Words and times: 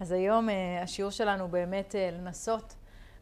אז 0.00 0.12
היום 0.12 0.48
השיעור 0.82 1.10
שלנו 1.10 1.48
באמת 1.48 1.94
לנסות 2.12 2.74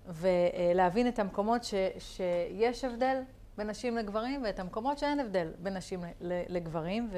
ולהבין 0.07 1.09
את 1.09 1.19
המקומות 1.19 1.65
ש, 1.65 1.75
שיש 1.99 2.85
הבדל 2.85 3.21
בין 3.57 3.71
נשים 3.71 3.97
לגברים 3.97 4.43
ואת 4.45 4.61
המקומות 4.61 4.99
שאין 4.99 5.21
הבדל 5.21 5.49
בין 5.59 5.77
נשים 5.77 6.05
לגברים. 6.21 7.11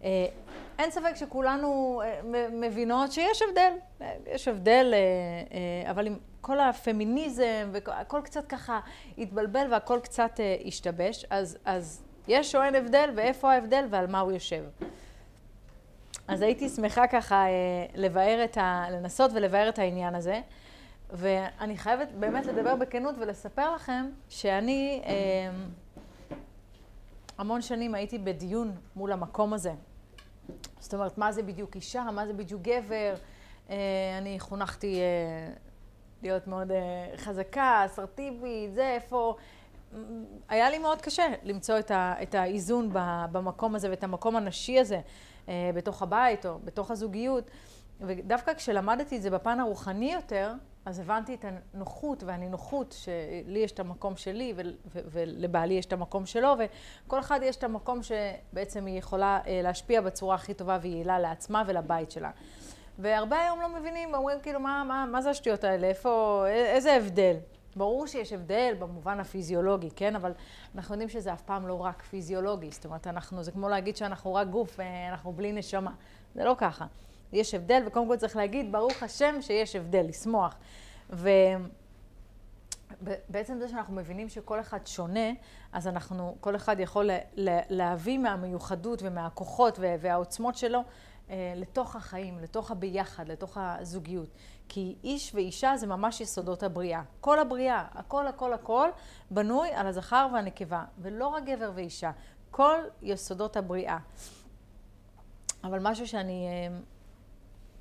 ואין 0.00 0.90
ספק 0.90 1.14
שכולנו 1.14 2.02
מבינות 2.52 3.12
שיש 3.12 3.42
הבדל, 3.42 3.72
יש 4.26 4.48
הבדל, 4.48 4.94
אבל 5.90 6.06
עם 6.06 6.18
כל 6.40 6.60
הפמיניזם 6.60 7.70
והכל 7.72 8.20
קצת 8.24 8.46
ככה 8.46 8.80
התבלבל 9.18 9.66
והכל 9.70 10.00
קצת 10.02 10.40
השתבש, 10.64 11.26
אז, 11.30 11.58
אז 11.64 12.02
יש 12.28 12.54
או 12.54 12.62
אין 12.62 12.74
הבדל 12.74 13.10
ואיפה 13.16 13.52
ההבדל 13.52 13.86
ועל 13.90 14.06
מה 14.06 14.20
הוא 14.20 14.32
יושב. 14.32 14.64
אז 16.28 16.42
הייתי 16.42 16.68
שמחה 16.68 17.06
ככה 17.06 17.44
לבאר 17.94 18.44
את 18.44 18.56
ה... 18.56 18.86
לנסות 18.90 19.30
ולבאר 19.34 19.68
את 19.68 19.78
העניין 19.78 20.14
הזה. 20.14 20.40
ואני 21.10 21.76
חייבת 21.76 22.08
באמת 22.18 22.46
לדבר 22.46 22.76
בכנות 22.76 23.14
ולספר 23.18 23.74
לכם 23.74 24.06
שאני 24.28 25.02
המון 27.38 27.62
שנים 27.62 27.94
הייתי 27.94 28.18
בדיון 28.18 28.72
מול 28.96 29.12
המקום 29.12 29.52
הזה. 29.52 29.72
זאת 30.80 30.94
אומרת, 30.94 31.18
מה 31.18 31.32
זה 31.32 31.42
בדיוק 31.42 31.76
אישה, 31.76 32.02
מה 32.02 32.26
זה 32.26 32.32
בדיוק 32.32 32.62
גבר. 32.62 33.14
אני 34.18 34.36
חונכתי 34.38 35.00
להיות 36.22 36.46
מאוד 36.46 36.70
חזקה, 37.16 37.82
אסרטיבית, 37.86 38.74
זה 38.74 38.88
איפה... 38.88 39.36
היה 40.48 40.70
לי 40.70 40.78
מאוד 40.78 41.02
קשה 41.02 41.24
למצוא 41.42 41.78
את, 41.78 41.90
ה, 41.90 42.14
את 42.22 42.34
האיזון 42.34 42.90
במקום 43.32 43.74
הזה 43.74 43.90
ואת 43.90 44.04
המקום 44.04 44.36
הנשי 44.36 44.78
הזה 44.78 45.00
בתוך 45.74 46.02
הבית 46.02 46.46
או 46.46 46.58
בתוך 46.64 46.90
הזוגיות. 46.90 47.50
ודווקא 48.00 48.54
כשלמדתי 48.54 49.16
את 49.16 49.22
זה 49.22 49.30
בפן 49.30 49.60
הרוחני 49.60 50.12
יותר, 50.12 50.52
אז 50.84 50.98
הבנתי 50.98 51.34
את 51.34 51.44
הנוחות 51.74 52.22
והנינוחות 52.22 52.94
שלי 52.98 53.58
יש 53.58 53.72
את 53.72 53.80
המקום 53.80 54.16
שלי 54.16 54.54
ולבעלי 54.92 55.74
יש 55.74 55.86
את 55.86 55.92
המקום 55.92 56.26
שלו, 56.26 56.54
וכל 57.06 57.20
אחד 57.20 57.40
יש 57.42 57.56
את 57.56 57.64
המקום 57.64 58.00
שבעצם 58.02 58.86
היא 58.86 58.98
יכולה 58.98 59.40
להשפיע 59.62 60.00
בצורה 60.00 60.34
הכי 60.34 60.54
טובה 60.54 60.78
ויעילה 60.82 61.18
לעצמה 61.18 61.62
ולבית 61.66 62.10
שלה. 62.10 62.30
והרבה 62.98 63.40
היום 63.40 63.60
לא 63.60 63.68
מבינים, 63.68 64.14
אומרים 64.14 64.40
כאילו, 64.40 64.60
מה, 64.60 64.84
מה, 64.84 65.06
מה 65.06 65.22
זה 65.22 65.30
השטויות 65.30 65.64
האלה? 65.64 65.86
איפה, 65.86 66.44
איזה 66.48 66.94
הבדל? 66.94 67.36
ברור 67.78 68.06
שיש 68.06 68.32
הבדל 68.32 68.74
במובן 68.78 69.20
הפיזיולוגי, 69.20 69.90
כן? 69.96 70.16
אבל 70.16 70.32
אנחנו 70.74 70.94
יודעים 70.94 71.08
שזה 71.08 71.32
אף 71.32 71.42
פעם 71.42 71.68
לא 71.68 71.80
רק 71.80 72.02
פיזיולוגי. 72.02 72.70
זאת 72.70 72.84
אומרת, 72.84 73.06
אנחנו, 73.06 73.42
זה 73.42 73.52
כמו 73.52 73.68
להגיד 73.68 73.96
שאנחנו 73.96 74.34
רק 74.34 74.48
גוף, 74.48 74.80
אנחנו 75.10 75.32
בלי 75.32 75.52
נשמה. 75.52 75.92
זה 76.34 76.44
לא 76.44 76.54
ככה. 76.58 76.86
יש 77.32 77.54
הבדל, 77.54 77.82
וקודם 77.86 78.08
כל 78.08 78.16
צריך 78.16 78.36
להגיד, 78.36 78.72
ברוך 78.72 79.02
השם 79.02 79.34
שיש 79.40 79.76
הבדל, 79.76 80.06
לשמוח. 80.08 80.54
ובעצם 83.00 83.58
זה 83.58 83.68
שאנחנו 83.68 83.94
מבינים 83.94 84.28
שכל 84.28 84.60
אחד 84.60 84.86
שונה, 84.86 85.30
אז 85.72 85.88
אנחנו, 85.88 86.36
כל 86.40 86.56
אחד 86.56 86.80
יכול 86.80 87.10
להביא 87.68 88.18
מהמיוחדות 88.18 89.02
ומהכוחות 89.02 89.78
והעוצמות 90.00 90.56
שלו 90.56 90.80
לתוך 91.56 91.96
החיים, 91.96 92.38
לתוך 92.38 92.70
הביחד, 92.70 93.28
לתוך 93.28 93.58
הזוגיות. 93.60 94.28
כי 94.68 94.96
איש 95.04 95.34
ואישה 95.34 95.76
זה 95.76 95.86
ממש 95.86 96.20
יסודות 96.20 96.62
הבריאה. 96.62 97.02
כל 97.20 97.38
הבריאה, 97.38 97.86
הכל 97.92 98.26
הכל 98.26 98.52
הכל, 98.52 98.88
בנוי 99.30 99.68
על 99.68 99.86
הזכר 99.86 100.28
והנקבה, 100.32 100.84
ולא 100.98 101.26
רק 101.26 101.44
גבר 101.44 101.70
ואישה, 101.74 102.10
כל 102.50 102.78
יסודות 103.02 103.56
הבריאה. 103.56 103.98
אבל 105.64 105.78
משהו 105.82 106.06
שאני 106.08 106.48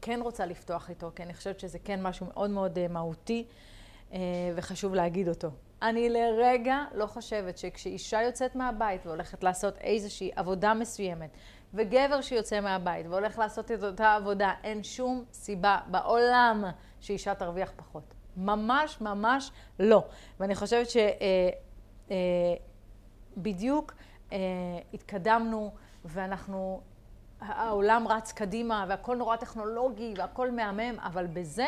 כן 0.02 0.20
רוצה 0.22 0.46
לפתוח 0.46 0.90
איתו, 0.90 1.12
כי 1.16 1.24
אני 1.24 1.34
חושבת 1.34 1.60
שזה 1.60 1.80
כן 1.80 2.04
משהו 2.04 2.26
מאוד 2.26 2.50
מאוד 2.50 2.88
מהותי 2.88 3.48
וחשוב 4.56 4.96
להגיד 4.96 5.30
אותו. 5.30 5.50
אני 5.82 6.10
לרגע 6.10 6.80
לא 6.94 7.06
חושבת 7.06 7.58
שכשאישה 7.58 8.22
יוצאת 8.22 8.56
מהבית 8.56 9.06
והולכת 9.06 9.44
לעשות 9.44 9.78
איזושהי 9.78 10.32
עבודה 10.36 10.74
מסוימת, 10.74 11.30
וגבר 11.74 12.22
שיוצא 12.22 12.60
מהבית 12.60 13.06
והולך 13.08 13.40
לעשות 13.40 13.72
את 13.72 13.84
אותה 13.84 14.16
עבודה, 14.16 14.54
אין 14.64 14.84
שום 14.84 15.26
סיבה 15.32 15.80
בעולם 15.88 16.64
שאישה 17.00 17.36
תרוויח 17.36 17.72
פחות. 17.76 18.14
ממש 18.38 19.02
ממש 19.02 19.52
לא. 19.80 20.04
ואני 20.40 20.56
חושבת 20.56 20.88
שבדיוק 23.38 23.94
התקדמנו 24.94 25.72
ואנחנו... 26.06 26.82
העולם 27.42 28.08
רץ 28.08 28.32
קדימה 28.32 28.86
והכל 28.90 29.16
נורא 29.16 29.36
טכנולוגי 29.36 30.14
והכל 30.18 30.52
מהמם, 30.52 31.00
אבל 31.00 31.28
בזה 31.28 31.68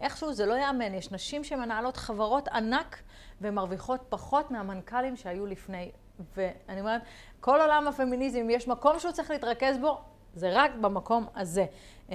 איכשהו 0.00 0.32
זה 0.32 0.46
לא 0.46 0.54
יאמן. 0.54 0.94
יש 0.94 1.12
נשים 1.12 1.44
שמנהלות 1.44 1.96
חברות 1.96 2.48
ענק 2.48 3.02
ומרוויחות 3.40 4.00
פחות 4.08 4.50
מהמנכ"לים 4.50 5.16
שהיו 5.16 5.46
לפני. 5.46 5.90
ואני 6.36 6.80
אומרת, 6.80 7.02
כל 7.40 7.60
עולם 7.60 7.88
הפמיניזם, 7.88 8.38
אם 8.38 8.50
יש 8.50 8.68
מקום 8.68 8.98
שהוא 8.98 9.12
צריך 9.12 9.30
להתרכז 9.30 9.78
בו, 9.78 9.98
זה 10.34 10.50
רק 10.52 10.70
במקום 10.80 11.26
הזה. 11.36 11.66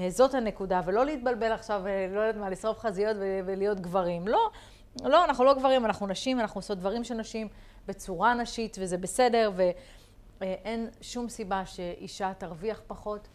זאת 0.09 0.33
הנקודה, 0.33 0.81
ולא 0.85 1.05
להתבלבל 1.05 1.51
עכשיו, 1.51 1.83
לא 2.09 2.19
יודעת 2.19 2.35
מה, 2.35 2.49
לשרוף 2.49 2.79
חזיות 2.79 3.17
ולהיות 3.19 3.79
גברים. 3.79 4.27
לא, 4.27 4.49
לא, 5.03 5.25
אנחנו 5.25 5.43
לא 5.43 5.53
גברים, 5.53 5.85
אנחנו 5.85 6.07
נשים, 6.07 6.39
אנחנו 6.39 6.57
עושות 6.57 6.77
דברים 6.77 7.03
של 7.03 7.15
נשים 7.15 7.47
בצורה 7.87 8.33
נשית, 8.33 8.77
וזה 8.79 8.97
בסדר, 8.97 9.51
ו... 9.55 9.63
אין 10.41 10.89
שום 11.01 11.29
סיבה 11.29 11.65
שאישה 11.65 12.31
תרוויח 12.37 12.81
פחות, 12.87 13.27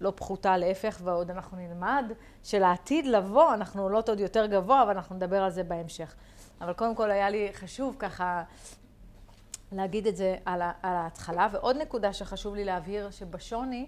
לא 0.00 0.12
פחותה, 0.16 0.56
להפך, 0.56 1.00
ועוד 1.04 1.30
אנחנו 1.30 1.56
נלמד 1.56 2.04
שלעתיד 2.42 3.06
לבוא 3.06 3.54
אנחנו 3.54 3.82
עולות 3.82 4.08
עוד 4.08 4.20
יותר 4.20 4.46
גבוה, 4.46 4.82
אבל 4.82 4.90
אנחנו 4.90 5.16
נדבר 5.16 5.42
על 5.42 5.50
זה 5.50 5.62
בהמשך. 5.62 6.14
אבל 6.60 6.72
קודם 6.72 6.94
כל 6.94 7.10
היה 7.10 7.30
לי 7.30 7.48
חשוב 7.52 7.96
ככה 7.98 8.42
להגיד 9.72 10.06
את 10.06 10.16
זה 10.16 10.36
על, 10.44 10.62
על 10.62 10.72
ההתחלה. 10.82 11.48
ועוד 11.52 11.76
נקודה 11.76 12.12
שחשוב 12.12 12.54
לי 12.54 12.64
להבהיר, 12.64 13.10
שבשוני 13.10 13.86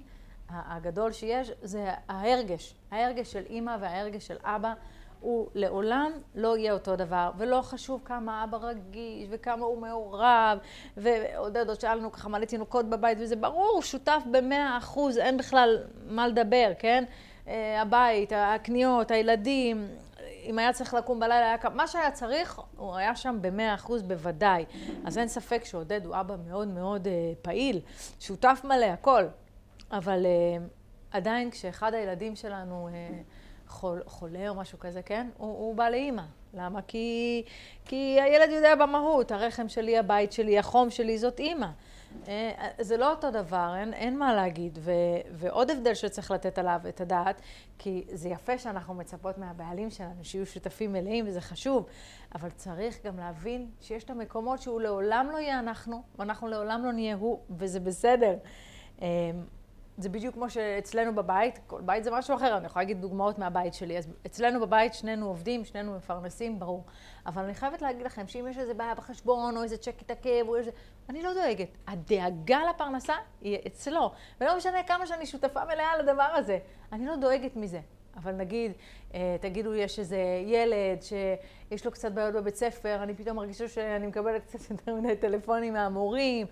הגדול 0.48 1.12
שיש, 1.12 1.50
זה 1.62 1.90
ההרגש. 2.08 2.74
ההרגש 2.90 3.32
של 3.32 3.42
אימא 3.50 3.76
וההרגש 3.80 4.26
של 4.26 4.36
אבא. 4.44 4.74
הוא 5.20 5.48
לעולם 5.54 6.12
לא 6.34 6.56
יהיה 6.56 6.72
אותו 6.72 6.96
דבר, 6.96 7.30
ולא 7.38 7.60
חשוב 7.62 8.00
כמה 8.04 8.44
אבא 8.44 8.56
רגיש, 8.56 9.28
וכמה 9.30 9.64
הוא 9.64 9.80
מעורב, 9.80 10.58
ועודד 10.96 11.68
עוד 11.68 11.80
שאלנו 11.80 12.12
ככה 12.12 12.28
מלא 12.28 12.44
תינוקות 12.44 12.90
בבית, 12.90 13.18
וזה 13.20 13.36
ברור, 13.36 13.70
הוא 13.74 13.82
שותף 13.82 14.22
במאה 14.30 14.78
אחוז, 14.78 15.18
אין 15.18 15.36
בכלל 15.36 15.78
מה 16.06 16.28
לדבר, 16.28 16.72
כן? 16.78 17.04
הבית, 17.80 18.32
הקניות, 18.36 19.10
הילדים, 19.10 19.88
אם 20.42 20.58
היה 20.58 20.72
צריך 20.72 20.94
לקום 20.94 21.20
בלילה, 21.20 21.46
היה... 21.46 21.56
מה 21.74 21.86
שהיה 21.86 22.10
צריך, 22.10 22.60
הוא 22.76 22.96
היה 22.96 23.16
שם 23.16 23.38
במאה 23.40 23.74
אחוז 23.74 24.02
בוודאי. 24.02 24.64
אז 25.04 25.18
אין 25.18 25.28
ספק 25.28 25.64
שעודד 25.64 26.06
הוא 26.06 26.20
אבא 26.20 26.36
מאוד 26.46 26.68
מאוד 26.68 27.08
פעיל, 27.42 27.80
שותף 28.20 28.60
מלא, 28.64 28.84
הכל. 28.86 29.24
אבל 29.90 30.26
עדיין 31.10 31.50
כשאחד 31.50 31.94
הילדים 31.94 32.36
שלנו... 32.36 32.88
חול, 33.72 34.02
חולה 34.06 34.48
או 34.48 34.54
משהו 34.54 34.78
כזה, 34.78 35.02
כן? 35.02 35.28
הוא, 35.36 35.48
הוא 35.48 35.74
בא 35.74 35.88
לאימא. 35.88 36.22
למה? 36.54 36.82
כי, 36.82 37.42
כי 37.84 38.20
הילד 38.20 38.50
יודע 38.50 38.74
במהות, 38.74 39.32
הרחם 39.32 39.68
שלי, 39.68 39.98
הבית 39.98 40.32
שלי, 40.32 40.58
החום 40.58 40.90
שלי, 40.90 41.18
זאת 41.18 41.40
אימא. 41.40 41.66
זה 42.80 42.96
לא 42.96 43.10
אותו 43.10 43.30
דבר, 43.30 43.74
אין, 43.76 43.94
אין 43.94 44.18
מה 44.18 44.34
להגיד. 44.34 44.78
ו, 44.80 44.92
ועוד 45.32 45.70
הבדל 45.70 45.94
שצריך 45.94 46.30
לתת 46.30 46.58
עליו 46.58 46.80
את 46.88 47.00
הדעת, 47.00 47.42
כי 47.78 48.04
זה 48.12 48.28
יפה 48.28 48.58
שאנחנו 48.58 48.94
מצפות 48.94 49.38
מהבעלים 49.38 49.90
שלנו 49.90 50.24
שיהיו 50.24 50.46
שותפים 50.46 50.92
מלאים, 50.92 51.24
וזה 51.28 51.40
חשוב, 51.40 51.86
אבל 52.34 52.50
צריך 52.50 53.06
גם 53.06 53.18
להבין 53.18 53.70
שיש 53.80 54.04
את 54.04 54.10
המקומות 54.10 54.62
שהוא 54.62 54.80
לעולם 54.80 55.28
לא 55.32 55.38
יהיה 55.38 55.58
אנחנו, 55.58 56.02
ואנחנו 56.18 56.48
לעולם 56.48 56.84
לא 56.84 56.92
נהיה 56.92 57.14
הוא, 57.14 57.40
וזה 57.50 57.80
בסדר. 57.80 58.36
זה 59.98 60.08
בדיוק 60.08 60.34
כמו 60.34 60.50
שאצלנו 60.50 61.14
בבית, 61.14 61.58
כל 61.66 61.80
בית 61.80 62.04
זה 62.04 62.10
משהו 62.10 62.36
אחר, 62.36 62.56
אני 62.56 62.66
יכולה 62.66 62.82
להגיד 62.82 63.00
דוגמאות 63.00 63.38
מהבית 63.38 63.74
שלי. 63.74 63.98
אז 63.98 64.08
אצלנו 64.26 64.60
בבית 64.60 64.94
שנינו 64.94 65.26
עובדים, 65.26 65.64
שנינו 65.64 65.96
מפרנסים, 65.96 66.58
ברור. 66.58 66.84
אבל 67.26 67.44
אני 67.44 67.54
חייבת 67.54 67.82
להגיד 67.82 68.06
לכם 68.06 68.26
שאם 68.26 68.46
יש 68.50 68.58
איזה 68.58 68.74
בעיה 68.74 68.94
בחשבון, 68.94 69.56
או 69.56 69.62
איזה 69.62 69.76
צ'ק 69.76 70.00
התעכב, 70.00 70.44
או 70.48 70.56
איזה... 70.56 70.70
אני 71.08 71.22
לא 71.22 71.34
דואגת. 71.34 71.68
הדאגה 71.86 72.60
לפרנסה 72.70 73.14
היא 73.40 73.58
אצלו. 73.66 74.12
ולא 74.40 74.56
משנה 74.56 74.82
כמה 74.82 75.06
שאני 75.06 75.26
שותפה 75.26 75.64
מלאה 75.64 75.96
לדבר 75.98 76.22
הזה. 76.22 76.58
אני 76.92 77.06
לא 77.06 77.16
דואגת 77.16 77.56
מזה. 77.56 77.80
אבל 78.16 78.32
נגיד, 78.32 78.72
תגידו, 79.40 79.74
יש 79.74 79.98
איזה 79.98 80.18
ילד 80.46 81.02
שיש 81.02 81.84
לו 81.84 81.90
קצת 81.90 82.12
בעיות 82.12 82.34
בבית 82.34 82.56
ספר, 82.56 83.02
אני 83.02 83.14
פתאום 83.14 83.36
מרגישה 83.36 83.68
שאני 83.68 84.06
מקבלת 84.06 84.42
קצת 84.42 84.70
יותר 84.70 84.94
מדי 84.94 85.16
טלפונים 85.16 85.72
מהמורים. 85.72 86.46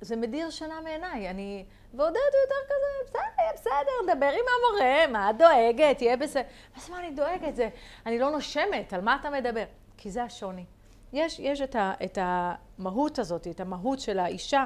זה 0.00 0.16
מדיר 0.16 0.50
שינה 0.50 0.80
מעיניי. 0.80 1.30
אני... 1.30 1.64
ועודד 1.94 2.16
הוא 2.16 2.40
יותר 2.40 2.54
כזה, 2.66 3.10
בסדר, 3.10 3.52
בסדר, 3.54 4.16
דבר 4.16 4.26
עם 4.26 4.44
המורה, 4.56 5.06
מה 5.06 5.30
את 5.30 5.38
דואגת, 5.38 6.02
יהיה 6.02 6.16
בסדר. 6.16 6.42
אז 6.76 6.90
מה 6.90 6.98
אני 6.98 7.10
דואגת? 7.10 7.56
זה, 7.56 7.68
אני 8.06 8.18
לא 8.18 8.30
נושמת, 8.30 8.92
על 8.92 9.00
מה 9.00 9.16
אתה 9.20 9.30
מדבר? 9.30 9.64
כי 9.96 10.10
זה 10.10 10.22
השוני. 10.22 10.64
יש, 11.12 11.40
יש 11.40 11.60
את, 11.60 11.76
ה, 11.76 11.92
את 12.04 12.18
המהות 12.20 13.18
הזאת, 13.18 13.46
את 13.46 13.60
המהות 13.60 14.00
של 14.00 14.18
האישה 14.18 14.64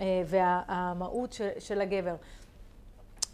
והמהות 0.00 1.32
של, 1.32 1.48
של 1.58 1.80
הגבר. 1.80 2.14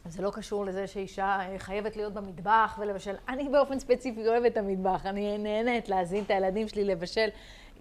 זה 0.08 0.22
לא 0.22 0.30
קשור 0.30 0.64
לזה 0.64 0.86
שאישה 0.86 1.38
חייבת 1.58 1.96
להיות 1.96 2.12
במטבח 2.12 2.78
ולבשל. 2.80 3.14
אני 3.28 3.48
באופן 3.48 3.78
ספציפי 3.78 4.28
אוהבת 4.28 4.52
את 4.52 4.56
המטבח, 4.56 5.06
אני 5.06 5.38
נהנית 5.38 5.88
להזין 5.88 6.24
את 6.24 6.30
הילדים 6.30 6.68
שלי 6.68 6.84
לבשל. 6.84 7.28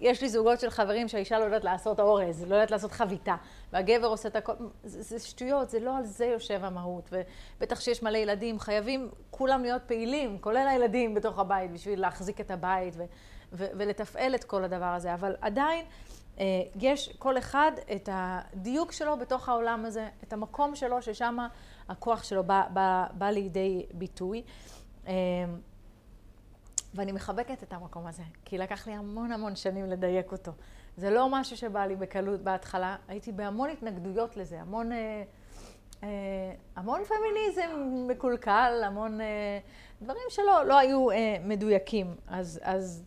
יש 0.00 0.22
לי 0.22 0.28
זוגות 0.28 0.60
של 0.60 0.70
חברים 0.70 1.08
שהאישה 1.08 1.38
לא 1.38 1.44
יודעת 1.44 1.64
לעשות 1.64 2.00
אורז, 2.00 2.44
לא 2.48 2.54
יודעת 2.54 2.70
לעשות 2.70 2.92
חביתה, 2.92 3.36
והגבר 3.72 4.06
עושה 4.06 4.28
את 4.28 4.36
הכל. 4.36 4.52
זה, 4.84 5.02
זה 5.02 5.26
שטויות, 5.26 5.70
זה 5.70 5.80
לא 5.80 5.96
על 5.96 6.04
זה 6.04 6.24
יושב 6.24 6.64
המהות. 6.64 7.10
ובטח 7.12 7.80
שיש 7.80 8.02
מלא 8.02 8.18
ילדים, 8.18 8.60
חייבים 8.60 9.10
כולם 9.30 9.62
להיות 9.62 9.82
פעילים, 9.86 10.38
כולל 10.38 10.66
הילדים 10.68 11.14
בתוך 11.14 11.38
הבית, 11.38 11.72
בשביל 11.72 12.00
להחזיק 12.00 12.40
את 12.40 12.50
הבית 12.50 12.94
ו, 12.96 13.04
ו, 13.52 13.66
ולתפעל 13.74 14.34
את 14.34 14.44
כל 14.44 14.64
הדבר 14.64 14.84
הזה. 14.84 15.14
אבל 15.14 15.36
עדיין... 15.40 15.84
אה, 16.38 16.44
יש 16.80 17.16
כל 17.18 17.38
אחד 17.38 17.72
את 17.96 18.08
הדיוק 18.12 18.92
שלו 18.92 19.16
בתוך 19.16 19.48
העולם 19.48 19.84
הזה, 19.84 20.08
את 20.24 20.32
המקום 20.32 20.74
שלו, 20.74 21.02
ששם 21.02 21.38
הכוח 21.88 22.24
שלו 22.24 22.44
בא, 22.44 22.62
בא, 22.72 23.06
בא 23.12 23.26
לידי 23.26 23.86
ביטוי. 23.92 24.42
אה, 25.06 25.12
ואני 26.94 27.12
מחבקת 27.12 27.62
את 27.62 27.72
המקום 27.72 28.06
הזה, 28.06 28.22
כי 28.44 28.58
לקח 28.58 28.86
לי 28.86 28.92
המון 28.92 29.32
המון 29.32 29.56
שנים 29.56 29.86
לדייק 29.86 30.32
אותו. 30.32 30.52
זה 30.96 31.10
לא 31.10 31.28
משהו 31.30 31.56
שבא 31.56 31.86
לי 31.86 31.96
בקלות 31.96 32.40
בהתחלה, 32.40 32.96
הייתי 33.08 33.32
בהמון 33.32 33.70
התנגדויות 33.70 34.36
לזה, 34.36 34.60
המון, 34.60 34.92
אה, 34.92 35.22
אה, 36.02 36.08
המון 36.76 37.00
פמיניזם 37.04 37.70
מקולקל, 38.08 38.82
המון 38.84 39.20
אה, 39.20 39.58
דברים 40.02 40.22
שלא 40.28 40.64
לא 40.64 40.78
היו 40.78 41.06
מדויקים. 41.44 42.14
אז, 42.28 42.60
אז 42.62 43.04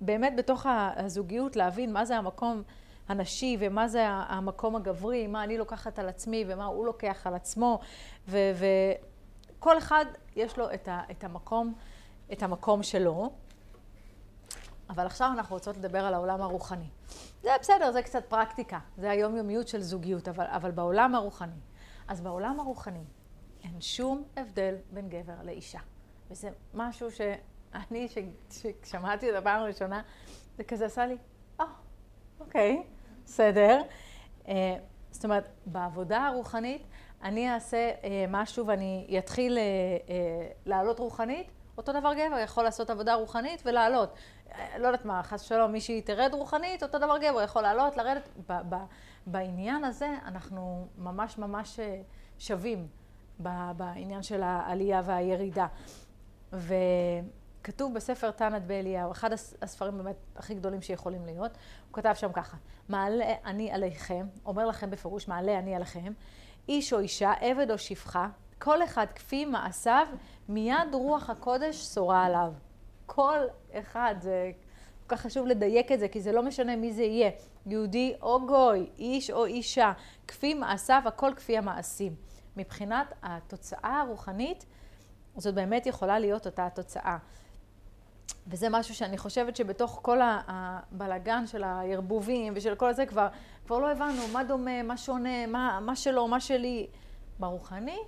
באמת 0.00 0.36
בתוך 0.36 0.66
הזוגיות 0.96 1.56
להבין 1.56 1.92
מה 1.92 2.04
זה 2.04 2.16
המקום 2.16 2.62
הנשי 3.10 3.56
ומה 3.60 3.88
זה 3.88 4.06
המקום 4.08 4.76
הגברי, 4.76 5.26
מה 5.26 5.44
אני 5.44 5.58
לוקחת 5.58 5.98
על 5.98 6.08
עצמי 6.08 6.44
ומה 6.48 6.64
הוא 6.64 6.86
לוקח 6.86 7.26
על 7.26 7.34
עצמו, 7.34 7.80
וכל 8.28 9.78
אחד 9.78 10.04
יש 10.36 10.58
לו 10.58 10.74
את, 10.74 10.88
ה, 10.88 11.00
את, 11.10 11.24
המקום, 11.24 11.74
את 12.32 12.42
המקום 12.42 12.82
שלו. 12.82 13.30
אבל 14.90 15.06
עכשיו 15.06 15.30
אנחנו 15.32 15.56
רוצות 15.56 15.76
לדבר 15.76 16.04
על 16.04 16.14
העולם 16.14 16.42
הרוחני. 16.42 16.88
זה 17.42 17.50
בסדר, 17.60 17.92
זה 17.92 18.02
קצת 18.02 18.24
פרקטיקה, 18.28 18.78
זה 18.96 19.10
היומיומיות 19.10 19.68
של 19.68 19.80
זוגיות, 19.80 20.28
אבל, 20.28 20.46
אבל 20.46 20.70
בעולם 20.70 21.14
הרוחני. 21.14 21.60
אז 22.08 22.20
בעולם 22.20 22.60
הרוחני 22.60 23.04
אין 23.64 23.80
שום 23.80 24.24
הבדל 24.36 24.74
בין 24.90 25.08
גבר 25.08 25.34
לאישה. 25.44 25.80
וזה 26.30 26.50
משהו 26.74 27.10
ש... 27.10 27.20
אני, 27.74 28.08
כששמעתי 28.50 29.30
את 29.30 29.34
הפעם 29.34 29.60
הראשונה, 29.60 30.02
זה 30.56 30.64
כזה 30.64 30.86
עשה 30.86 31.06
לי, 31.06 31.16
אה, 31.60 31.64
אוקיי, 32.40 32.82
בסדר. 33.30 33.82
אה, 34.48 34.76
זאת 35.10 35.24
אומרת, 35.24 35.48
בעבודה 35.66 36.26
הרוחנית, 36.26 36.82
אני 37.22 37.54
אעשה 37.54 37.90
אה, 38.04 38.24
משהו 38.28 38.66
ואני 38.66 39.18
אתחיל 39.18 39.58
אה, 39.58 39.62
לעלות 40.66 40.98
רוחנית, 40.98 41.50
אותו 41.78 41.92
דבר 41.92 42.14
גבר 42.14 42.38
יכול 42.38 42.64
לעשות 42.64 42.90
עבודה 42.90 43.14
רוחנית 43.14 43.62
ולעלות. 43.66 44.14
לא 44.78 44.86
יודעת 44.86 45.04
מה, 45.04 45.22
חס 45.22 45.44
ושלום, 45.44 45.72
מישהי 45.72 46.02
תרד 46.02 46.30
רוחנית, 46.34 46.82
אותו 46.82 46.98
דבר 46.98 47.18
גבר 47.18 47.42
יכול 47.42 47.62
לעלות, 47.62 47.96
לרדת. 47.96 48.28
בעניין 49.26 49.84
הזה 49.84 50.14
אנחנו 50.26 50.88
ממש 50.98 51.38
ממש 51.38 51.80
שווים 52.38 52.86
בעניין 53.76 54.22
של 54.22 54.42
העלייה 54.42 55.02
והירידה. 55.04 55.66
ו... 56.52 56.74
כתוב 57.64 57.94
בספר 57.94 58.30
תנת 58.30 58.62
באליהו, 58.62 59.12
אחד 59.12 59.30
הספרים 59.62 59.98
באמת 59.98 60.16
הכי 60.36 60.54
גדולים 60.54 60.82
שיכולים 60.82 61.24
להיות, 61.24 61.50
הוא 61.86 61.94
כתב 61.94 62.12
שם 62.14 62.32
ככה, 62.32 62.56
מעלה 62.88 63.34
אני 63.44 63.70
עליכם, 63.70 64.26
אומר 64.46 64.66
לכם 64.66 64.90
בפירוש, 64.90 65.28
מעלה 65.28 65.58
אני 65.58 65.74
עליכם, 65.74 66.12
איש 66.68 66.92
או 66.92 66.98
אישה, 66.98 67.32
עבד 67.40 67.70
או 67.70 67.78
שפחה, 67.78 68.28
כל 68.58 68.84
אחד 68.84 69.06
כפי 69.14 69.44
מעשיו, 69.44 70.06
מיד 70.48 70.94
רוח 70.94 71.30
הקודש 71.30 71.76
שורה 71.94 72.24
עליו. 72.24 72.52
כל 73.06 73.38
אחד, 73.72 74.14
זה 74.20 74.50
כל 75.06 75.16
כך 75.16 75.22
חשוב 75.22 75.46
לדייק 75.46 75.92
את 75.92 76.00
זה, 76.00 76.08
כי 76.08 76.20
זה 76.20 76.32
לא 76.32 76.42
משנה 76.42 76.76
מי 76.76 76.92
זה 76.92 77.02
יהיה, 77.02 77.30
יהודי 77.66 78.14
או 78.22 78.46
גוי, 78.46 78.90
איש 78.98 79.30
או 79.30 79.46
אישה, 79.46 79.92
כפי 80.28 80.54
מעשיו, 80.54 81.02
הכל 81.06 81.32
כפי 81.36 81.58
המעשים. 81.58 82.14
מבחינת 82.56 83.12
התוצאה 83.22 84.00
הרוחנית, 84.00 84.66
זאת 85.36 85.54
באמת 85.54 85.86
יכולה 85.86 86.18
להיות 86.18 86.46
אותה 86.46 86.66
התוצאה. 86.66 87.16
וזה 88.50 88.68
משהו 88.70 88.94
שאני 88.94 89.18
חושבת 89.18 89.56
שבתוך 89.56 89.98
כל 90.02 90.18
הבלגן 90.22 91.46
של 91.46 91.64
הערבובים 91.64 92.52
ושל 92.56 92.74
כל 92.74 92.92
זה 92.92 93.06
כבר, 93.06 93.28
כבר 93.66 93.78
לא 93.78 93.90
הבנו 93.90 94.28
מה 94.32 94.44
דומה, 94.44 94.82
מה 94.82 94.96
שונה, 94.96 95.46
מה, 95.46 95.78
מה 95.82 95.96
שלו, 95.96 96.28
מה 96.28 96.40
שלי. 96.40 96.86
ברוחני, 97.38 97.98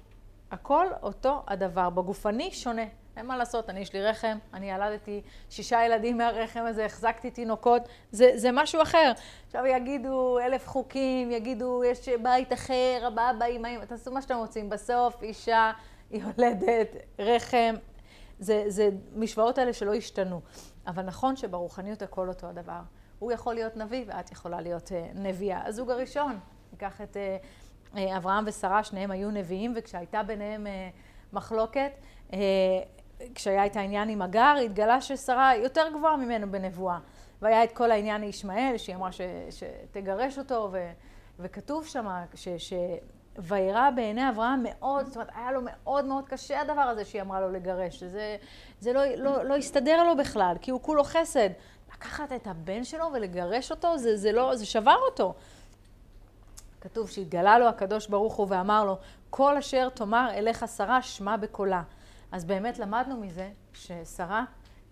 הכל 0.51 0.87
אותו 1.03 1.43
הדבר. 1.47 1.91
בגופני, 1.91 2.51
שונה. 2.51 2.83
אין 3.17 3.27
מה 3.27 3.37
לעשות, 3.37 3.71
אני 3.71 3.81
יש 3.81 3.93
לי 3.93 4.03
רחם, 4.03 4.39
אני 4.55 4.71
ילדתי 4.71 5.23
שישה 5.51 5.85
ילדים 5.85 6.19
מהרחם 6.19 6.65
הזה, 6.65 6.85
החזקתי 6.85 7.31
תינוקות, 7.31 7.83
זה, 8.11 8.31
זה 8.35 8.53
משהו 8.53 8.83
אחר. 8.83 9.13
עכשיו 9.47 9.67
יגידו 9.67 10.39
אלף 10.39 10.69
חוקים, 10.69 11.31
יגידו 11.31 11.85
יש 11.85 12.09
בית 12.09 12.53
אחר, 12.53 13.03
הבא 13.07 13.23
הבא 13.23 13.47
אמא, 13.47 13.85
תעשו 13.89 14.13
מה 14.13 14.23
שאתם 14.23 14.37
רוצים. 14.37 14.71
בסוף 14.71 15.23
אישה 15.23 15.73
יולדת 16.11 16.97
רחם, 17.19 17.75
זה, 18.43 18.65
זה 18.69 18.91
משוואות 19.17 19.59
האלה 19.59 19.73
שלא 19.73 19.95
השתנו. 19.95 20.41
אבל 20.87 21.03
נכון 21.03 21.37
שברוחניות 21.37 22.03
הכל 22.03 22.29
אותו 22.29 22.47
הדבר. 22.47 22.81
הוא 23.19 23.33
יכול 23.33 23.55
להיות 23.55 23.77
נביא 23.77 24.05
ואת 24.07 24.33
יכולה 24.33 24.61
להיות 24.61 24.89
uh, 24.89 25.19
נביאה. 25.19 25.67
הזוג 25.67 25.91
הראשון, 25.91 26.39
ניקח 26.73 27.01
את 27.01 27.17
uh, 27.17 27.97
uh, 27.97 28.17
אברהם 28.17 28.45
ושרה, 28.47 28.85
שניהם 28.85 29.11
היו 29.11 29.31
נביאים, 29.31 29.75
וכשהייתה 29.77 30.23
ביניהם 30.23 30.67
מחלוקת, 31.33 31.93
כשהיה 33.35 33.67
את 33.67 33.77
העניין 33.77 34.09
עם 34.09 34.23
הגר, 34.23 34.55
התגלה 34.65 35.01
ששרה 35.01 35.57
יותר 35.57 35.85
גבוהה 35.99 36.17
ממנו 36.17 36.51
בנבואה. 36.51 36.99
והיה 37.43 37.65
את 37.65 37.73
כל 37.73 37.91
העניין 37.91 38.21
לישמעאל, 38.21 38.77
שהיא 38.77 38.97
אמרה 38.97 39.13
ש, 39.13 39.21
שתגרש 39.51 40.39
אותו, 40.39 40.69
ו, 40.73 40.91
וכתוב 41.39 41.87
שם 41.87 42.07
ש, 42.35 42.49
ש, 42.49 42.73
וירא 43.39 43.91
בעיני 43.91 44.29
אברהם 44.29 44.63
מאוד, 44.63 45.07
זאת 45.07 45.17
אומרת, 45.17 45.31
היה 45.35 45.53
לו 45.53 45.61
מאוד 45.63 46.05
מאוד 46.05 46.25
קשה 46.29 46.61
הדבר 46.61 46.81
הזה 46.81 47.05
שהיא 47.05 47.23
אמרה 47.23 47.41
לו 47.41 47.51
לגרש. 47.51 48.03
זה, 48.03 48.37
זה 48.81 48.93
לא, 48.93 49.05
לא, 49.17 49.45
לא 49.45 49.57
הסתדר 49.57 50.05
לו 50.05 50.17
בכלל, 50.17 50.57
כי 50.61 50.71
הוא 50.71 50.83
כולו 50.83 51.05
חסד. 51.05 51.49
לקחת 51.95 52.33
את 52.33 52.47
הבן 52.47 52.85
שלו 52.85 53.05
ולגרש 53.13 53.71
אותו, 53.71 53.99
זה, 53.99 54.17
זה, 54.17 54.33
לא, 54.33 54.57
זה 54.57 54.67
שבר 54.67 54.97
אותו. 55.09 55.35
כתוב 56.81 57.11
שהתגלה 57.11 57.59
לו 57.59 57.69
הקדוש 57.69 58.07
ברוך 58.07 58.35
הוא 58.35 58.47
ואמר 58.51 58.85
לו, 58.85 58.99
כל 59.31 59.57
אשר 59.57 59.89
תאמר 59.89 60.31
אליך 60.35 60.65
שרה, 60.77 61.03
שמע 61.03 61.37
בקולה. 61.37 61.83
אז 62.33 62.45
באמת 62.45 62.79
למדנו 62.79 63.17
מזה 63.17 63.51
ששרה 63.73 64.45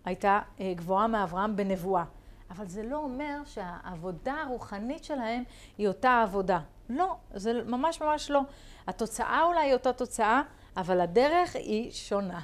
הייתה 0.05 0.41
אה, 0.61 0.73
גבוהה 0.77 1.07
מאברהם 1.07 1.57
בנבואה. 1.57 2.05
אבל 2.51 2.69
זה 2.69 2.83
לא 2.83 2.97
אומר 2.97 3.41
שהעבודה 3.45 4.35
הרוחנית 4.35 5.05
שלהם 5.05 5.43
היא 5.79 5.89
אותה 5.89 6.23
עבודה. 6.23 6.61
לא, 6.89 7.17
זה 7.35 7.53
ממש 7.67 8.03
ממש 8.03 8.31
לא. 8.31 8.41
התוצאה 8.87 9.43
אולי 9.43 9.61
היא 9.61 9.73
אותה 9.73 9.93
תוצאה, 9.93 10.43
אבל 10.77 11.01
הדרך 11.01 11.57
היא 11.57 11.91
שונה. 11.91 12.41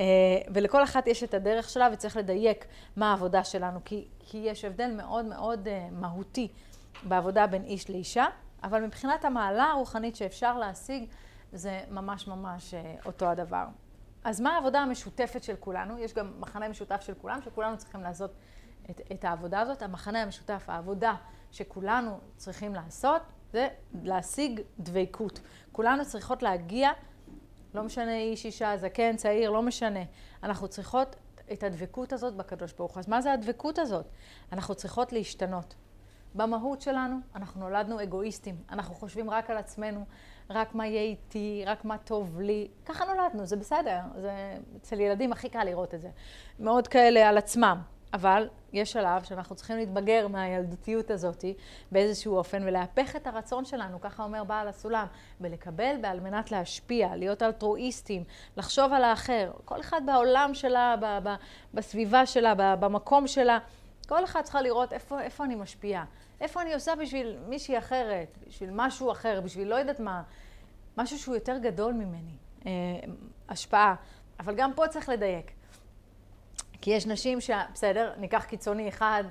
אה, 0.00 0.04
ולכל 0.54 0.84
אחת 0.84 1.06
יש 1.06 1.24
את 1.24 1.34
הדרך 1.34 1.68
שלה 1.68 1.88
וצריך 1.92 2.16
לדייק 2.16 2.66
מה 2.96 3.10
העבודה 3.10 3.44
שלנו, 3.44 3.80
כי, 3.84 4.08
כי 4.18 4.38
יש 4.38 4.64
הבדל 4.64 4.90
מאוד 4.96 5.24
מאוד 5.24 5.68
אה, 5.68 5.88
מהותי 5.92 6.48
בעבודה 7.02 7.46
בין 7.46 7.64
איש 7.64 7.90
לאישה, 7.90 8.26
אבל 8.62 8.84
מבחינת 8.84 9.24
המעלה 9.24 9.64
הרוחנית 9.64 10.16
שאפשר 10.16 10.58
להשיג, 10.58 11.04
זה 11.52 11.80
ממש 11.90 12.28
ממש 12.28 12.74
אה, 12.74 12.94
אותו 13.06 13.26
הדבר. 13.26 13.64
אז 14.24 14.40
מה 14.40 14.54
העבודה 14.54 14.80
המשותפת 14.80 15.42
של 15.42 15.54
כולנו? 15.60 15.98
יש 15.98 16.14
גם 16.14 16.32
מחנה 16.40 16.68
משותף 16.68 17.00
של 17.00 17.14
כולם, 17.14 17.42
שכולנו 17.42 17.78
צריכים 17.78 18.02
לעשות 18.02 18.30
את, 18.90 19.00
את 19.12 19.24
העבודה 19.24 19.60
הזאת. 19.60 19.82
המחנה 19.82 20.22
המשותף, 20.22 20.64
העבודה 20.68 21.14
שכולנו 21.52 22.18
צריכים 22.36 22.74
לעשות, 22.74 23.22
זה 23.52 23.68
להשיג 24.02 24.60
דבקות. 24.78 25.40
כולנו 25.72 26.04
צריכות 26.04 26.42
להגיע, 26.42 26.90
לא 27.74 27.82
משנה 27.82 28.16
איש, 28.16 28.46
אישה, 28.46 28.76
זקן, 28.76 29.16
צעיר, 29.16 29.50
לא 29.50 29.62
משנה. 29.62 30.00
אנחנו 30.42 30.68
צריכות 30.68 31.16
את 31.52 31.62
הדבקות 31.62 32.12
הזאת 32.12 32.34
בקדוש 32.34 32.72
ברוך 32.72 32.92
הוא. 32.92 33.00
אז 33.00 33.08
מה 33.08 33.20
זה 33.20 33.32
הדבקות 33.32 33.78
הזאת? 33.78 34.06
אנחנו 34.52 34.74
צריכות 34.74 35.12
להשתנות. 35.12 35.74
במהות 36.34 36.80
שלנו, 36.80 37.16
אנחנו 37.34 37.60
נולדנו 37.60 38.02
אגואיסטים. 38.02 38.56
אנחנו 38.70 38.94
חושבים 38.94 39.30
רק 39.30 39.50
על 39.50 39.56
עצמנו, 39.56 40.04
רק 40.50 40.74
מה 40.74 40.86
יהיה 40.86 41.02
איתי, 41.02 41.62
רק 41.66 41.84
מה 41.84 41.98
טוב 41.98 42.40
לי. 42.40 42.68
ככה 42.84 43.04
נולדנו, 43.04 43.46
זה 43.46 43.56
בסדר. 43.56 44.00
זה, 44.20 44.56
אצל 44.76 45.00
ילדים 45.00 45.32
הכי 45.32 45.48
קל 45.48 45.64
לראות 45.64 45.94
את 45.94 46.00
זה. 46.00 46.10
מאוד 46.58 46.88
כאלה 46.88 47.28
על 47.28 47.38
עצמם. 47.38 47.82
אבל 48.12 48.48
יש 48.72 48.92
שלב 48.92 49.22
שאנחנו 49.22 49.56
צריכים 49.56 49.76
להתבגר 49.76 50.28
מהילדותיות 50.28 51.10
הזאת 51.10 51.44
באיזשהו 51.92 52.36
אופן 52.36 52.62
ולהפך 52.66 53.16
את 53.16 53.26
הרצון 53.26 53.64
שלנו, 53.64 54.00
ככה 54.00 54.22
אומר 54.22 54.44
בעל 54.44 54.68
הסולם, 54.68 55.06
ולקבל 55.40 55.96
ועל 56.02 56.20
מנת 56.20 56.52
להשפיע, 56.52 57.16
להיות 57.16 57.42
אלטרואיסטים, 57.42 58.24
לחשוב 58.56 58.92
על 58.92 59.04
האחר. 59.04 59.50
כל 59.64 59.80
אחד 59.80 60.00
בעולם 60.06 60.54
שלה, 60.54 60.96
ב- 61.00 61.28
ב- 61.28 61.34
בסביבה 61.74 62.26
שלה, 62.26 62.54
ב- 62.54 62.74
במקום 62.80 63.26
שלה, 63.26 63.58
כל 64.08 64.24
אחד 64.24 64.42
צריכה 64.42 64.62
לראות 64.62 64.92
איפה, 64.92 65.20
איפה 65.20 65.44
אני 65.44 65.54
משפיעה, 65.54 66.04
איפה 66.40 66.62
אני 66.62 66.74
עושה 66.74 66.94
בשביל 66.94 67.36
מישהי 67.48 67.78
אחרת, 67.78 68.38
בשביל 68.48 68.70
משהו 68.72 69.12
אחר, 69.12 69.40
בשביל 69.40 69.68
לא 69.68 69.74
יודעת 69.74 70.00
מה, 70.00 70.22
משהו 70.96 71.18
שהוא 71.18 71.34
יותר 71.34 71.58
גדול 71.58 71.92
ממני. 71.92 72.36
אה, 72.66 72.70
השפעה. 73.48 73.94
אבל 74.40 74.54
גם 74.54 74.72
פה 74.74 74.88
צריך 74.88 75.08
לדייק. 75.08 75.50
כי 76.80 76.90
יש 76.90 77.06
נשים 77.06 77.40
ש... 77.40 77.50
בסדר, 77.74 78.12
ניקח 78.18 78.44
קיצוני 78.44 78.88
אחד, 78.88 79.24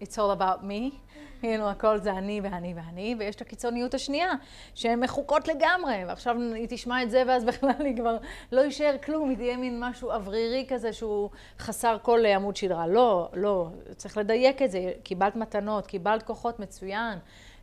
it's 0.00 0.14
all 0.16 0.38
about 0.38 0.62
me, 0.62 0.94
כאילו 1.40 1.70
הכל 1.70 1.98
זה 1.98 2.12
אני 2.12 2.40
ואני 2.40 2.74
ואני, 2.76 3.16
ויש 3.18 3.36
את 3.36 3.40
הקיצוניות 3.40 3.94
השנייה, 3.94 4.32
שהן 4.74 5.00
מחוקות 5.00 5.48
לגמרי, 5.48 6.04
ועכשיו 6.06 6.36
היא 6.54 6.66
תשמע 6.70 7.02
את 7.02 7.10
זה 7.10 7.22
ואז 7.26 7.44
בכלל 7.48 7.70
היא 7.78 7.96
כבר 7.96 8.16
לא 8.52 8.60
יישאר 8.60 8.96
כלום, 9.04 9.28
היא 9.28 9.36
תהיה 9.36 9.56
מין 9.56 9.80
משהו 9.80 10.10
אוורירי 10.10 10.66
כזה 10.68 10.92
שהוא 10.92 11.30
חסר 11.58 11.96
כל 12.02 12.26
עמוד 12.26 12.56
שדרה. 12.56 12.86
לא, 12.86 13.28
לא, 13.34 13.68
צריך 13.96 14.16
לדייק 14.16 14.62
את 14.62 14.70
זה, 14.70 14.92
קיבלת 15.02 15.36
מתנות, 15.36 15.86
קיבלת 15.86 16.22
כוחות 16.22 16.60
מצוין. 16.60 17.18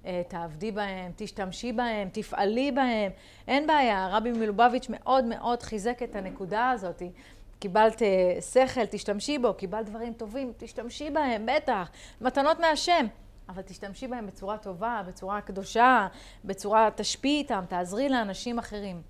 אה, 0.05 0.21
תעבדי 0.27 0.71
בהם, 0.71 1.11
תשתמשי 1.15 1.71
בהם, 1.71 2.09
תפעלי 2.11 2.71
בהם, 2.71 3.11
אין 3.47 3.67
בעיה. 3.67 4.07
רבי 4.11 4.31
מלובביץ' 4.31 4.89
מאוד 4.89 5.25
מאוד 5.25 5.63
חיזק 5.63 6.03
את 6.03 6.15
הנקודה 6.15 6.69
הזאת. 6.69 7.01
קיבלת 7.59 8.01
אה, 8.01 8.41
שכל, 8.41 8.85
תשתמשי 8.85 9.37
בו, 9.37 9.53
קיבלת 9.53 9.85
דברים 9.85 10.13
טובים, 10.13 10.53
תשתמשי 10.57 11.09
בהם, 11.09 11.45
בטח. 11.55 11.89
מתנות 12.21 12.59
מהשם. 12.59 13.05
אבל 13.49 13.61
תשתמשי 13.61 14.07
בהם 14.07 14.27
בצורה 14.27 14.57
טובה, 14.57 15.01
בצורה 15.07 15.41
קדושה, 15.41 16.07
בצורה, 16.45 16.89
תשפיעי 16.95 17.37
איתם, 17.37 17.63
תעזרי 17.69 18.09
לאנשים 18.09 18.59
אחרים. 18.59 19.01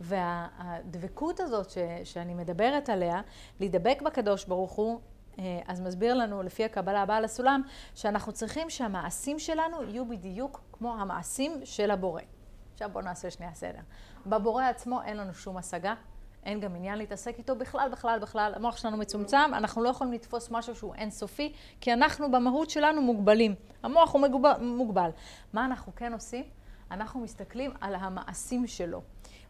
והדבקות 0.00 1.40
הזאת 1.40 1.70
ש, 1.70 1.78
שאני 2.04 2.34
מדברת 2.34 2.88
עליה, 2.88 3.20
להידבק 3.60 4.02
בקדוש 4.02 4.44
ברוך 4.44 4.72
הוא, 4.72 5.00
אה, 5.38 5.60
אז 5.66 5.80
מסביר 5.80 6.14
לנו, 6.14 6.42
לפי 6.42 6.64
הקבלה 6.64 7.02
הבאה 7.02 7.20
לסולם, 7.20 7.62
שאנחנו 7.94 8.32
צריכים 8.32 8.70
שהמעשים 8.70 9.38
שלנו 9.38 9.82
יהיו 9.82 10.08
בדיוק 10.08 10.60
כמו 10.72 10.94
המעשים 10.94 11.60
של 11.64 11.90
הבורא. 11.90 12.22
עכשיו 12.72 12.90
בואו 12.92 13.04
נעשה 13.04 13.30
שנייה 13.30 13.54
סדר. 13.54 13.80
בבורא 14.26 14.64
עצמו 14.64 15.02
אין 15.02 15.16
לנו 15.16 15.34
שום 15.34 15.56
השגה, 15.56 15.94
אין 16.44 16.60
גם 16.60 16.76
עניין 16.76 16.98
להתעסק 16.98 17.38
איתו 17.38 17.56
בכלל, 17.56 17.88
בכלל, 17.92 18.18
בכלל. 18.18 18.52
המוח 18.56 18.76
שלנו 18.76 18.96
מצומצם, 18.96 19.50
אנחנו 19.52 19.82
לא 19.82 19.88
יכולים 19.88 20.12
לתפוס 20.12 20.50
משהו 20.50 20.74
שהוא 20.74 20.94
אינסופי, 20.94 21.52
כי 21.80 21.92
אנחנו 21.92 22.30
במהות 22.30 22.70
שלנו 22.70 23.02
מוגבלים. 23.02 23.54
המוח 23.82 24.12
הוא 24.12 24.20
מוגבל. 24.60 25.10
מה 25.52 25.64
אנחנו 25.64 25.92
כן 25.96 26.12
עושים? 26.12 26.44
אנחנו 26.90 27.20
מסתכלים 27.20 27.70
על 27.80 27.94
המעשים 27.94 28.66
שלו. 28.66 29.02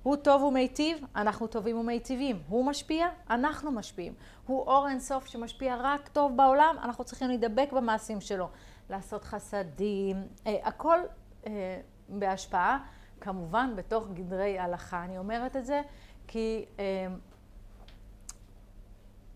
הוא 0.03 0.17
טוב 0.17 0.43
ומיטיב, 0.43 0.99
אנחנו 1.17 1.47
טובים 1.47 1.79
ומיטיבים. 1.79 2.43
הוא 2.49 2.65
משפיע, 2.65 3.09
אנחנו 3.31 3.73
משפיעים. 3.73 4.15
הוא 4.47 4.63
אור 4.63 4.89
אינסוף 4.89 5.27
שמשפיע 5.27 5.77
רק 5.81 6.09
טוב 6.09 6.37
בעולם, 6.37 6.77
אנחנו 6.83 7.05
צריכים 7.05 7.29
להידבק 7.29 7.73
במעשים 7.73 8.21
שלו. 8.21 8.49
לעשות 8.91 9.25
חסדים, 9.25 10.27
אה, 10.47 10.57
הכל 10.65 10.99
אה, 11.47 11.81
בהשפעה, 12.09 12.79
כמובן 13.21 13.73
בתוך 13.77 14.09
גדרי 14.15 14.59
הלכה. 14.59 15.05
אני 15.05 15.19
אומרת 15.19 15.57
את 15.57 15.67
זה 15.67 15.83
כי 16.29 16.65
אה, 16.79 17.07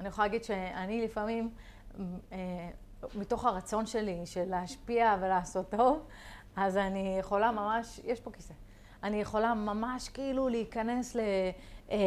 אני 0.01 0.09
יכולה 0.09 0.27
להגיד 0.27 0.45
שאני 0.45 1.05
לפעמים, 1.05 1.51
אה, 2.33 2.71
מתוך 3.15 3.45
הרצון 3.45 3.87
שלי 3.87 4.27
של 4.27 4.45
להשפיע 4.45 5.17
ולעשות 5.21 5.71
טוב, 5.71 6.07
אז 6.57 6.77
אני 6.77 7.17
יכולה 7.21 7.53
ממש, 7.53 8.01
יש 8.05 8.21
פה 8.21 8.31
כיסא, 8.31 8.55
אני 9.03 9.21
יכולה 9.21 9.55
ממש 9.55 10.09
כאילו 10.09 10.49
להיכנס 10.49 11.17
ל... 11.17 11.21
אה, 11.91 11.99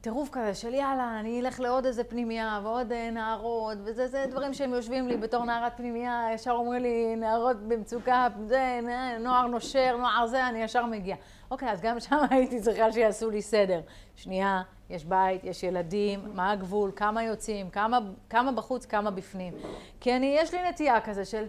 טירוף 0.00 0.28
כזה 0.32 0.54
של 0.54 0.74
יאללה, 0.74 1.20
אני 1.20 1.40
אלך 1.40 1.60
לעוד 1.60 1.86
איזה 1.86 2.04
פנימייה 2.04 2.60
ועוד 2.62 2.92
אה, 2.92 3.10
נערות, 3.10 3.78
וזה 3.84 4.06
זה 4.06 4.26
דברים 4.30 4.54
שהם 4.54 4.70
יושבים 4.70 5.08
לי 5.08 5.16
בתור 5.16 5.44
נערת 5.44 5.76
פנימייה, 5.76 6.28
ישר 6.34 6.50
אומרים 6.50 6.82
לי 6.82 7.16
נערות 7.16 7.56
במצוקה, 7.56 8.28
זה, 8.44 8.80
נוער 9.20 9.46
נושר, 9.46 9.96
נוער 9.96 10.26
זה, 10.26 10.48
אני 10.48 10.62
ישר 10.62 10.86
מגיע. 10.86 11.16
אוקיי, 11.50 11.70
אז 11.70 11.80
גם 11.80 12.00
שם 12.00 12.16
הייתי 12.30 12.60
צריכה 12.60 12.92
שיעשו 12.92 13.30
לי 13.30 13.42
סדר. 13.42 13.80
שנייה, 14.16 14.62
יש 14.90 15.04
בית, 15.04 15.44
יש 15.44 15.62
ילדים, 15.62 16.20
מה 16.34 16.50
הגבול, 16.50 16.92
כמה 16.96 17.22
יוצאים, 17.22 17.70
כמה, 17.70 17.98
כמה 18.30 18.52
בחוץ, 18.52 18.86
כמה 18.86 19.10
בפנים. 19.10 19.54
כי 20.00 20.16
אני, 20.16 20.36
יש 20.38 20.54
לי 20.54 20.68
נטייה 20.68 21.00
כזה 21.00 21.24
של, 21.24 21.44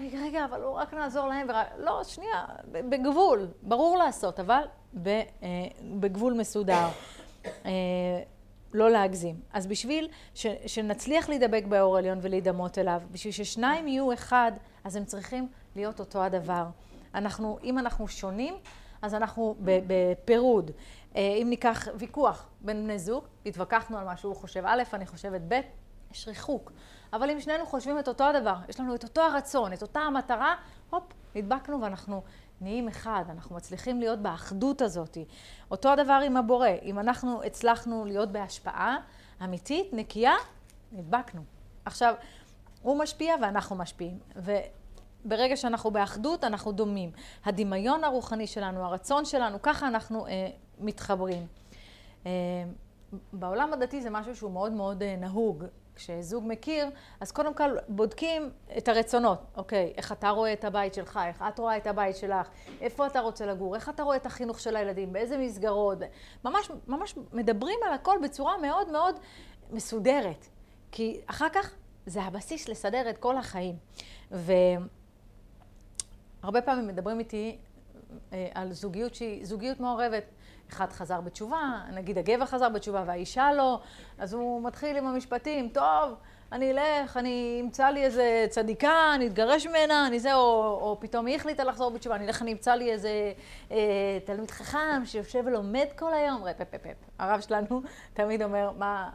רגע, 0.00 0.18
רגע, 0.26 0.44
אבל 0.44 0.60
לא 0.60 0.70
רק 0.70 0.94
נעזור 0.94 1.26
להם, 1.26 1.46
ורק... 1.48 1.66
לא, 1.78 2.04
שנייה, 2.04 2.44
בגבול, 2.72 3.46
ברור 3.62 3.96
לעשות, 3.96 4.40
אבל 4.40 4.62
אה, 5.06 5.22
בגבול 6.00 6.32
מסודר. 6.32 6.88
אה, 7.46 7.70
לא 8.74 8.90
להגזים. 8.90 9.40
אז 9.52 9.66
בשביל 9.66 10.08
ש, 10.34 10.46
שנצליח 10.66 11.28
להידבק 11.28 11.64
באור 11.68 11.96
עליון 11.96 12.18
ולהידמות 12.22 12.78
אליו, 12.78 13.02
בשביל 13.12 13.32
ששניים 13.32 13.88
יהיו 13.88 14.12
אחד, 14.12 14.52
אז 14.84 14.96
הם 14.96 15.04
צריכים 15.04 15.48
להיות 15.76 16.00
אותו 16.00 16.22
הדבר. 16.22 16.66
אנחנו, 17.14 17.58
אם 17.64 17.78
אנחנו 17.78 18.08
שונים, 18.08 18.54
אז 19.02 19.14
אנחנו 19.14 19.54
בפירוד. 19.60 20.70
אה, 21.16 21.20
אם 21.42 21.46
ניקח 21.50 21.88
ויכוח 21.94 22.48
בין 22.60 22.84
בני 22.84 22.98
זוג, 22.98 23.24
התווכחנו 23.46 23.98
על 23.98 24.04
מה 24.04 24.16
שהוא 24.16 24.36
חושב 24.36 24.62
א', 24.66 24.82
אני 24.92 25.06
חושבת 25.06 25.40
ב', 25.48 25.60
יש 26.12 26.28
ריחוק. 26.28 26.72
אבל 27.12 27.30
אם 27.30 27.40
שנינו 27.40 27.66
חושבים 27.66 27.98
את 27.98 28.08
אותו 28.08 28.24
הדבר, 28.24 28.54
יש 28.68 28.80
לנו 28.80 28.94
את 28.94 29.04
אותו 29.04 29.20
הרצון, 29.20 29.72
את 29.72 29.82
אותה 29.82 30.00
המטרה, 30.00 30.54
הופ, 30.90 31.02
נדבקנו 31.34 31.80
ואנחנו 31.80 32.22
נהיים 32.60 32.88
אחד, 32.88 33.24
אנחנו 33.30 33.56
מצליחים 33.56 34.00
להיות 34.00 34.18
באחדות 34.18 34.82
הזאת. 34.82 35.18
אותו 35.70 35.88
הדבר 35.92 36.20
עם 36.26 36.36
הבורא, 36.36 36.68
אם 36.82 36.98
אנחנו 36.98 37.42
הצלחנו 37.42 38.04
להיות 38.04 38.32
בהשפעה 38.32 38.96
אמיתית, 39.44 39.92
נקייה, 39.92 40.34
נדבקנו. 40.92 41.42
עכשיו, 41.84 42.14
הוא 42.82 42.98
משפיע 42.98 43.34
ואנחנו 43.42 43.76
משפיעים. 43.76 44.18
וברגע 45.24 45.56
שאנחנו 45.56 45.90
באחדות, 45.90 46.44
אנחנו 46.44 46.72
דומים. 46.72 47.10
הדמיון 47.44 48.04
הרוחני 48.04 48.46
שלנו, 48.46 48.84
הרצון 48.84 49.24
שלנו, 49.24 49.62
ככה 49.62 49.88
אנחנו 49.88 50.26
אה, 50.26 50.48
מתחברים. 50.78 51.46
אה, 52.26 52.30
בעולם 53.32 53.72
הדתי 53.72 54.00
זה 54.00 54.10
משהו 54.10 54.36
שהוא 54.36 54.50
מאוד 54.50 54.72
מאוד 54.72 55.02
אה, 55.02 55.16
נהוג. 55.16 55.64
כשזוג 55.98 56.44
מכיר, 56.46 56.90
אז 57.20 57.32
קודם 57.32 57.54
כל 57.54 57.76
בודקים 57.88 58.50
את 58.78 58.88
הרצונות. 58.88 59.38
אוקיי, 59.56 59.92
איך 59.96 60.12
אתה 60.12 60.30
רואה 60.30 60.52
את 60.52 60.64
הבית 60.64 60.94
שלך, 60.94 61.20
איך 61.28 61.42
את 61.48 61.58
רואה 61.58 61.76
את 61.76 61.86
הבית 61.86 62.16
שלך, 62.16 62.48
איפה 62.80 63.06
אתה 63.06 63.20
רוצה 63.20 63.46
לגור, 63.46 63.74
איך 63.74 63.88
אתה 63.88 64.02
רואה 64.02 64.16
את 64.16 64.26
החינוך 64.26 64.60
של 64.60 64.76
הילדים, 64.76 65.12
באיזה 65.12 65.38
מסגרות. 65.38 65.98
ממש, 66.44 66.70
ממש 66.86 67.14
מדברים 67.32 67.78
על 67.86 67.92
הכל 67.92 68.18
בצורה 68.22 68.58
מאוד 68.58 68.92
מאוד 68.92 69.14
מסודרת. 69.70 70.46
כי 70.92 71.20
אחר 71.26 71.48
כך 71.52 71.74
זה 72.06 72.22
הבסיס 72.22 72.68
לסדר 72.68 73.10
את 73.10 73.18
כל 73.18 73.36
החיים. 73.36 73.76
והרבה 76.42 76.60
פעמים 76.60 76.86
מדברים 76.86 77.18
איתי 77.18 77.58
אה, 78.32 78.48
על 78.54 78.72
זוגיות 78.72 79.14
שהיא 79.14 79.46
זוגיות 79.46 79.80
מעורבת. 79.80 80.24
אחד 80.70 80.92
חזר 80.92 81.20
בתשובה, 81.20 81.80
נגיד 81.92 82.18
הגבר 82.18 82.46
חזר 82.46 82.68
בתשובה 82.68 83.04
והאישה 83.06 83.52
לא, 83.52 83.80
אז 84.18 84.32
הוא 84.32 84.62
מתחיל 84.62 84.96
עם 84.96 85.06
המשפטים, 85.06 85.68
טוב, 85.68 86.14
אני 86.52 86.70
אלך, 86.70 87.16
אני 87.16 87.58
אמצא 87.64 87.88
לי 87.88 88.04
איזה 88.04 88.46
צדיקה, 88.48 89.14
אני 89.14 89.26
אתגרש 89.26 89.66
ממנה, 89.66 90.06
אני 90.06 90.20
זה, 90.20 90.34
או, 90.34 90.78
או 90.80 90.96
פתאום 91.00 91.26
היא 91.26 91.36
החליטה 91.36 91.64
לחזור 91.64 91.90
בתשובה, 91.90 92.16
אני 92.16 92.26
אלך, 92.26 92.42
אני 92.42 92.52
אמצא 92.52 92.74
לי 92.74 92.92
איזה 92.92 93.32
אה, 93.70 94.18
תלמיד 94.24 94.50
חכם 94.50 95.02
שיושב 95.04 95.42
ולומד 95.46 95.86
כל 95.98 96.14
היום, 96.14 96.44
רפ, 96.44 96.58
פפ, 96.58 96.76
פפ. 96.82 96.96
הרב 97.18 97.40
שלנו 97.40 97.82
תמיד 98.14 98.42
אומר, 98.42 98.70
מה, 98.78 99.10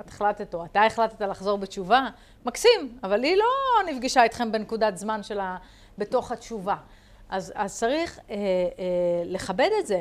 את 0.00 0.08
החלטת 0.08 0.54
או 0.54 0.64
אתה 0.64 0.86
החלטת 0.86 1.20
לחזור 1.20 1.58
בתשובה? 1.58 2.08
מקסים, 2.46 2.98
אבל 3.02 3.22
היא 3.22 3.36
לא 3.36 3.92
נפגשה 3.92 4.22
איתכם 4.22 4.52
בנקודת 4.52 4.96
זמן 4.96 5.22
שלה 5.22 5.56
בתוך 5.98 6.32
התשובה. 6.32 6.76
אז, 7.28 7.52
אז 7.56 7.78
צריך 7.78 8.18
אה, 8.30 8.36
אה, 8.36 9.22
לכבד 9.24 9.68
את 9.80 9.86
זה. 9.86 10.00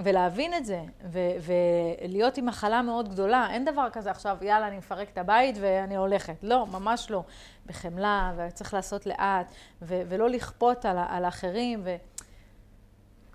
ולהבין 0.00 0.54
את 0.54 0.64
זה, 0.64 0.82
ו- 1.04 1.52
ולהיות 2.00 2.36
עם 2.36 2.46
מחלה 2.46 2.82
מאוד 2.82 3.08
גדולה. 3.08 3.46
אין 3.50 3.64
דבר 3.64 3.88
כזה 3.92 4.10
עכשיו, 4.10 4.36
יאללה, 4.40 4.68
אני 4.68 4.78
מפרק 4.78 5.08
את 5.12 5.18
הבית 5.18 5.56
ואני 5.60 5.96
הולכת. 5.96 6.34
לא, 6.42 6.66
ממש 6.66 7.10
לא. 7.10 7.22
בחמלה, 7.66 8.32
וצריך 8.36 8.74
לעשות 8.74 9.06
לאט, 9.06 9.52
ו- 9.82 10.02
ולא 10.08 10.30
לכפות 10.30 10.84
על, 10.84 10.96
על 11.08 11.24
האחרים. 11.24 11.80
ו... 11.84 11.96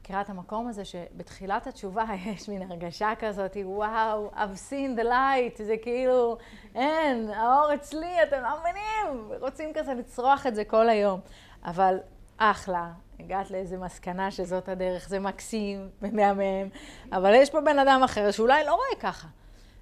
מכירה 0.04 0.22
את 0.22 0.30
המקום 0.30 0.68
הזה 0.68 0.86
שבתחילת 0.86 1.68
התשובה 1.68 2.06
יש 2.26 2.50
מין 2.50 2.72
הרגשה 2.72 3.14
כזאת, 3.20 3.58
וואו, 3.64 4.32
I've 4.32 4.70
seen 4.70 5.00
the 5.00 5.04
light, 5.04 5.64
זה 5.64 5.76
כאילו, 5.82 6.38
אין, 6.76 7.30
האור 7.30 7.74
אצלי, 7.74 8.24
אתם 8.24 8.42
לא 8.42 8.50
מבינים, 8.60 9.32
רוצים 9.42 9.72
כזה 9.74 9.94
לצרוח 9.94 10.48
את 10.48 10.56
זה 10.56 10.64
כל 10.64 10.90
היום. 10.90 11.20
אבל 11.66 11.98
אחלה, 12.38 12.92
הגעת 13.20 13.52
לאיזה 13.52 13.78
מסקנה 13.78 14.32
שזאת 14.32 14.70
הדרך, 14.70 15.10
זה 15.10 15.20
מקסים 15.20 15.90
ומהמם, 16.02 16.70
אבל 17.12 17.34
יש 17.34 17.50
פה 17.50 17.62
בן 17.62 17.80
אדם 17.80 18.02
אחר 18.04 18.32
שאולי 18.32 18.64
לא 18.64 18.74
רואה 18.74 19.00
ככה. 19.00 19.28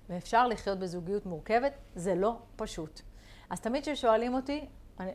ואפשר 0.10 0.48
לחיות 0.48 0.80
בזוגיות 0.80 1.26
מורכבת, 1.26 1.74
זה 1.96 2.16
לא 2.16 2.36
פשוט. 2.56 3.02
אז 3.50 3.60
תמיד 3.60 3.84
כששואלים 3.84 4.34
אותי, 4.34 4.66
אני, 5.00 5.12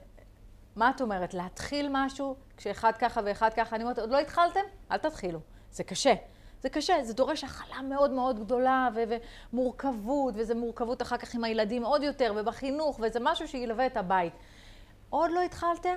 מה 0.76 0.90
את 0.96 1.00
אומרת, 1.00 1.34
להתחיל 1.34 1.88
משהו 1.92 2.36
כשאחד 2.56 2.92
ככה 2.98 3.20
ואחד 3.24 3.50
ככה, 3.56 3.76
אני 3.76 3.84
אומרת, 3.84 3.98
עוד 3.98 4.10
לא 4.10 4.18
התחלתם? 4.18 4.60
אל 4.90 4.96
תתחילו. 4.96 5.40
זה 5.70 5.84
קשה. 5.84 6.14
זה 6.60 6.68
קשה, 6.68 6.94
זה 7.02 7.14
דורש 7.14 7.44
הכלה 7.44 7.82
מאוד 7.82 8.10
מאוד 8.10 8.40
גדולה 8.40 8.88
ו- 8.94 9.16
ומורכבות, 9.52 10.34
וזה 10.36 10.54
מורכבות 10.54 11.02
אחר 11.02 11.16
כך 11.16 11.34
עם 11.34 11.44
הילדים 11.44 11.84
עוד 11.84 12.02
יותר, 12.02 12.32
ובחינוך, 12.36 13.00
וזה 13.02 13.18
משהו 13.22 13.48
שילווה 13.48 13.86
את 13.86 13.96
הבית. 13.96 14.32
עוד 15.10 15.30
לא 15.30 15.42
התחלתם? 15.42 15.96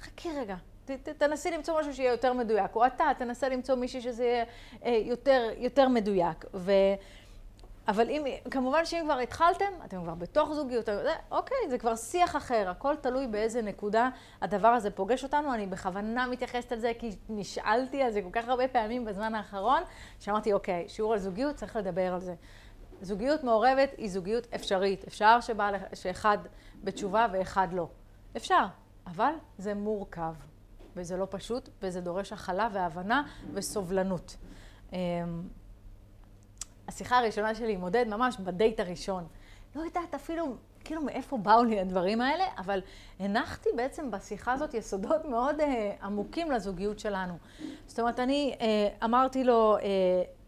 חכי 0.00 0.28
רגע, 0.38 0.56
ת, 0.84 0.90
ת, 0.90 1.08
תנסי 1.08 1.50
למצוא 1.50 1.80
משהו 1.80 1.94
שיהיה 1.94 2.10
יותר 2.10 2.32
מדויק, 2.32 2.76
או 2.76 2.86
אתה, 2.86 3.04
תנסה 3.18 3.48
למצוא 3.48 3.74
מישהי 3.74 4.00
שזה 4.00 4.24
יהיה 4.24 4.44
אה, 4.84 5.00
יותר, 5.04 5.50
יותר 5.56 5.88
מדויק. 5.88 6.44
ו... 6.54 6.72
אבל 7.88 8.10
אם, 8.10 8.24
כמובן 8.50 8.84
שאם 8.84 9.00
כבר 9.04 9.18
התחלתם, 9.18 9.64
אתם 9.84 10.02
כבר 10.02 10.14
בתוך 10.14 10.52
זוגיות, 10.52 10.86
זה, 10.86 11.12
אוקיי, 11.30 11.56
זה 11.70 11.78
כבר 11.78 11.96
שיח 11.96 12.36
אחר, 12.36 12.68
הכל 12.70 12.96
תלוי 12.96 13.26
באיזה 13.26 13.62
נקודה 13.62 14.08
הדבר 14.42 14.68
הזה 14.68 14.90
פוגש 14.90 15.24
אותנו. 15.24 15.54
אני 15.54 15.66
בכוונה 15.66 16.26
מתייחסת 16.26 16.72
על 16.72 16.78
זה, 16.78 16.92
כי 16.98 17.10
נשאלתי 17.28 18.02
על 18.02 18.10
זה 18.10 18.22
כל 18.22 18.30
כך 18.32 18.48
הרבה 18.48 18.68
פעמים 18.68 19.04
בזמן 19.04 19.34
האחרון, 19.34 19.82
שאמרתי, 20.20 20.52
אוקיי, 20.52 20.84
שיעור 20.88 21.12
על 21.12 21.18
זוגיות, 21.18 21.56
צריך 21.56 21.76
לדבר 21.76 22.14
על 22.14 22.20
זה. 22.20 22.34
זוגיות 23.00 23.44
מעורבת 23.44 23.90
היא 23.96 24.10
זוגיות 24.10 24.46
אפשרית. 24.54 25.04
אפשר 25.04 25.40
שבא, 25.40 25.70
שאחד 25.94 26.38
בתשובה 26.84 27.26
ואחד 27.32 27.68
לא. 27.72 27.88
אפשר, 28.36 28.64
אבל 29.06 29.32
זה 29.58 29.74
מורכב, 29.74 30.34
וזה 30.96 31.16
לא 31.16 31.26
פשוט, 31.30 31.68
וזה 31.82 32.00
דורש 32.00 32.32
הכלה 32.32 32.68
והבנה 32.72 33.22
וסובלנות. 33.54 34.36
אמ, 34.92 34.98
השיחה 36.88 37.18
הראשונה 37.18 37.54
שלי 37.54 37.72
עם 37.72 37.80
עודד, 37.80 38.04
ממש 38.08 38.36
בדייט 38.36 38.80
הראשון. 38.80 39.26
לא 39.76 39.82
יודעת 39.82 40.14
אפילו, 40.14 40.56
כאילו 40.84 41.02
מאיפה 41.02 41.36
באו 41.38 41.64
לי 41.64 41.80
הדברים 41.80 42.20
האלה, 42.20 42.44
אבל 42.58 42.80
הנחתי 43.20 43.68
בעצם 43.76 44.10
בשיחה 44.10 44.52
הזאת 44.52 44.74
יסודות 44.74 45.24
מאוד 45.24 45.60
אה, 45.60 45.92
עמוקים 46.02 46.50
לזוגיות 46.50 46.98
שלנו. 46.98 47.34
זאת 47.86 48.00
אומרת, 48.00 48.20
אני 48.20 48.56
אה, 48.60 48.88
אמרתי 49.04 49.44
לו 49.44 49.76
אה, 49.76 49.82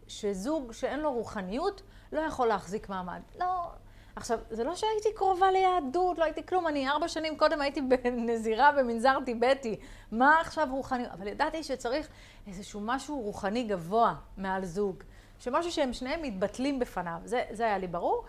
שזוג 0.07 0.71
שאין 0.71 0.99
לו 0.99 1.13
רוחניות 1.13 1.81
לא 2.11 2.19
יכול 2.19 2.47
להחזיק 2.47 2.89
מעמד. 2.89 3.21
לא... 3.39 3.71
עכשיו, 4.19 4.39
זה 4.49 4.63
לא 4.63 4.75
שהייתי 4.75 5.09
קרובה 5.15 5.51
ליהדות, 5.51 6.17
לא 6.17 6.23
הייתי 6.23 6.45
כלום, 6.45 6.67
אני 6.67 6.89
ארבע 6.89 7.07
שנים 7.07 7.37
קודם 7.37 7.61
הייתי 7.61 7.81
בנזירה 7.81 8.71
במנזר 8.71 9.17
טיבטי. 9.25 9.79
מה 10.11 10.41
עכשיו 10.41 10.67
רוחני? 10.71 11.03
אבל 11.13 11.27
ידעתי 11.27 11.63
שצריך 11.63 12.07
איזשהו 12.47 12.81
משהו 12.83 13.19
רוחני 13.21 13.63
גבוה 13.63 14.15
מעל 14.37 14.65
זוג. 14.65 15.03
שמשהו 15.39 15.71
שהם 15.71 15.93
שניהם 15.93 16.21
מתבטלים 16.21 16.79
בפניו. 16.79 17.17
זה, 17.25 17.43
זה 17.51 17.63
היה 17.63 17.77
לי 17.77 17.87
ברור. 17.87 18.25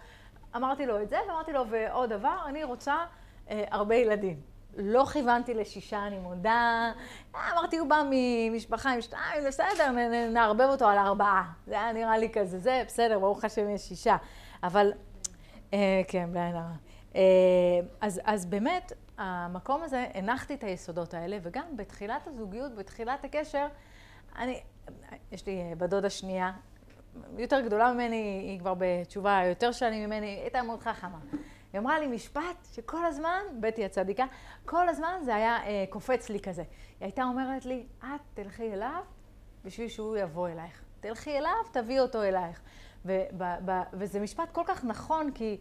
אמרתי 0.57 0.87
לו 0.87 1.03
את 1.03 1.09
זה, 1.09 1.19
ואמרתי 1.29 1.53
לו, 1.53 1.65
ועוד 1.71 2.11
דבר, 2.11 2.37
אני 2.47 2.65
רוצה 2.65 2.97
אה, 3.51 3.65
הרבה 3.71 3.95
ילדים. 3.95 4.41
לא 4.77 5.05
כיוונתי 5.05 5.55
לשישה, 5.55 6.07
אני 6.07 6.19
מודה. 6.19 6.93
אמרתי, 7.35 7.79
הוא 7.79 7.89
בא 7.89 8.03
ממשפחה 8.11 8.91
עם 8.91 9.01
שתיים, 9.01 9.45
בסדר, 9.47 9.91
נערבב 10.31 10.69
אותו 10.71 10.89
על 10.89 10.99
ארבעה. 10.99 11.45
זה 11.67 11.81
היה 11.81 11.93
נראה 11.93 12.19
לי 12.19 12.31
כזה, 12.33 12.59
זה 12.59 12.83
בסדר, 12.87 13.19
ברוך 13.19 13.45
השם 13.45 13.71
יש 13.71 13.83
שישה. 13.83 14.17
אבל, 14.63 14.93
אה, 14.93 14.97
כן, 16.09 16.29
בלי 16.33 16.41
עין 16.41 16.57
הרע. 16.57 16.73
אה, 17.15 17.21
אז, 18.01 18.21
אז 18.25 18.47
באמת, 18.47 18.93
המקום 19.19 19.83
הזה, 19.83 20.07
הנחתי 20.15 20.55
את 20.55 20.65
היסודות 20.65 21.15
האלה, 21.15 21.39
וגם 21.43 21.77
בתחילת 21.77 22.27
הזוגיות, 22.27 22.75
בתחילת 22.75 23.25
הקשר, 23.25 23.67
אני, 24.39 24.61
יש 25.33 25.47
לי 25.47 25.75
בת 25.79 25.91
דודה 25.91 26.11
שנייה, 26.11 26.53
יותר 27.39 27.61
גדולה 27.61 27.93
ממני, 27.93 28.45
היא 28.51 28.61
כבר 28.61 28.75
בתשובה 28.79 29.41
יותר 29.49 29.73
שנים 29.73 30.07
ממני, 30.07 30.27
היא 30.27 30.41
הייתה 30.41 30.63
מאוד 30.63 30.81
חכמה. 30.81 31.19
היא 31.73 31.79
אמרה 31.81 31.99
לי 31.99 32.07
משפט 32.07 32.69
שכל 32.73 33.07
הזמן, 33.07 33.43
בטי 33.61 33.85
הצדיקה, 33.85 34.25
כל 34.65 34.89
הזמן 34.89 35.21
זה 35.25 35.35
היה 35.35 35.57
אה, 35.67 35.85
קופץ 35.91 36.29
לי 36.29 36.41
כזה. 36.41 36.63
היא 36.63 37.07
הייתה 37.07 37.25
אומרת 37.25 37.67
לי, 37.67 37.87
את 37.99 38.21
תלכי 38.35 38.73
אליו 38.73 39.03
בשביל 39.65 39.89
שהוא 39.89 40.17
יבוא 40.17 40.49
אלייך. 40.49 40.83
תלכי 41.01 41.39
אליו, 41.39 41.53
תביאי 41.73 42.01
אותו 42.01 42.23
אלייך. 42.23 42.61
וזה 43.93 44.21
משפט 44.21 44.53
כל 44.53 44.63
כך 44.67 44.85
נכון, 44.85 45.31
כי 45.33 45.59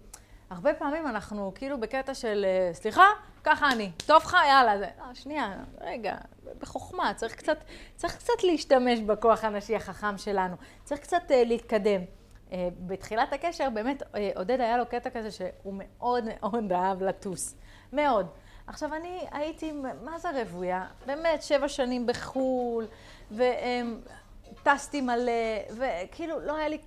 הרבה 0.50 0.74
פעמים 0.74 1.08
אנחנו 1.08 1.52
כאילו 1.56 1.80
בקטע 1.80 2.14
של, 2.14 2.46
אה, 2.46 2.74
סליחה, 2.74 3.06
ככה 3.44 3.72
אני, 3.72 3.92
טוב 4.06 4.24
לך, 4.24 4.38
יאללה. 4.48 4.78
זה, 4.78 4.88
לא, 5.00 5.14
שנייה, 5.14 5.56
רגע, 5.82 6.16
בחוכמה, 6.60 7.14
צריך 7.14 7.36
קצת, 7.36 7.58
צריך 7.96 8.16
קצת 8.16 8.44
להשתמש 8.44 9.00
בכוח 9.00 9.44
הנשי 9.44 9.76
החכם 9.76 10.18
שלנו. 10.18 10.56
צריך 10.84 11.02
קצת 11.02 11.22
uh, 11.28 11.34
להתקדם. 11.46 12.02
Uh, 12.50 12.54
בתחילת 12.80 13.34
הקשר, 13.34 13.70
באמת, 13.70 14.02
uh, 14.02 14.06
עודד 14.36 14.62
היה 14.62 14.78
לו 14.78 14.86
קטע 14.86 15.10
כזה 15.10 15.32
שהוא 15.32 15.74
מאוד 15.78 16.24
מאוד 16.42 16.74
אהב 16.74 17.04
לטוס. 17.04 17.56
מאוד. 17.94 18.28
עכשיו, 18.68 18.94
אני 18.94 19.20
הייתי, 19.32 19.72
מה 20.04 20.20
זה 20.20 20.42
רבויה? 20.42 20.86
באמת, 21.06 21.44
שבע 21.44 21.68
שנים 21.68 22.08
בחו"ל, 22.08 22.86
וטסתי 23.32 25.02
מלא, 25.02 25.32
וכאילו, 25.70 26.40
לא 26.40 26.56
היה 26.56 26.68
לי... 26.68 26.78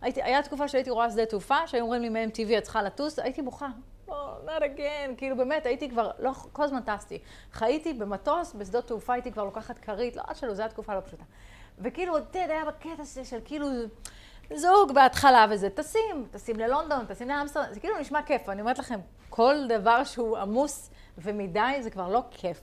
הייתי, 0.00 0.22
היה 0.22 0.42
תקופה 0.42 0.68
שהייתי 0.68 0.90
רואה 0.90 1.10
שדה 1.10 1.26
תעופה, 1.26 1.66
שהיו 1.66 1.82
אומרים 1.82 2.14
לי 2.14 2.30
טבעי, 2.30 2.58
את 2.58 2.62
צריכה 2.62 2.82
לטוס, 2.82 3.18
הייתי 3.18 3.42
בוכה. 3.42 3.68
לא, 4.08 4.36
not 4.46 4.62
again, 4.62 5.16
כאילו 5.16 5.36
באמת, 5.36 5.66
הייתי 5.66 5.90
כבר, 5.90 6.10
לא, 6.18 6.30
כל 6.52 6.62
הזמן 6.62 6.80
טסתי. 6.80 7.18
חייתי 7.52 7.92
במטוס, 7.92 8.52
בשדות 8.54 8.86
תעופה 8.86 9.12
הייתי 9.12 9.32
כבר 9.32 9.44
לוקחת 9.44 9.78
כרית, 9.78 10.16
לא 10.16 10.22
עד 10.26 10.36
שלא, 10.36 10.54
זו 10.54 10.62
הייתה 10.62 10.74
תקופה 10.74 10.94
לא 10.94 11.00
פשוטה. 11.00 11.24
וכאילו, 11.78 12.18
אתה 12.18 12.38
יודע, 12.38 12.54
היה 12.54 12.64
בקטע 12.64 13.02
הזה 13.02 13.24
של 13.24 13.38
כאילו, 13.44 13.68
זוג 14.54 14.92
בהתחלה 14.94 15.46
וזה, 15.50 15.70
טסים, 15.70 16.26
טסים 16.30 16.56
ללונדון, 16.56 17.06
טסים 17.06 17.28
לאמסטרדם, 17.28 17.74
זה 17.74 17.80
כאילו 17.80 17.98
נשמע 17.98 18.22
כיף, 18.22 18.48
אני 18.48 18.60
אומרת 18.60 18.78
לכם, 18.78 19.00
כל 19.30 19.54
דבר 19.68 20.04
שהוא 20.04 20.38
עמוס 20.38 20.90
ומדי, 21.18 21.76
זה 21.80 21.90
כבר 21.90 22.08
לא 22.08 22.22
כיף. 22.30 22.60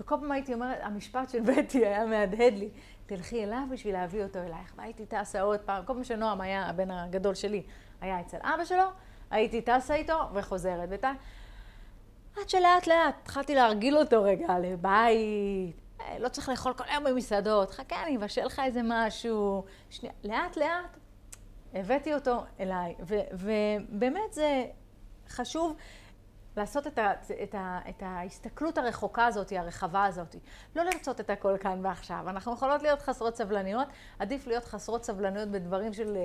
וכל 0.00 0.14
פעם 0.20 0.32
הייתי 0.32 0.54
אומרת, 0.54 0.78
המשפט 0.82 1.30
של 1.30 1.40
בטי 1.40 1.86
היה 1.86 2.06
מהדהד 2.06 2.54
לי, 2.54 2.68
תלכי 3.06 3.44
אליו 3.44 3.62
בשביל 3.70 3.92
להביא 3.92 4.22
אותו 4.22 4.38
אלייך. 4.38 4.74
והייתי 4.76 5.06
טסה 5.06 5.40
עוד 5.40 5.60
פעם, 5.60 5.84
כל 5.84 5.92
פעם 5.94 6.04
שנועם 6.04 6.40
היה, 6.40 6.66
הבן 6.66 6.90
הגדול 6.90 7.34
שלי, 7.34 7.62
היה 8.00 8.20
אצל 8.20 8.36
אבא 8.42 8.64
שלו, 8.64 8.84
הייתי 9.30 9.62
טסה 9.62 9.94
איתו 9.94 10.18
וחוזרת. 10.34 10.88
ות... 10.90 11.04
עד 12.36 12.48
שלאט 12.48 12.86
לאט 12.86 13.14
התחלתי 13.22 13.54
להרגיל 13.54 13.98
אותו 13.98 14.22
רגע 14.22 14.58
לבית, 14.58 15.76
אה, 16.00 16.18
לא 16.18 16.28
צריך 16.28 16.48
לאכול 16.48 16.72
כל 16.72 16.84
היום 16.88 17.04
במסעדות, 17.04 17.70
חכה, 17.70 18.02
אני 18.02 18.16
אבשל 18.16 18.44
לך 18.44 18.62
איזה 18.64 18.80
משהו. 18.84 19.64
שנייה, 19.90 20.14
לאט 20.24 20.56
לאט 20.56 20.96
הבאתי 21.74 22.14
אותו 22.14 22.44
אליי, 22.60 22.94
ובאמת 23.32 24.32
זה 24.32 24.64
חשוב 25.28 25.76
לעשות 26.56 26.86
את, 26.86 26.98
ה, 26.98 27.12
את, 27.42 27.54
ה, 27.54 27.80
את 27.88 28.02
ההסתכלות 28.02 28.78
הרחוקה 28.78 29.26
הזאת, 29.26 29.52
הרחבה 29.52 30.04
הזאת. 30.04 30.36
לא 30.76 30.82
לרצות 30.82 31.20
את 31.20 31.30
הכל 31.30 31.56
כאן 31.60 31.80
ועכשיו. 31.82 32.24
אנחנו 32.26 32.52
יכולות 32.52 32.82
להיות 32.82 33.02
חסרות 33.02 33.36
סבלניות, 33.36 33.88
עדיף 34.18 34.46
להיות 34.46 34.64
חסרות 34.64 35.04
סבלניות 35.04 35.48
בדברים 35.48 35.92
של 35.92 36.16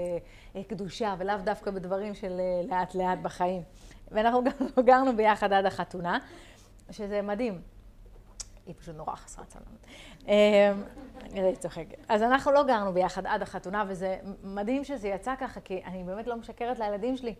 uh, 0.55 0.59
קדושה, 0.69 1.15
ולאו 1.17 1.35
דווקא 1.43 1.71
בדברים 1.71 2.15
של 2.15 2.39
uh, 2.39 2.71
לאט 2.71 2.95
לאט 2.95 3.19
בחיים. 3.21 3.61
ואנחנו 4.11 4.43
גם 4.43 4.85
גרנו 4.89 5.15
ביחד 5.15 5.53
עד 5.53 5.65
החתונה, 5.65 6.19
שזה 6.91 7.21
מדהים. 7.21 7.61
היא 8.65 8.75
פשוט 8.77 8.95
נורא 8.95 9.15
חסרת 9.15 9.49
סבלנות. 9.49 9.85
אני 11.33 11.55
צוחקת. 11.55 11.97
אז 12.09 12.21
אנחנו 12.21 12.51
לא 12.51 12.63
גרנו 12.63 12.93
ביחד 12.93 13.25
עד 13.25 13.41
החתונה, 13.41 13.83
וזה 13.87 14.17
מדהים 14.43 14.83
שזה 14.83 15.07
יצא 15.07 15.35
ככה, 15.39 15.61
כי 15.61 15.81
אני 15.85 16.03
באמת 16.03 16.27
לא 16.27 16.35
משקרת 16.35 16.79
לילדים 16.79 17.17
שלי. 17.17 17.35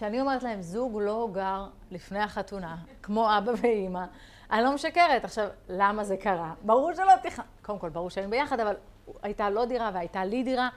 שאני 0.00 0.20
אומרת 0.20 0.42
להם, 0.42 0.62
זוג 0.62 0.98
לא 1.00 1.28
גר 1.32 1.66
לפני 1.90 2.18
החתונה, 2.18 2.76
כמו 3.02 3.38
אבא 3.38 3.52
ואימא, 3.62 4.04
אני 4.50 4.62
לא 4.62 4.74
משקרת. 4.74 5.24
עכשיו, 5.24 5.48
למה 5.68 6.04
זה 6.04 6.16
קרה? 6.16 6.52
ברור 6.62 6.94
שלא 6.94 7.12
תכנן, 7.22 7.44
קודם 7.62 7.78
כל, 7.78 7.88
ברור 7.88 8.10
שהיינו 8.10 8.30
ביחד, 8.30 8.60
אבל 8.60 8.76
הייתה 9.22 9.50
לו 9.50 9.64
דירה 9.64 9.90
והייתה 9.94 10.24
לי 10.24 10.42
דירה, 10.42 10.68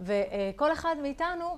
וכל 0.00 0.72
אחד 0.72 0.96
מאיתנו, 1.02 1.56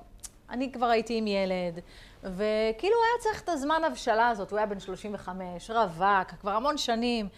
אני 0.50 0.72
כבר 0.72 0.87
הייתי 0.87 1.18
עם 1.18 1.26
ילד, 1.26 1.78
וכאילו 2.22 2.96
היה 2.96 3.20
צריך 3.20 3.42
את 3.42 3.48
הזמן 3.48 3.85
הבשלה 3.85 4.28
הזאת, 4.28 4.50
הוא 4.50 4.58
היה 4.58 4.66
בן 4.66 4.80
35, 4.80 5.70
רווק, 5.70 6.30
כבר 6.40 6.50
המון 6.50 6.78
שנים. 6.78 7.28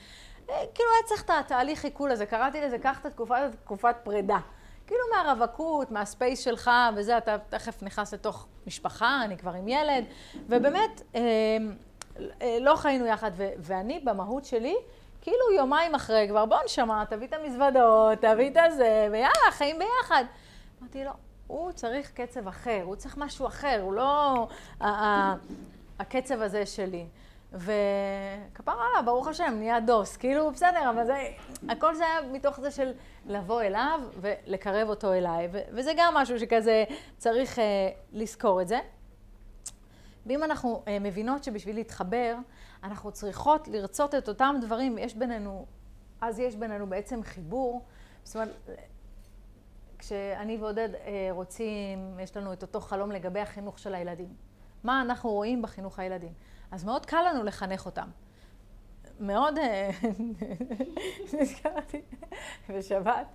כאילו 0.47 0.89
היה 0.95 1.07
צריך 1.07 1.25
את 1.25 1.31
התהליך 1.31 1.85
עיכול 1.85 2.11
הזה, 2.11 2.27
קראתי 2.27 2.61
לזה, 2.61 2.79
קח 2.79 3.01
את 3.01 3.07
התקופה 3.07 3.39
הזאת, 3.39 3.57
תקופת 3.65 3.97
פרידה. 4.03 4.39
כאילו 4.87 5.01
מהרווקות, 5.17 5.91
מהספייס 5.91 6.41
שלך 6.41 6.71
וזה, 6.97 7.19
אתה 7.19 7.37
תכף 7.49 7.83
נכנס 7.83 8.15
לתוך 8.15 8.47
משפחה, 8.67 9.25
אני 9.25 9.37
כבר 9.37 9.53
עם 9.53 9.69
ילד, 9.69 10.05
ובאמת, 10.47 11.03
אה, 11.15 11.21
אה, 12.43 12.59
לא 12.61 12.77
חיינו 12.77 13.07
יחד, 13.07 13.31
ו- 13.37 13.53
ואני 13.59 14.01
במהות 14.05 14.45
שלי, 14.45 14.75
כאילו 15.23 15.53
יומיים 15.57 15.95
אחרי 15.95 16.27
כבר, 16.29 16.45
בוא 16.47 16.59
נשמה, 16.65 17.05
תביא 17.09 17.27
את 17.27 17.33
המזוודות, 17.33 18.19
תביא 18.19 18.51
את 18.51 18.57
הזה, 18.57 19.09
ויאללה, 19.13 19.51
חיים 19.51 19.79
ביחד. 19.79 20.25
אמרתי 20.81 21.05
לו, 21.05 21.11
הוא 21.47 21.73
צריך 21.73 22.11
קצב 22.11 22.49
אחר, 22.49 22.81
הוא 22.85 22.97
צריך 22.97 23.17
משהו 23.17 23.47
אחר, 23.47 23.81
הוא 23.83 23.93
לא 23.93 24.47
הקצב 25.99 26.43
הזה 26.43 26.67
שלי. 26.67 27.07
וכפרה 27.55 28.87
עליו, 28.89 29.03
ברוך 29.05 29.29
השם, 29.29 29.55
נהיה 29.59 29.81
דוס. 29.81 30.17
כאילו, 30.17 30.51
בסדר, 30.51 30.91
אבל 30.91 31.07
זה, 31.07 31.15
הכל 31.69 31.95
זה 31.95 32.05
היה 32.05 32.33
מתוך 32.33 32.61
זה 32.61 32.71
של 32.71 32.93
לבוא 33.27 33.63
אליו 33.63 34.01
ולקרב 34.21 34.89
אותו 34.89 35.13
אליי. 35.13 35.49
ו- 35.53 35.59
וזה 35.73 35.93
גם 35.97 36.15
משהו 36.15 36.39
שכזה 36.39 36.85
צריך 37.17 37.59
uh, 37.59 37.61
לזכור 38.13 38.63
את 38.63 38.69
זה. 38.69 38.79
ואם 40.27 40.45
אנחנו 40.45 40.83
uh, 40.85 40.89
מבינות 41.01 41.45
שבשביל 41.45 41.77
להתחבר, 41.77 42.35
אנחנו 42.85 43.13
צריכות 43.13 43.69
לרצות 43.69 44.15
את 44.15 44.29
אותם 44.29 44.57
דברים, 44.61 44.99
יש 44.99 45.15
בינינו, 45.15 45.67
אז 46.21 46.39
יש 46.39 46.57
בינינו 46.57 46.87
בעצם 46.87 47.23
חיבור. 47.23 47.85
זאת 48.25 48.37
אומרת, 48.37 48.71
כשאני 49.99 50.57
ועודד 50.57 50.89
uh, 50.95 50.99
רוצים, 51.31 52.19
יש 52.21 52.37
לנו 52.37 52.53
את 52.53 52.63
אותו 52.63 52.81
חלום 52.81 53.13
לגבי 53.13 53.41
החינוך 53.41 53.79
של 53.79 53.95
הילדים. 53.95 54.35
מה 54.85 55.03
אנחנו 55.03 55.31
רואים 55.31 55.63
בחינוך 55.63 55.99
הילדים? 55.99 56.33
אז 56.75 56.85
מאוד 56.85 57.07
קל 57.07 57.23
לנו 57.31 57.45
לחנך 57.45 57.87
אותם. 57.87 58.09
מאוד, 59.21 59.59
אה, 59.59 59.91
נזכרתי 61.41 62.03
בשבת, 62.69 63.27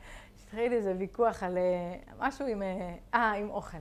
התחיל 0.43 0.73
איזה 0.73 0.93
ויכוח 0.97 1.43
על 1.43 1.58
אה, 1.58 1.95
משהו 2.19 2.47
עם, 2.47 2.62
אה, 3.13 3.32
עם 3.32 3.49
אוכל. 3.49 3.78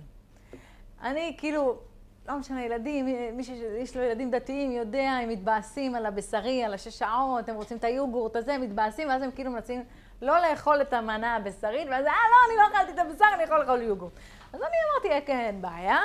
אני 1.03 1.35
כאילו, 1.38 1.79
לא 2.29 2.38
משנה, 2.38 2.64
ילדים, 2.64 3.07
מי 3.37 3.44
שיש 3.44 3.97
לו 3.97 4.03
ילדים 4.03 4.31
דתיים 4.31 4.73
יודע, 4.73 5.11
הם 5.11 5.29
מתבאסים 5.29 5.94
על 5.94 6.07
הבשרי, 6.07 6.64
על 6.64 6.75
השש 6.75 6.99
שעות, 6.99 7.49
הם 7.49 7.55
רוצים 7.55 7.77
את 7.77 7.85
היוגורט 7.85 8.37
הזה, 8.37 8.55
הם 8.55 8.61
מתבאסים, 8.61 9.09
ואז 9.09 9.23
הם 9.23 9.31
כאילו 9.31 9.51
מנסים 9.51 9.85
לא 10.23 10.38
לאכול 10.38 10.81
את 10.81 10.92
המנה 10.92 11.37
הבשרית, 11.37 11.88
ואז, 11.90 12.07
אה, 12.07 12.12
לא, 12.12 12.37
אני 12.49 12.57
לא 12.57 12.77
אכלתי 12.77 12.92
את 12.92 13.07
הבשר, 13.07 13.27
אני 13.35 13.42
יכול 13.42 13.61
לאכול 13.61 13.83
יוגורט. 13.83 14.12
אז 14.53 14.61
אני 14.61 14.77
אמרתי, 15.11 15.27
כן, 15.27 15.40
אין 15.40 15.62
בעיה, 15.62 15.99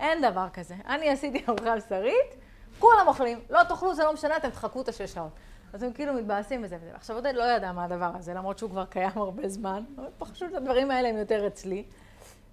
אין 0.00 0.22
דבר 0.22 0.46
כזה. 0.52 0.74
אני 0.86 1.10
עשיתי 1.10 1.44
ארוחה 1.48 1.76
בשרית, 1.76 2.40
כולם 2.80 3.08
אוכלים, 3.08 3.40
לא 3.50 3.64
תאכלו, 3.64 3.94
זה 3.94 4.04
לא 4.04 4.12
משנה, 4.12 4.36
אתם 4.36 4.50
תחכו 4.50 4.80
את 4.80 4.88
השש 4.88 5.14
שעות. 5.14 5.30
אז 5.72 5.82
הם 5.82 5.92
כאילו 5.92 6.14
מתבאסים 6.14 6.64
וזה 6.64 6.76
וזה. 6.82 6.90
עכשיו, 6.94 7.16
עודד 7.16 7.34
לא 7.34 7.42
ידע 7.42 7.72
מה 7.72 7.84
הדבר 7.84 8.10
הזה, 8.14 8.34
למרות 8.34 8.58
שהוא 8.58 8.70
כבר 8.70 8.84
קיים 8.84 9.10
הרבה 9.16 9.48
זמן, 9.48 9.84
אבל 9.96 10.06
פשוט 10.18 10.54
הדברים 10.54 10.90
האלה 10.90 11.08
הם 11.08 11.16
יותר 11.16 11.46
אצלי. 11.46 11.84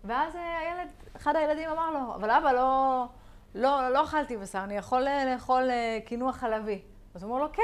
ואז 0.03 0.35
אה, 0.35 0.59
הילד, 0.59 0.89
אחד 1.15 1.35
הילדים 1.35 1.69
אמר 1.69 1.91
לו, 1.91 2.15
אבל 2.15 2.31
אבא, 2.31 2.51
לא, 2.51 3.05
לא, 3.55 3.89
לא 3.89 4.03
אכלתי 4.03 4.37
בשר, 4.37 4.63
אני 4.63 4.77
יכול 4.77 5.07
אה, 5.07 5.33
לאכול 5.33 5.69
אה, 5.69 5.99
קינוח 6.05 6.35
חלבי. 6.35 6.81
אז 7.15 7.23
הוא 7.23 7.31
אומר 7.31 7.43
לו, 7.43 7.49
כן. 7.53 7.63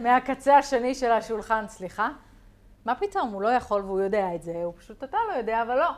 מהקצה 0.00 0.58
השני 0.58 0.94
של 0.94 1.12
השולחן, 1.12 1.64
סליחה. 1.68 2.08
מה 2.84 2.94
פתאום, 2.94 3.28
הוא 3.28 3.42
לא 3.42 3.48
יכול 3.48 3.82
והוא 3.82 4.00
יודע 4.00 4.34
את 4.34 4.42
זה, 4.42 4.52
הוא 4.64 4.74
פשוט, 4.78 5.04
אתה 5.04 5.16
לא 5.28 5.32
יודע, 5.32 5.62
אבל 5.62 5.78
לא. 5.78 5.90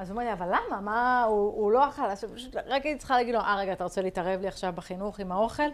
אז 0.00 0.10
הוא 0.10 0.14
אומר 0.14 0.24
לי, 0.24 0.32
אבל 0.32 0.46
למה? 0.46 0.80
מה, 0.80 1.22
הוא, 1.22 1.52
הוא 1.54 1.72
לא 1.72 1.88
אכל, 1.88 2.02
אז 2.02 2.24
פשוט 2.34 2.56
רק 2.56 2.84
הייתי 2.84 2.98
צריכה 2.98 3.16
להגיד 3.16 3.34
לו, 3.34 3.40
אה, 3.40 3.56
רגע, 3.56 3.72
אתה 3.72 3.84
רוצה 3.84 4.02
להתערב 4.02 4.40
לי 4.40 4.48
עכשיו 4.48 4.72
בחינוך 4.76 5.20
עם 5.20 5.32
האוכל? 5.32 5.62
הוא 5.62 5.72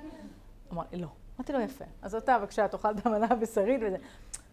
אמר 0.73 0.83
לי, 0.93 0.99
לא. 0.99 1.09
אמרתי 1.37 1.53
לו, 1.53 1.61
יפה. 1.61 1.85
אז 2.03 2.15
אתה, 2.15 2.39
בבקשה, 2.39 2.69
תאכל 2.69 2.91
את 2.91 3.07
המנה 3.07 3.27
הבשרית 3.31 3.81
וזה. 3.87 3.97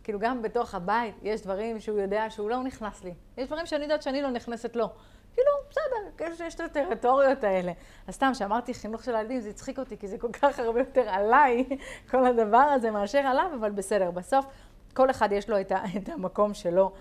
כאילו, 0.03 0.19
גם 0.19 0.41
בתוך 0.41 0.75
הבית 0.75 1.15
יש 1.21 1.41
דברים 1.41 1.79
שהוא 1.79 1.99
יודע 1.99 2.29
שהוא 2.29 2.49
לא 2.49 2.63
נכנס 2.63 3.03
לי. 3.03 3.13
יש 3.37 3.47
דברים 3.47 3.65
שאני 3.65 3.83
יודעת 3.83 4.01
שאני 4.01 4.21
לא 4.21 4.29
נכנסת 4.29 4.75
לו. 4.75 4.89
כאילו, 5.33 5.51
בסדר, 5.69 6.09
כאילו 6.17 6.35
שיש 6.35 6.55
את 6.55 6.59
הטריטוריות 6.59 7.43
האלה. 7.43 7.71
אז 8.07 8.15
סתם, 8.15 8.31
כשאמרתי 8.33 8.73
חינוך 8.73 9.03
של 9.03 9.15
הילדים, 9.15 9.39
זה 9.39 9.49
הצחיק 9.49 9.79
אותי, 9.79 9.97
כי 9.97 10.07
זה 10.07 10.17
כל 10.17 10.31
כך 10.31 10.59
הרבה 10.59 10.79
יותר 10.79 11.09
עליי, 11.09 11.65
כל 12.11 12.25
הדבר 12.25 12.57
הזה, 12.57 12.91
מאשר 12.91 13.19
עליו, 13.19 13.51
אבל 13.59 13.71
בסדר. 13.71 14.11
בסוף, 14.11 14.45
כל 14.93 15.09
אחד 15.09 15.31
יש 15.31 15.49
לו 15.49 15.61
את, 15.61 15.71
את 15.97 16.09
המקום 16.09 16.53
שלו. 16.53 16.91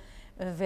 ו... 0.40 0.64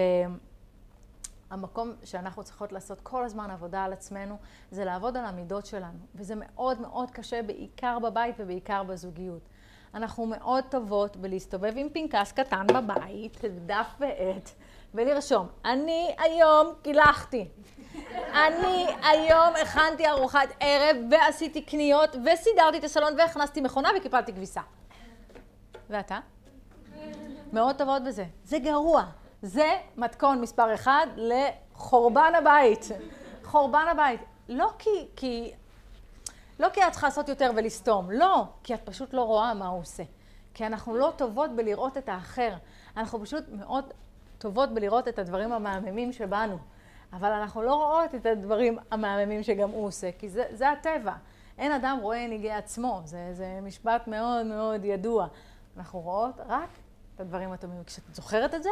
המקום 1.49 1.93
שאנחנו 2.03 2.43
צריכות 2.43 2.71
לעשות 2.71 3.01
כל 3.01 3.23
הזמן 3.23 3.51
עבודה 3.51 3.83
על 3.83 3.93
עצמנו, 3.93 4.37
זה 4.71 4.85
לעבוד 4.85 5.17
על 5.17 5.25
המידות 5.25 5.65
שלנו. 5.65 5.99
וזה 6.15 6.33
מאוד 6.37 6.81
מאוד 6.81 7.11
קשה, 7.11 7.41
בעיקר 7.41 7.99
בבית 7.99 8.35
ובעיקר 8.39 8.83
בזוגיות. 8.83 9.41
אנחנו 9.93 10.25
מאוד 10.25 10.63
טובות 10.69 11.17
בלהסתובב 11.17 11.73
עם 11.75 11.89
פנקס 11.89 12.31
קטן 12.31 12.67
בבית, 12.67 13.41
דף 13.65 13.95
ועט, 13.99 14.49
ולרשום, 14.93 15.47
אני 15.65 16.15
היום 16.19 16.73
קילחתי. 16.81 17.47
אני 18.33 18.87
היום 19.03 19.55
הכנתי 19.61 20.07
ארוחת 20.07 20.49
ערב 20.59 20.97
ועשיתי 21.11 21.61
קניות 21.61 22.15
וסידרתי 22.25 22.77
את 22.77 22.83
הסלון 22.83 23.13
והכנסתי 23.17 23.61
מכונה 23.61 23.89
וקיפלתי 23.97 24.33
כביסה. 24.33 24.61
ואתה? 25.89 26.19
מאוד 27.53 27.75
טובות 27.75 28.03
בזה. 28.03 28.25
זה 28.43 28.59
גרוע. 28.59 29.03
זה 29.47 29.77
מתכון 29.97 30.41
מספר 30.41 30.73
אחד 30.73 31.07
לחורבן 31.15 32.31
הבית. 32.37 32.89
חורבן 33.43 33.85
הבית. 33.91 34.21
לא 34.49 34.71
כי, 34.79 35.07
כי, 35.15 35.51
לא 36.59 36.67
כי 36.73 36.87
את 36.87 36.91
צריכה 36.91 37.07
לעשות 37.07 37.29
יותר 37.29 37.51
ולסתום, 37.55 38.11
לא, 38.11 38.43
כי 38.63 38.73
את 38.73 38.81
פשוט 38.85 39.13
לא 39.13 39.21
רואה 39.21 39.53
מה 39.53 39.67
הוא 39.67 39.79
עושה. 39.79 40.03
כי 40.53 40.65
אנחנו 40.65 40.95
לא 40.95 41.13
טובות 41.15 41.55
בלראות 41.55 41.97
את 41.97 42.09
האחר. 42.09 42.53
אנחנו 42.97 43.21
פשוט 43.21 43.43
מאוד 43.51 43.93
טובות 44.37 44.73
בלראות 44.73 45.07
את 45.07 45.19
הדברים 45.19 45.51
המהממים 45.51 46.11
שבנו. 46.11 46.57
אבל 47.13 47.31
אנחנו 47.31 47.61
לא 47.61 47.75
רואות 47.75 48.15
את 48.15 48.25
הדברים 48.25 48.77
המהממים 48.91 49.43
שגם 49.43 49.69
הוא 49.69 49.87
עושה, 49.87 50.09
כי 50.11 50.29
זה, 50.29 50.43
זה 50.51 50.69
הטבע. 50.69 51.13
אין 51.57 51.71
אדם 51.71 51.97
רואה 52.01 52.27
נהיגי 52.27 52.51
עצמו, 52.51 53.01
זה, 53.05 53.29
זה 53.31 53.59
משפט 53.61 54.07
מאוד 54.07 54.45
מאוד 54.45 54.85
ידוע. 54.85 55.27
אנחנו 55.77 55.99
רואות 55.99 56.39
רק 56.47 56.69
את 57.15 57.21
הדברים 57.21 57.51
הטובים. 57.51 57.83
כשאת 57.83 58.15
זוכרת 58.15 58.53
את 58.53 58.63
זה, 58.63 58.69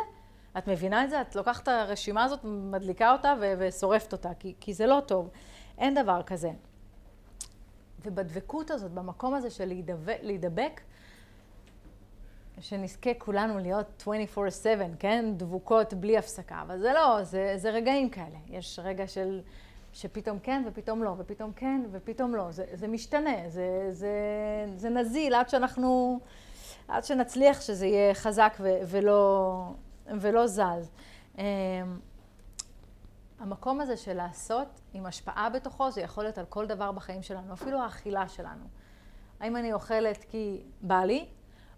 את 0.57 0.67
מבינה 0.67 1.03
את 1.03 1.09
זה? 1.09 1.21
את 1.21 1.35
לוקחת 1.35 1.63
את 1.63 1.67
הרשימה 1.67 2.23
הזאת, 2.23 2.39
מדליקה 2.43 3.11
אותה 3.11 3.33
ושורפת 3.59 4.13
אותה, 4.13 4.29
כי, 4.39 4.53
כי 4.59 4.73
זה 4.73 4.85
לא 4.85 5.01
טוב. 5.05 5.29
אין 5.77 5.93
דבר 5.93 6.23
כזה. 6.23 6.51
ובדבקות 8.05 8.71
הזאת, 8.71 8.91
במקום 8.91 9.33
הזה 9.33 9.49
של 9.49 9.65
להידבק, 9.65 10.17
להידבק 10.21 10.81
שנזכה 12.59 13.13
כולנו 13.17 13.59
להיות 13.59 14.03
24/7, 14.07 14.07
כן? 14.99 15.33
דבוקות 15.37 15.93
בלי 15.93 16.17
הפסקה. 16.17 16.61
אבל 16.61 16.79
זה 16.79 16.93
לא, 16.93 17.23
זה, 17.23 17.53
זה 17.57 17.69
רגעים 17.69 18.09
כאלה. 18.09 18.37
יש 18.47 18.79
רגע 18.83 19.07
של, 19.07 19.41
שפתאום 19.93 20.39
כן 20.39 20.63
ופתאום 20.67 21.03
לא, 21.03 21.15
ופתאום 21.17 21.51
כן 21.55 21.81
ופתאום 21.91 22.35
לא. 22.35 22.51
זה, 22.51 22.65
זה 22.73 22.87
משתנה, 22.87 23.49
זה, 23.49 23.87
זה, 23.91 24.09
זה 24.75 24.89
נזיל 24.89 25.33
עד 25.33 25.49
שאנחנו, 25.49 26.19
עד 26.87 27.03
שנצליח 27.03 27.61
שזה 27.61 27.85
יהיה 27.85 28.13
חזק 28.13 28.57
ו, 28.59 28.73
ולא, 28.87 29.61
ולא 30.07 30.47
זז. 30.47 30.91
אמ, 31.37 31.43
המקום 33.39 33.81
הזה 33.81 33.97
של 33.97 34.13
לעשות 34.13 34.67
עם 34.93 35.05
השפעה 35.05 35.49
בתוכו, 35.49 35.91
זה 35.91 36.01
יכול 36.01 36.23
להיות 36.23 36.37
על 36.37 36.45
כל 36.45 36.65
דבר 36.65 36.91
בחיים 36.91 37.21
שלנו, 37.21 37.53
אפילו 37.53 37.81
האכילה 37.81 38.27
שלנו. 38.27 38.65
האם 39.39 39.55
אני 39.55 39.73
אוכלת 39.73 40.25
כי 40.29 40.63
בא 40.81 41.03
לי, 41.03 41.25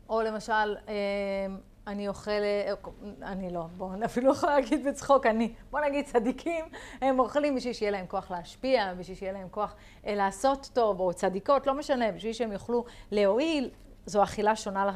או 0.09 0.21
למשל, 0.21 0.53
אמ, 0.87 1.57
אני 1.87 2.07
אוכלת, 2.07 2.87
אני 3.21 3.49
לא, 3.49 3.67
בואו 3.77 4.05
אפילו 4.05 4.27
לא 4.27 4.31
יכולה 4.31 4.59
להגיד 4.59 4.87
בצחוק, 4.87 5.25
אני, 5.25 5.53
בואו 5.71 5.83
נגיד 5.83 6.05
צדיקים, 6.05 6.65
הם 7.01 7.19
אוכלים 7.19 7.55
בשביל 7.55 7.73
שיהיה 7.73 7.91
להם 7.91 8.05
כוח 8.07 8.31
להשפיע, 8.31 8.93
בשביל 8.93 9.17
שיהיה 9.17 9.31
להם 9.31 9.47
כוח 9.51 9.75
אה, 10.05 10.15
לעשות 10.15 10.69
טוב, 10.73 10.99
או 10.99 11.13
צדיקות, 11.13 11.67
לא 11.67 11.73
משנה, 11.73 12.11
בשביל 12.11 12.33
שהם 12.33 12.51
יוכלו 12.51 12.85
להועיל, 13.11 13.69
זו 14.05 14.23
אכילה 14.23 14.55
שונה 14.55 14.91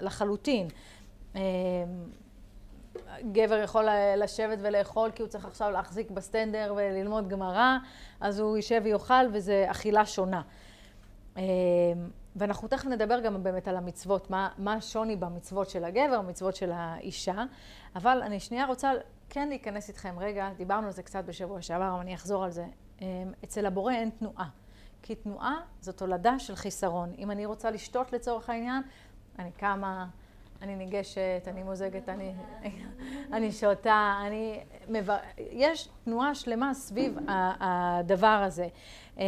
לחלוטין. 0.00 0.68
גבר 3.32 3.60
יכול 3.64 3.88
לשבת 4.16 4.58
ולאכול 4.62 5.10
כי 5.10 5.22
הוא 5.22 5.28
צריך 5.28 5.44
עכשיו 5.44 5.70
להחזיק 5.70 6.10
בסטנדר 6.10 6.74
וללמוד 6.76 7.28
גמרא, 7.28 7.76
אז 8.20 8.40
הוא 8.40 8.56
יישב 8.56 8.80
ויאכל 8.84 9.26
וזה 9.32 9.66
אכילה 9.70 10.06
שונה. 10.06 10.42
אמ, 11.36 11.42
ואנחנו 12.36 12.68
תכף 12.68 12.86
נדבר 12.86 13.20
גם 13.20 13.42
באמת 13.42 13.68
על 13.68 13.76
המצוות, 13.76 14.30
מה, 14.30 14.48
מה 14.58 14.74
השוני 14.74 15.16
במצוות 15.16 15.70
של 15.70 15.84
הגבר, 15.84 16.20
מצוות 16.20 16.56
של 16.56 16.72
האישה, 16.74 17.44
אבל 17.96 18.22
אני 18.22 18.40
שנייה 18.40 18.66
רוצה 18.66 18.92
כן 19.30 19.48
להיכנס 19.48 19.88
איתכם 19.88 20.14
רגע, 20.18 20.50
דיברנו 20.56 20.86
על 20.86 20.92
זה 20.92 21.02
קצת 21.02 21.24
בשבוע 21.24 21.62
שעבר, 21.62 21.88
אבל 21.92 22.00
אני 22.00 22.14
אחזור 22.14 22.44
על 22.44 22.50
זה. 22.50 22.66
אמ, 23.00 23.06
אצל 23.44 23.66
הבורא 23.66 23.92
אין 23.92 24.10
תנועה, 24.10 24.48
כי 25.02 25.14
תנועה 25.14 25.60
זו 25.80 25.92
תולדה 25.92 26.38
של 26.38 26.56
חיסרון. 26.56 27.12
אם 27.18 27.30
אני 27.30 27.46
רוצה 27.46 27.70
לשתות 27.70 28.12
לצורך 28.12 28.50
העניין, 28.50 28.82
אני 29.38 29.52
קמה... 29.52 30.06
אני 30.62 30.76
ניגשת, 30.76 31.42
אני 31.46 31.62
מוזגת, 31.62 32.08
אני, 32.08 32.34
אני 33.32 33.52
שותה, 33.52 34.18
אני... 34.26 34.60
מבר... 34.88 35.16
יש 35.38 35.88
תנועה 36.04 36.34
שלמה 36.34 36.74
סביב 36.74 37.18
הדבר 37.60 38.42
הזה. 38.46 38.68
אה, 39.18 39.24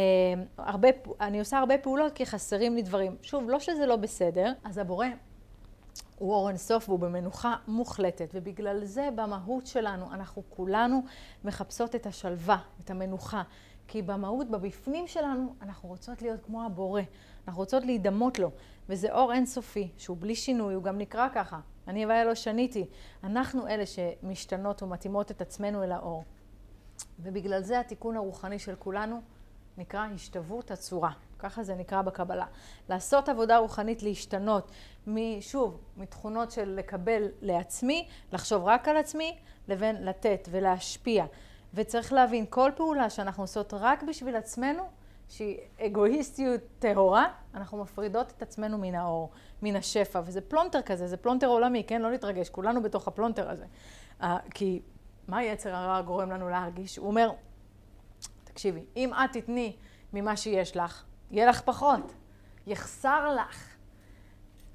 הרבה, 0.57 0.87
אני 1.21 1.39
עושה 1.39 1.57
הרבה 1.57 1.77
פעולות 1.77 2.13
כי 2.13 2.25
חסרים 2.25 2.75
לי 2.75 2.81
דברים. 2.81 3.15
שוב, 3.21 3.49
לא 3.49 3.59
שזה 3.59 3.85
לא 3.85 3.95
בסדר, 3.95 4.53
אז 4.63 4.77
הבורא 4.77 5.07
הוא 6.17 6.33
אור 6.33 6.49
אינסוף 6.49 6.89
והוא 6.89 6.99
במנוחה 6.99 7.55
מוחלטת, 7.67 8.29
ובגלל 8.33 8.85
זה 8.85 9.09
במהות 9.15 9.67
שלנו, 9.67 10.13
אנחנו 10.13 10.43
כולנו 10.49 11.03
מחפשות 11.43 11.95
את 11.95 12.05
השלווה, 12.05 12.57
את 12.83 12.89
המנוחה. 12.89 13.43
כי 13.87 14.01
במהות, 14.01 14.49
בבפנים 14.49 15.07
שלנו, 15.07 15.55
אנחנו 15.61 15.89
רוצות 15.89 16.21
להיות 16.21 16.39
כמו 16.45 16.65
הבורא. 16.65 17.01
אנחנו 17.47 17.61
רוצות 17.61 17.85
להידמות 17.85 18.39
לו, 18.39 18.51
וזה 18.89 19.13
אור 19.13 19.33
אינסופי, 19.33 19.91
שהוא 19.97 20.17
בלי 20.19 20.35
שינוי, 20.35 20.73
הוא 20.73 20.83
גם 20.83 20.97
נקרא 20.97 21.27
ככה. 21.33 21.59
אני 21.87 22.03
הוויה 22.03 22.25
לא 22.25 22.35
שניתי. 22.35 22.85
אנחנו 23.23 23.67
אלה 23.67 23.83
שמשתנות 23.85 24.83
ומתאימות 24.83 25.31
את 25.31 25.41
עצמנו 25.41 25.83
אל 25.83 25.91
האור. 25.91 26.23
ובגלל 27.19 27.61
זה 27.61 27.79
התיקון 27.79 28.17
הרוחני 28.17 28.59
של 28.59 28.75
כולנו 28.75 29.21
נקרא 29.77 30.07
השתוות 30.15 30.71
הצורה. 30.71 31.11
ככה 31.39 31.63
זה 31.63 31.75
נקרא 31.75 32.01
בקבלה. 32.01 32.45
לעשות 32.89 33.29
עבודה 33.29 33.57
רוחנית, 33.57 34.03
להשתנות, 34.03 34.71
שוב, 35.39 35.81
מתכונות 35.97 36.51
של 36.51 36.69
לקבל 36.69 37.27
לעצמי, 37.41 38.07
לחשוב 38.33 38.63
רק 38.63 38.87
על 38.87 38.97
עצמי, 38.97 39.37
לבין 39.67 40.03
לתת 40.03 40.47
ולהשפיע. 40.51 41.25
וצריך 41.73 42.13
להבין, 42.13 42.45
כל 42.49 42.71
פעולה 42.75 43.09
שאנחנו 43.09 43.43
עושות 43.43 43.73
רק 43.73 44.03
בשביל 44.03 44.35
עצמנו, 44.35 44.83
שהיא 45.31 45.57
אגואיסטיות 45.79 46.61
טהורה, 46.79 47.27
אנחנו 47.53 47.77
מפרידות 47.77 48.33
את 48.37 48.41
עצמנו 48.41 48.77
מן 48.77 48.95
האור, 48.95 49.29
מן 49.61 49.75
השפע, 49.75 50.21
וזה 50.25 50.41
פלונטר 50.41 50.81
כזה, 50.81 51.07
זה 51.07 51.17
פלונטר 51.17 51.47
עולמי, 51.47 51.83
כן? 51.87 52.01
לא 52.01 52.11
להתרגש, 52.11 52.49
כולנו 52.49 52.81
בתוך 52.81 53.07
הפלונטר 53.07 53.49
הזה. 53.49 53.65
אה, 54.21 54.25
כי 54.53 54.81
מה 55.27 55.43
יצר 55.43 55.75
הרע 55.75 56.01
גורם 56.01 56.31
לנו 56.31 56.49
להרגיש? 56.49 56.97
הוא 56.97 57.07
אומר, 57.07 57.31
תקשיבי, 58.43 58.85
אם 58.95 59.13
את 59.13 59.37
תתני 59.37 59.75
ממה 60.13 60.37
שיש 60.37 60.77
לך, 60.77 61.03
יהיה 61.31 61.45
לך 61.45 61.61
פחות. 61.61 62.13
יחסר 62.67 63.35
לך, 63.35 63.75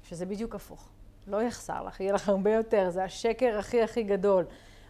שזה 0.03 0.25
בדיוק 0.25 0.55
הפוך. 0.55 0.89
לא 1.27 1.41
יחסר 1.41 1.83
לך, 1.83 1.99
יהיה 1.99 2.13
לך 2.13 2.29
הרבה 2.29 2.53
יותר, 2.53 2.89
זה 2.89 3.03
השקר 3.03 3.57
הכי 3.59 3.81
הכי 3.81 4.03
גדול. 4.03 4.45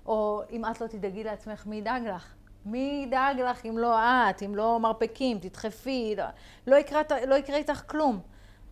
או 0.05 0.41
אם 0.51 0.65
את 0.65 0.81
לא 0.81 0.87
תדאגי 0.87 1.23
לעצמך, 1.23 1.65
מי 1.65 1.75
ידאג 1.75 2.07
לך? 2.07 2.36
מי 2.67 3.03
ידאג 3.07 3.39
לך 3.39 3.65
אם 3.65 3.77
לא 3.77 3.99
את, 3.99 4.43
אם 4.43 4.55
לא 4.55 4.79
מרפקים, 4.79 5.39
תדחפי, 5.39 6.15
לא, 6.17 6.23
לא, 6.67 6.75
יקרה, 6.75 7.01
לא 7.27 7.35
יקרה 7.35 7.57
איתך 7.57 7.81
כלום. 7.85 8.19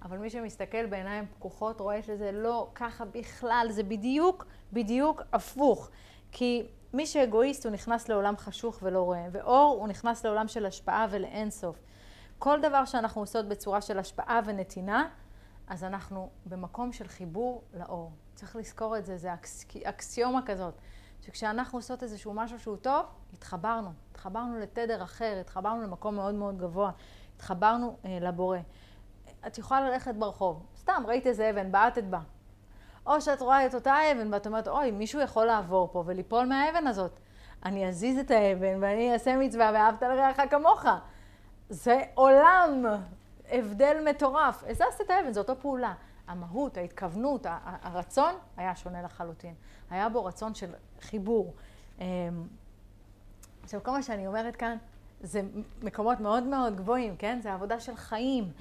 אבל 0.01 0.17
מי 0.17 0.29
שמסתכל 0.29 0.85
בעיניים 0.85 1.25
פקוחות 1.25 1.79
רואה 1.79 2.01
שזה 2.03 2.31
לא 2.31 2.69
ככה 2.75 3.05
בכלל, 3.05 3.67
זה 3.69 3.83
בדיוק, 3.83 4.45
בדיוק 4.73 5.21
הפוך. 5.33 5.89
כי 6.31 6.67
מי 6.93 7.05
שאגואיסט 7.05 7.65
הוא 7.65 7.73
נכנס 7.73 8.09
לעולם 8.09 8.37
חשוך 8.37 8.79
ולא 8.81 9.01
רואה, 9.01 9.25
ואור 9.31 9.77
הוא 9.79 9.87
נכנס 9.87 10.25
לעולם 10.25 10.47
של 10.47 10.65
השפעה 10.65 11.07
ולאינסוף. 11.09 11.79
כל 12.39 12.61
דבר 12.61 12.85
שאנחנו 12.85 13.21
עושות 13.21 13.47
בצורה 13.47 13.81
של 13.81 13.99
השפעה 13.99 14.39
ונתינה, 14.45 15.07
אז 15.67 15.83
אנחנו 15.83 16.29
במקום 16.45 16.93
של 16.93 17.07
חיבור 17.07 17.63
לאור. 17.73 18.11
צריך 18.35 18.55
לזכור 18.55 18.97
את 18.97 19.05
זה, 19.05 19.17
זה 19.17 19.33
אקס, 19.33 19.65
אקסיומה 19.83 20.41
כזאת, 20.45 20.73
שכשאנחנו 21.25 21.77
עושות 21.77 22.03
איזשהו 22.03 22.33
משהו 22.33 22.59
שהוא 22.59 22.77
טוב, 22.77 23.05
התחברנו. 23.33 23.89
התחברנו 24.11 24.59
לתדר 24.59 25.03
אחר, 25.03 25.37
התחברנו 25.41 25.81
למקום 25.81 26.15
מאוד 26.15 26.35
מאוד 26.35 26.57
גבוה, 26.57 26.91
התחברנו 27.35 27.97
אה, 28.05 28.17
לבורא. 28.21 28.57
את 29.47 29.57
יכולה 29.57 29.89
ללכת 29.89 30.15
ברחוב, 30.15 30.65
סתם 30.77 31.03
ראית 31.07 31.27
איזה 31.27 31.49
אבן, 31.49 31.71
בעטת 31.71 32.03
בה. 32.03 32.19
או 33.05 33.21
שאת 33.21 33.41
רואה 33.41 33.65
את 33.65 33.75
אותה 33.75 33.95
אבן 34.11 34.33
ואת 34.33 34.47
אומרת, 34.47 34.67
אוי, 34.67 34.91
מישהו 34.91 35.21
יכול 35.21 35.45
לעבור 35.45 35.89
פה 35.91 36.03
וליפול 36.05 36.45
מהאבן 36.45 36.87
הזאת. 36.87 37.19
אני 37.65 37.87
אזיז 37.87 38.19
את 38.19 38.31
האבן 38.31 38.77
ואני 38.81 39.13
אעשה 39.13 39.37
מצווה 39.37 39.71
ואהבת 39.73 40.01
לרעך 40.01 40.41
כמוך. 40.49 40.85
זה 41.69 42.01
עולם, 42.13 42.85
הבדל 43.49 43.97
מטורף. 44.09 44.63
הזזת 44.67 45.01
את 45.01 45.09
האבן, 45.09 45.33
זו 45.33 45.41
אותה 45.41 45.55
פעולה. 45.55 45.93
המהות, 46.27 46.77
ההתכוונות, 46.77 47.45
הרצון 47.63 48.33
היה 48.57 48.75
שונה 48.75 49.01
לחלוטין. 49.01 49.53
היה 49.89 50.09
בו 50.09 50.25
רצון 50.25 50.55
של 50.55 50.69
חיבור. 51.01 51.53
אמ, 51.99 52.05
עכשיו, 53.63 53.83
כל 53.83 53.91
מה 53.91 54.03
שאני 54.03 54.27
אומרת 54.27 54.55
כאן, 54.55 54.77
זה 55.21 55.41
מקומות 55.83 56.19
מאוד 56.19 56.43
מאוד 56.43 56.75
גבוהים, 56.75 57.15
כן? 57.17 57.39
זה 57.41 57.53
עבודה 57.53 57.79
של 57.79 57.95
חיים. 57.95 58.51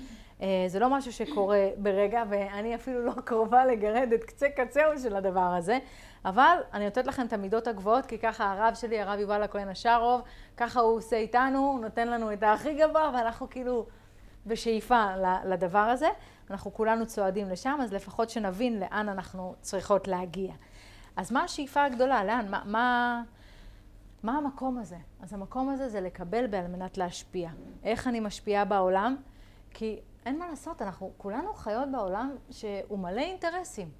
אה, 0.42 0.64
זה 0.68 0.78
לא 0.78 0.90
משהו 0.90 1.12
שקורה 1.12 1.68
ברגע, 1.78 2.22
ואני 2.28 2.74
אפילו 2.74 3.04
לא 3.04 3.12
קרובה 3.24 3.66
לגרד 3.66 4.12
את 4.14 4.24
קצה 4.24 4.48
קצהו 4.48 4.98
של 4.98 5.16
הדבר 5.16 5.40
הזה, 5.40 5.78
אבל 6.24 6.58
אני 6.72 6.84
נותנת 6.84 7.06
לכם 7.06 7.26
את 7.26 7.32
המידות 7.32 7.66
הגבוהות, 7.66 8.06
כי 8.06 8.18
ככה 8.18 8.52
הרב 8.52 8.74
שלי, 8.74 9.00
הרב 9.00 9.18
יובל 9.20 9.42
הכהן 9.42 9.68
השארוב, 9.68 10.22
ככה 10.56 10.80
הוא 10.80 10.96
עושה 10.96 11.16
איתנו, 11.16 11.58
הוא 11.58 11.80
נותן 11.80 12.08
לנו 12.08 12.32
את 12.32 12.42
הכי 12.42 12.74
גבוה, 12.74 13.10
ואנחנו 13.14 13.50
כאילו 13.50 13.86
בשאיפה 14.46 15.04
לדבר 15.44 15.78
הזה. 15.78 16.08
אנחנו 16.50 16.74
כולנו 16.74 17.06
צועדים 17.06 17.48
לשם, 17.48 17.78
אז 17.82 17.92
לפחות 17.92 18.30
שנבין 18.30 18.80
לאן 18.80 19.08
אנחנו 19.08 19.54
צריכות 19.60 20.08
להגיע. 20.08 20.52
אז 21.16 21.32
מה 21.32 21.44
השאיפה 21.44 21.84
הגדולה? 21.84 22.24
לאן? 22.24 22.50
מה, 22.50 22.62
מה, 22.64 23.22
מה 24.22 24.36
המקום 24.36 24.78
הזה? 24.78 24.96
אז 25.20 25.32
המקום 25.32 25.68
הזה 25.68 25.88
זה 25.88 26.00
לקבל 26.00 26.46
בעל 26.46 26.66
מנת 26.66 26.98
להשפיע. 26.98 27.50
איך 27.82 28.08
אני 28.08 28.20
משפיעה 28.20 28.64
בעולם? 28.64 29.16
כי 29.70 30.00
אין 30.26 30.38
מה 30.38 30.48
לעשות, 30.48 30.82
אנחנו 30.82 31.12
כולנו 31.16 31.54
חיות 31.54 31.88
בעולם 31.92 32.36
שהוא 32.50 32.98
מלא 32.98 33.20
אינטרסים. 33.20 33.90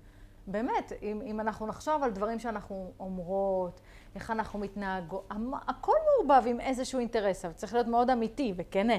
באמת, 0.47 0.93
אם, 1.03 1.23
אם 1.27 1.41
אנחנו 1.41 1.67
נחשוב 1.67 2.03
על 2.03 2.11
דברים 2.11 2.39
שאנחנו 2.39 2.93
אומרות, 3.01 3.81
איך 4.15 4.31
אנחנו 4.31 4.59
מתנהגות, 4.59 5.29
הכל 5.67 5.97
מעורבב 6.07 6.47
עם 6.47 6.61
איזשהו 6.61 6.99
אינטרס, 7.01 7.45
אבל 7.45 7.55
צריך 7.55 7.75
להיות 7.75 7.87
מאוד 7.87 8.11
אמיתי 8.11 8.55
וכנה. 8.57 8.97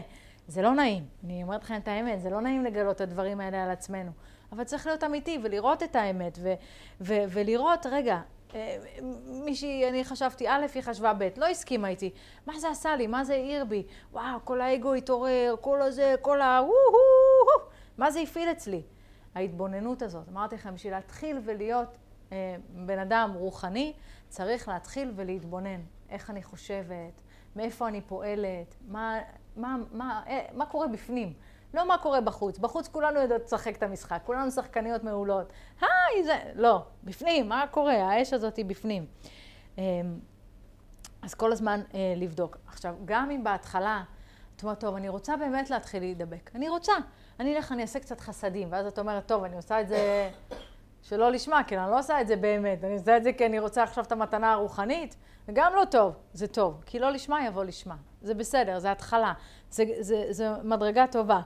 זה 0.47 0.61
לא 0.61 0.73
נעים, 0.73 1.05
אני 1.23 1.43
אומרת 1.43 1.63
לכם 1.63 1.75
את 1.75 1.87
האמת, 1.87 2.21
זה 2.21 2.29
לא 2.29 2.41
נעים 2.41 2.63
לגלות 2.63 2.95
את 2.95 3.01
הדברים 3.01 3.41
האלה 3.41 3.63
על 3.63 3.69
עצמנו. 3.69 4.11
אבל 4.51 4.63
צריך 4.63 4.87
להיות 4.87 5.03
אמיתי 5.03 5.39
ולראות 5.43 5.83
את 5.83 5.95
האמת, 5.95 6.37
ו- 6.41 6.53
ו- 7.01 7.23
ולראות, 7.29 7.85
רגע, 7.85 8.21
אה, 8.55 8.77
מישהי, 9.25 9.89
אני 9.89 10.05
חשבתי 10.05 10.49
א', 10.49 10.65
היא 10.75 10.83
חשבה 10.83 11.13
ב', 11.13 11.29
לא 11.37 11.47
הסכימה 11.47 11.87
איתי. 11.87 12.11
מה 12.47 12.59
זה 12.59 12.69
עשה 12.69 12.95
לי? 12.95 13.07
מה 13.07 13.23
זה 13.23 13.33
העיר 13.33 13.65
בי? 13.65 13.83
וואו, 14.11 14.39
כל 14.43 14.61
האגו 14.61 14.93
התעורר, 14.93 15.55
כל 15.61 15.81
הזה, 15.81 16.15
כל 16.21 16.41
ה... 16.41 16.61
מה 17.97 18.11
זה 18.11 18.19
הפעיל 18.19 18.51
אצלי? 18.51 18.81
ההתבוננות 19.35 20.01
הזאת. 20.01 20.29
אמרתי 20.29 20.55
לכם, 20.55 20.75
בשביל 20.75 20.93
להתחיל 20.93 21.39
ולהיות 21.43 21.97
אה, 22.31 22.55
בן 22.69 22.99
אדם 22.99 23.31
רוחני, 23.35 23.93
צריך 24.29 24.67
להתחיל 24.67 25.11
ולהתבונן. 25.15 25.81
איך 26.09 26.29
אני 26.29 26.43
חושבת, 26.43 27.21
מאיפה 27.55 27.87
אני 27.87 28.01
פועלת, 28.01 28.75
מה, 28.87 29.19
מה, 29.55 29.77
מה, 29.91 30.21
אה, 30.27 30.45
מה 30.53 30.65
קורה 30.65 30.87
בפנים. 30.87 31.33
לא 31.73 31.87
מה 31.87 31.97
קורה 31.97 32.21
בחוץ. 32.21 32.57
בחוץ 32.57 32.87
כולנו 32.87 33.19
יודעות 33.19 33.41
לשחק 33.45 33.75
את 33.77 33.83
המשחק, 33.83 34.21
כולנו 34.25 34.51
שחקניות 34.51 35.03
מעולות. 35.03 35.53
היי, 35.81 36.23
זה... 36.23 36.39
לא, 36.55 36.83
בפנים, 37.03 37.49
מה 37.49 37.65
קורה? 37.71 37.93
האש 37.93 38.33
הזאת 38.33 38.57
היא 38.57 38.65
בפנים. 38.65 39.05
אמ, 39.77 39.83
אז 41.21 41.33
כל 41.33 41.51
הזמן 41.51 41.81
אה, 41.93 42.13
לבדוק. 42.17 42.57
עכשיו, 42.67 42.95
גם 43.05 43.31
אם 43.31 43.43
בהתחלה, 43.43 44.03
את 44.55 44.63
אומרת, 44.63 44.79
טוב, 44.79 44.95
אני 44.95 45.09
רוצה 45.09 45.37
באמת 45.37 45.69
להתחיל 45.69 45.99
להידבק. 46.03 46.51
אני 46.55 46.69
רוצה. 46.69 46.93
אני 47.39 47.55
אלך, 47.55 47.71
אני 47.71 47.81
אעשה 47.81 47.99
קצת 47.99 48.19
חסדים. 48.19 48.67
ואז 48.71 48.85
את 48.85 48.99
אומרת, 48.99 49.27
טוב, 49.27 49.43
אני 49.43 49.55
עושה 49.55 49.81
את 49.81 49.87
זה 49.87 50.29
שלא 51.09 51.31
לשמה, 51.31 51.63
כי 51.63 51.77
אני 51.77 51.91
לא 51.91 51.99
עושה 51.99 52.21
את 52.21 52.27
זה 52.27 52.35
באמת. 52.35 52.83
אני 52.83 52.93
עושה 52.93 53.17
את 53.17 53.23
זה 53.23 53.33
כי 53.33 53.45
אני 53.45 53.59
רוצה 53.59 53.83
עכשיו 53.83 54.03
את 54.03 54.11
המתנה 54.11 54.53
הרוחנית. 54.53 55.15
זה 55.47 55.51
גם 55.55 55.71
לא 55.75 55.85
טוב. 55.85 56.13
זה 56.33 56.47
טוב. 56.47 56.81
כי 56.85 56.99
לא 56.99 57.09
לשמה 57.09 57.45
יבוא 57.45 57.63
לשמה. 57.63 57.95
זה 58.21 58.33
בסדר, 58.33 58.79
זה 58.79 58.91
התחלה. 58.91 59.33
זה, 59.69 59.83
זה, 59.99 60.25
זה 60.29 60.49
מדרגה 60.63 61.07
טובה. 61.07 61.41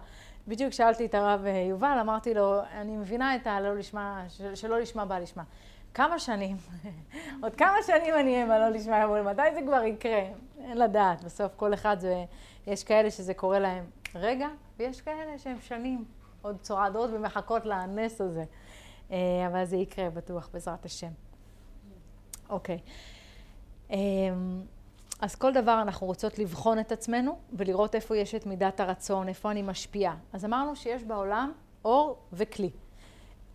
בדיוק 0.47 0.73
שאלתי 0.73 1.05
את 1.05 1.15
הרב 1.15 1.45
אה, 1.45 1.51
יובל, 1.69 1.97
אמרתי 2.01 2.33
לו, 2.33 2.59
אני 2.73 2.97
מבינה 2.97 3.35
את 3.35 3.47
הלא 3.47 3.75
לשמה, 3.75 4.23
שלא 4.55 4.79
לשמה 4.79 5.05
בא 5.05 5.19
לשמה. 5.19 5.43
כמה 5.93 6.19
שנים, 6.19 6.57
עוד 7.43 7.55
כמה 7.55 7.75
שנים 7.87 8.15
אני 8.15 8.33
אהיה 8.33 8.45
בלא 8.45 8.69
לשמה 8.69 8.99
יבוא, 9.03 9.21
מתי 9.21 9.41
זה 9.53 9.61
כבר 9.67 9.83
יקרה? 9.83 10.21
אין 10.59 10.77
לדעת, 10.77 11.23
בסוף 11.23 11.51
כל 11.55 11.73
אחד 11.73 11.99
זה, 11.99 12.25
יש 12.67 12.83
כאלה 12.83 13.11
שזה 13.11 13.33
קורה 13.33 13.59
להם 13.59 13.83
רגע, 14.15 14.47
ויש 14.77 15.01
כאלה 15.01 15.37
שהם 15.37 15.57
שנים, 15.61 16.05
עוד 16.41 16.57
צועדות 16.61 17.09
ומחכות 17.13 17.65
לנס 17.65 18.21
הזה. 18.21 18.43
אה, 19.11 19.17
אבל 19.47 19.65
זה 19.65 19.77
יקרה 19.77 20.09
בטוח, 20.09 20.49
בעזרת 20.53 20.85
השם. 20.85 21.11
אוקיי. 22.49 22.79
אמ, 23.89 24.61
אז 25.21 25.35
כל 25.35 25.53
דבר 25.53 25.81
אנחנו 25.81 26.07
רוצות 26.07 26.39
לבחון 26.39 26.79
את 26.79 26.91
עצמנו 26.91 27.37
ולראות 27.53 27.95
איפה 27.95 28.17
יש 28.17 28.35
את 28.35 28.45
מידת 28.45 28.79
הרצון, 28.79 29.27
איפה 29.27 29.51
אני 29.51 29.61
משפיעה. 29.61 30.15
אז 30.33 30.45
אמרנו 30.45 30.75
שיש 30.75 31.03
בעולם 31.03 31.51
אור 31.85 32.17
וכלי. 32.33 32.69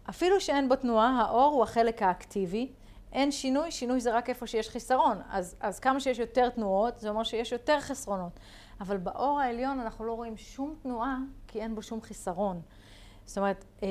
אפילו 0.09 0.41
שאין 0.41 0.69
בו 0.69 0.77
תנועה, 0.77 1.21
האור 1.21 1.55
הוא 1.55 1.63
החלק 1.63 2.03
האקטיבי. 2.03 2.73
אין 3.13 3.33
שינוי, 3.33 3.71
שינוי 3.73 4.01
זה 4.01 4.17
רק 4.17 4.31
איפה 4.31 4.47
שיש 4.47 4.69
חיסרון. 4.69 5.19
אז, 5.31 5.57
אז 5.61 5.81
כמה 5.81 6.01
שיש 6.01 6.19
יותר 6.19 6.49
תנועות, 6.49 6.99
זה 6.99 7.09
אומר 7.09 7.25
שיש 7.25 7.53
יותר 7.53 7.81
חסרונות. 7.81 8.41
אבל 8.81 8.97
באור 8.97 9.41
העליון 9.41 9.81
אנחנו 9.81 10.05
לא 10.05 10.13
רואים 10.13 10.37
שום 10.37 10.77
תנועה, 10.83 11.19
כי 11.47 11.61
אין 11.61 11.75
בו 11.75 11.83
שום 11.83 12.01
חיסרון. 12.01 12.61
זאת 13.25 13.39
אומרת, 13.39 13.65
אה, 13.83 13.89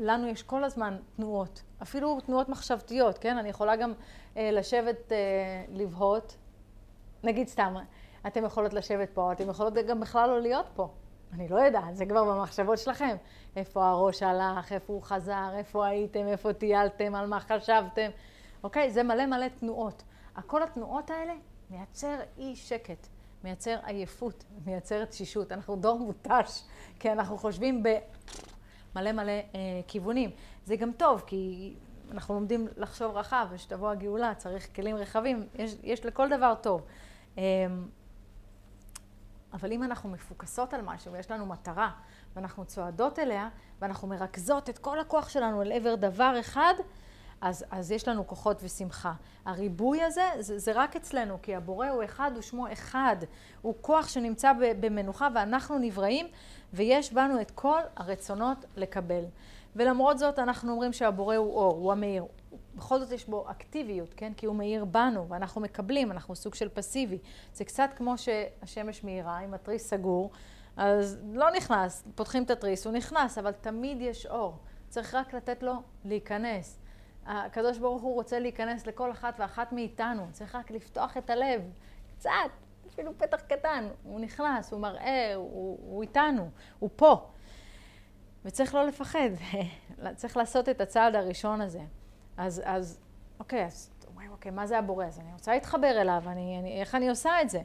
לנו 0.00 0.28
יש 0.28 0.42
כל 0.42 0.64
הזמן 0.64 0.96
תנועות, 1.16 1.62
אפילו 1.82 2.20
תנועות 2.20 2.48
מחשבתיות, 2.48 3.18
כן? 3.18 3.38
אני 3.38 3.48
יכולה 3.48 3.76
גם 3.76 3.92
אה, 4.36 4.50
לשבת, 4.52 5.12
אה, 5.12 5.18
לבהות. 5.68 6.36
נגיד 7.24 7.48
סתם, 7.48 7.74
אתם 8.26 8.44
יכולות 8.44 8.72
לשבת 8.72 9.10
פה, 9.10 9.32
אתם 9.32 9.50
יכולות 9.50 9.74
גם 9.74 10.00
בכלל 10.00 10.28
לא 10.28 10.40
להיות 10.40 10.66
פה. 10.74 10.88
אני 11.32 11.48
לא 11.48 11.56
יודעת, 11.56 11.96
זה 11.96 12.06
כבר 12.06 12.24
במחשבות 12.24 12.78
שלכם. 12.78 13.16
איפה 13.56 13.88
הראש 13.88 14.22
הלך, 14.22 14.72
איפה 14.72 14.92
הוא 14.92 15.02
חזר, 15.02 15.50
איפה 15.54 15.86
הייתם, 15.86 16.26
איפה 16.26 16.52
טיילתם, 16.52 17.14
על 17.14 17.26
מה 17.26 17.40
חשבתם. 17.40 18.10
אוקיי? 18.64 18.90
זה 18.90 19.02
מלא 19.02 19.26
מלא 19.26 19.48
תנועות. 19.48 20.02
כל 20.46 20.62
התנועות 20.62 21.10
האלה 21.10 21.32
מייצר 21.70 22.16
אי 22.38 22.56
שקט, 22.56 23.06
מייצר 23.44 23.76
עייפות, 23.84 24.44
מייצר 24.66 25.04
תשישות. 25.04 25.52
אנחנו 25.52 25.76
דור 25.76 25.98
מותש, 25.98 26.62
כי 26.98 27.12
אנחנו 27.12 27.38
חושבים 27.38 27.82
במלא 27.82 28.00
מלא 28.94 29.30
אה, 29.30 29.40
כיוונים. 29.86 30.30
זה 30.64 30.76
גם 30.76 30.92
טוב, 30.92 31.22
כי 31.26 31.74
אנחנו 32.10 32.34
לומדים 32.34 32.68
לחשוב 32.76 33.16
רחב, 33.16 33.46
ושתבוא 33.50 33.90
הגאולה, 33.90 34.34
צריך 34.34 34.76
כלים 34.76 34.96
רחבים, 34.96 35.46
יש, 35.54 35.76
יש 35.82 36.06
לכל 36.06 36.28
דבר 36.28 36.54
טוב. 36.54 36.82
אמ, 37.36 37.42
אבל 39.52 39.72
אם 39.72 39.82
אנחנו 39.82 40.08
מפוקסות 40.08 40.74
על 40.74 40.80
משהו 40.82 41.12
ויש 41.12 41.30
לנו 41.30 41.46
מטרה, 41.46 41.90
ואנחנו 42.36 42.64
צועדות 42.64 43.18
אליה, 43.18 43.48
ואנחנו 43.80 44.08
מרכזות 44.08 44.70
את 44.70 44.78
כל 44.78 45.00
הכוח 45.00 45.28
שלנו 45.28 45.62
אל 45.62 45.72
עבר 45.72 45.94
דבר 45.94 46.36
אחד, 46.40 46.74
אז, 47.40 47.64
אז 47.70 47.90
יש 47.90 48.08
לנו 48.08 48.26
כוחות 48.26 48.60
ושמחה. 48.62 49.12
הריבוי 49.44 50.02
הזה, 50.02 50.22
זה, 50.38 50.58
זה 50.58 50.72
רק 50.74 50.96
אצלנו, 50.96 51.38
כי 51.42 51.54
הבורא 51.54 51.88
הוא 51.88 52.04
אחד 52.04 52.30
ושמו 52.38 52.72
אחד. 52.72 53.16
הוא 53.62 53.74
כוח 53.80 54.08
שנמצא 54.08 54.52
במנוחה, 54.80 55.28
ואנחנו 55.34 55.78
נבראים, 55.78 56.26
ויש 56.72 57.12
בנו 57.12 57.40
את 57.40 57.50
כל 57.50 57.80
הרצונות 57.96 58.64
לקבל. 58.76 59.24
ולמרות 59.76 60.18
זאת 60.18 60.38
אנחנו 60.38 60.72
אומרים 60.72 60.92
שהבורא 60.92 61.36
הוא 61.36 61.54
אור, 61.54 61.72
הוא 61.72 61.92
המאיר. 61.92 62.24
בכל 62.74 62.98
זאת 63.00 63.12
יש 63.12 63.26
בו 63.28 63.50
אקטיביות, 63.50 64.14
כן? 64.14 64.32
כי 64.36 64.46
הוא 64.46 64.56
מאיר 64.56 64.84
בנו, 64.84 65.28
ואנחנו 65.28 65.60
מקבלים, 65.60 66.12
אנחנו 66.12 66.36
סוג 66.36 66.54
של 66.54 66.68
פסיבי. 66.68 67.18
זה 67.54 67.64
קצת 67.64 67.90
כמו 67.96 68.18
שהשמש 68.18 69.04
מאירה 69.04 69.38
עם 69.38 69.54
התריס 69.54 69.88
סגור, 69.88 70.30
אז 70.76 71.18
לא 71.32 71.50
נכנס, 71.50 72.04
פותחים 72.14 72.42
את 72.42 72.50
התריס, 72.50 72.86
הוא 72.86 72.94
נכנס, 72.94 73.38
אבל 73.38 73.52
תמיד 73.52 74.00
יש 74.00 74.26
אור. 74.26 74.56
צריך 74.88 75.14
רק 75.14 75.34
לתת 75.34 75.62
לו 75.62 75.72
להיכנס. 76.04 76.78
הקדוש 77.26 77.78
ברוך 77.78 78.02
הוא 78.02 78.14
רוצה 78.14 78.38
להיכנס 78.38 78.86
לכל 78.86 79.10
אחת 79.10 79.34
ואחת 79.38 79.72
מאיתנו, 79.72 80.26
צריך 80.32 80.54
רק 80.54 80.70
לפתוח 80.70 81.16
את 81.16 81.30
הלב, 81.30 81.62
קצת, 82.18 82.30
אפילו 82.94 83.18
פתח 83.18 83.40
קטן. 83.40 83.88
הוא 84.02 84.20
נכנס, 84.20 84.72
הוא 84.72 84.80
מראה, 84.80 85.34
הוא, 85.34 85.78
הוא 85.82 86.02
איתנו, 86.02 86.50
הוא 86.78 86.90
פה. 86.96 87.26
וצריך 88.44 88.74
לא 88.74 88.86
לפחד, 88.86 89.30
צריך 90.16 90.36
לעשות 90.36 90.68
את 90.68 90.80
הצעד 90.80 91.14
הראשון 91.14 91.60
הזה. 91.60 91.82
אז, 92.36 92.62
אז 92.64 93.00
אוקיי, 93.38 93.64
אז 93.66 93.90
אוקיי, 94.40 94.52
מה 94.52 94.66
זה 94.66 94.78
הבורא? 94.78 95.04
אז 95.04 95.20
אני 95.20 95.32
רוצה 95.32 95.54
להתחבר 95.54 96.00
אליו, 96.00 96.22
אני, 96.26 96.58
אני, 96.58 96.80
איך 96.80 96.94
אני 96.94 97.08
עושה 97.08 97.42
את 97.42 97.50
זה? 97.50 97.60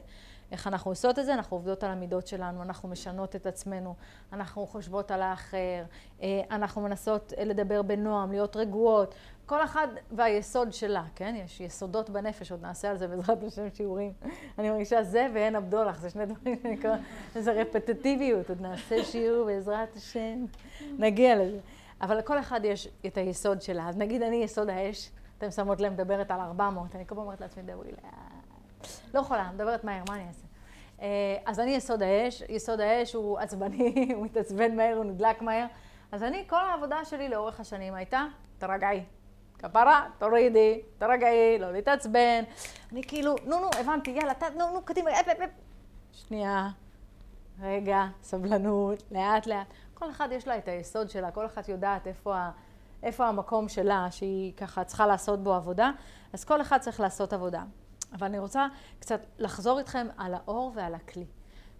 איך 0.52 0.66
אנחנו 0.66 0.90
עושות 0.90 1.18
את 1.18 1.26
זה? 1.26 1.34
אנחנו 1.34 1.56
עובדות 1.56 1.84
על 1.84 1.90
המידות 1.90 2.26
שלנו, 2.26 2.62
אנחנו 2.62 2.88
משנות 2.88 3.36
את 3.36 3.46
עצמנו, 3.46 3.94
אנחנו 4.32 4.66
חושבות 4.66 5.10
על 5.10 5.22
האחר, 5.22 5.84
אה, 6.22 6.40
אנחנו 6.50 6.82
מנסות 6.82 7.32
לדבר 7.44 7.82
בנועם, 7.82 8.30
להיות 8.32 8.56
רגועות, 8.56 9.14
כל 9.46 9.64
אחד 9.64 9.88
והיסוד 10.12 10.72
שלה, 10.72 11.04
כן? 11.14 11.34
יש 11.44 11.60
יסודות 11.60 12.10
בנפש, 12.10 12.52
עוד 12.52 12.62
נעשה 12.62 12.90
על 12.90 12.96
זה 12.96 13.08
בעזרת 13.08 13.42
השם 13.42 13.70
שיעורים. 13.74 14.12
אני 14.58 14.70
מרגישה 14.70 15.02
זה 15.02 15.26
ואין 15.34 15.56
הבדולח, 15.56 15.98
זה 16.00 16.10
שני 16.10 16.26
דברים 16.26 16.56
שאני 16.62 16.76
קוראת, 16.76 17.00
זה 17.34 17.52
רפטטיביות, 17.52 18.48
עוד 18.48 18.60
נעשה 18.60 19.04
שיעור 19.04 19.46
בעזרת 19.46 19.96
השם, 19.96 20.44
נגיע 20.98 21.36
לזה. 21.36 21.58
אבל 22.00 22.18
לכל 22.18 22.38
אחד 22.38 22.60
יש 22.64 22.88
את 23.06 23.16
היסוד 23.16 23.62
שלה. 23.62 23.88
אז 23.88 23.96
נגיד 23.96 24.22
אני 24.22 24.36
יסוד 24.36 24.68
האש, 24.68 25.10
אתם 25.38 25.50
שמות 25.50 25.80
לב, 25.80 25.92
מדברת 25.92 26.30
על 26.30 26.40
400, 26.40 26.96
אני 26.96 27.06
כל 27.06 27.14
פעם 27.14 27.24
אומרת 27.24 27.40
לעצמי, 27.40 27.62
דברי 27.62 27.90
לאט. 27.90 28.86
לא 29.14 29.20
יכולה, 29.20 29.50
מדברת 29.54 29.84
מהר, 29.84 30.02
מה 30.08 30.14
אני 30.14 30.28
אעשה? 30.28 30.46
אה, 31.02 31.36
אז 31.46 31.60
אני 31.60 31.70
יסוד 31.70 32.02
האש, 32.02 32.42
יסוד 32.48 32.80
האש 32.80 33.14
הוא 33.14 33.38
עצבני, 33.38 34.08
הוא 34.14 34.24
מתעצבן 34.24 34.76
מהר, 34.76 34.94
הוא 34.96 35.04
נדלק 35.04 35.42
מהר. 35.42 35.66
אז 36.12 36.22
אני, 36.22 36.44
כל 36.46 36.56
העבודה 36.56 37.04
שלי 37.04 37.28
לאורך 37.28 37.60
השנים 37.60 37.94
הייתה, 37.94 38.24
תרגעי. 38.58 39.02
כפרה, 39.68 40.08
תורידי, 40.18 40.82
תרגעי, 40.98 41.58
לא 41.58 41.72
להתעצבן. 41.72 42.44
אני 42.92 43.02
כאילו, 43.02 43.34
נו, 43.44 43.60
נו, 43.60 43.68
הבנתי, 43.80 44.10
יאללה, 44.10 44.34
ת, 44.34 44.42
נו, 44.42 44.72
נו, 44.72 44.82
קדימה, 44.84 45.20
אפ, 45.20 45.28
אפ, 45.28 45.40
אפ. 45.40 45.50
שנייה, 46.12 46.68
רגע, 47.60 48.04
סבלנות, 48.22 49.02
לאט 49.10 49.46
לאט. 49.46 49.66
כל 49.94 50.10
אחד 50.10 50.28
יש 50.32 50.48
לה 50.48 50.58
את 50.58 50.68
היסוד 50.68 51.10
שלה, 51.10 51.30
כל 51.30 51.46
אחת 51.46 51.68
יודעת 51.68 52.06
איפה, 52.06 52.48
איפה 53.02 53.26
המקום 53.26 53.68
שלה, 53.68 54.06
שהיא 54.10 54.52
ככה 54.56 54.84
צריכה 54.84 55.06
לעשות 55.06 55.42
בו 55.42 55.54
עבודה, 55.54 55.90
אז 56.32 56.44
כל 56.44 56.60
אחד 56.60 56.78
צריך 56.78 57.00
לעשות 57.00 57.32
עבודה. 57.32 57.62
אבל 58.12 58.26
אני 58.26 58.38
רוצה 58.38 58.66
קצת 58.98 59.20
לחזור 59.38 59.78
איתכם 59.78 60.06
על 60.16 60.34
האור 60.34 60.72
ועל 60.74 60.94
הכלי. 60.94 61.26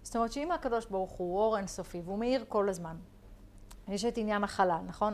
זאת 0.03 0.15
אומרת 0.15 0.31
שאם 0.31 0.51
הקדוש 0.51 0.85
ברוך 0.85 1.11
הוא 1.11 1.39
אור 1.39 1.57
אינסופי 1.57 2.01
והוא 2.05 2.19
מאיר 2.19 2.45
כל 2.47 2.69
הזמן, 2.69 2.95
יש 3.87 4.05
את 4.05 4.17
עניין 4.17 4.43
החלל, 4.43 4.79
נכון? 4.85 5.13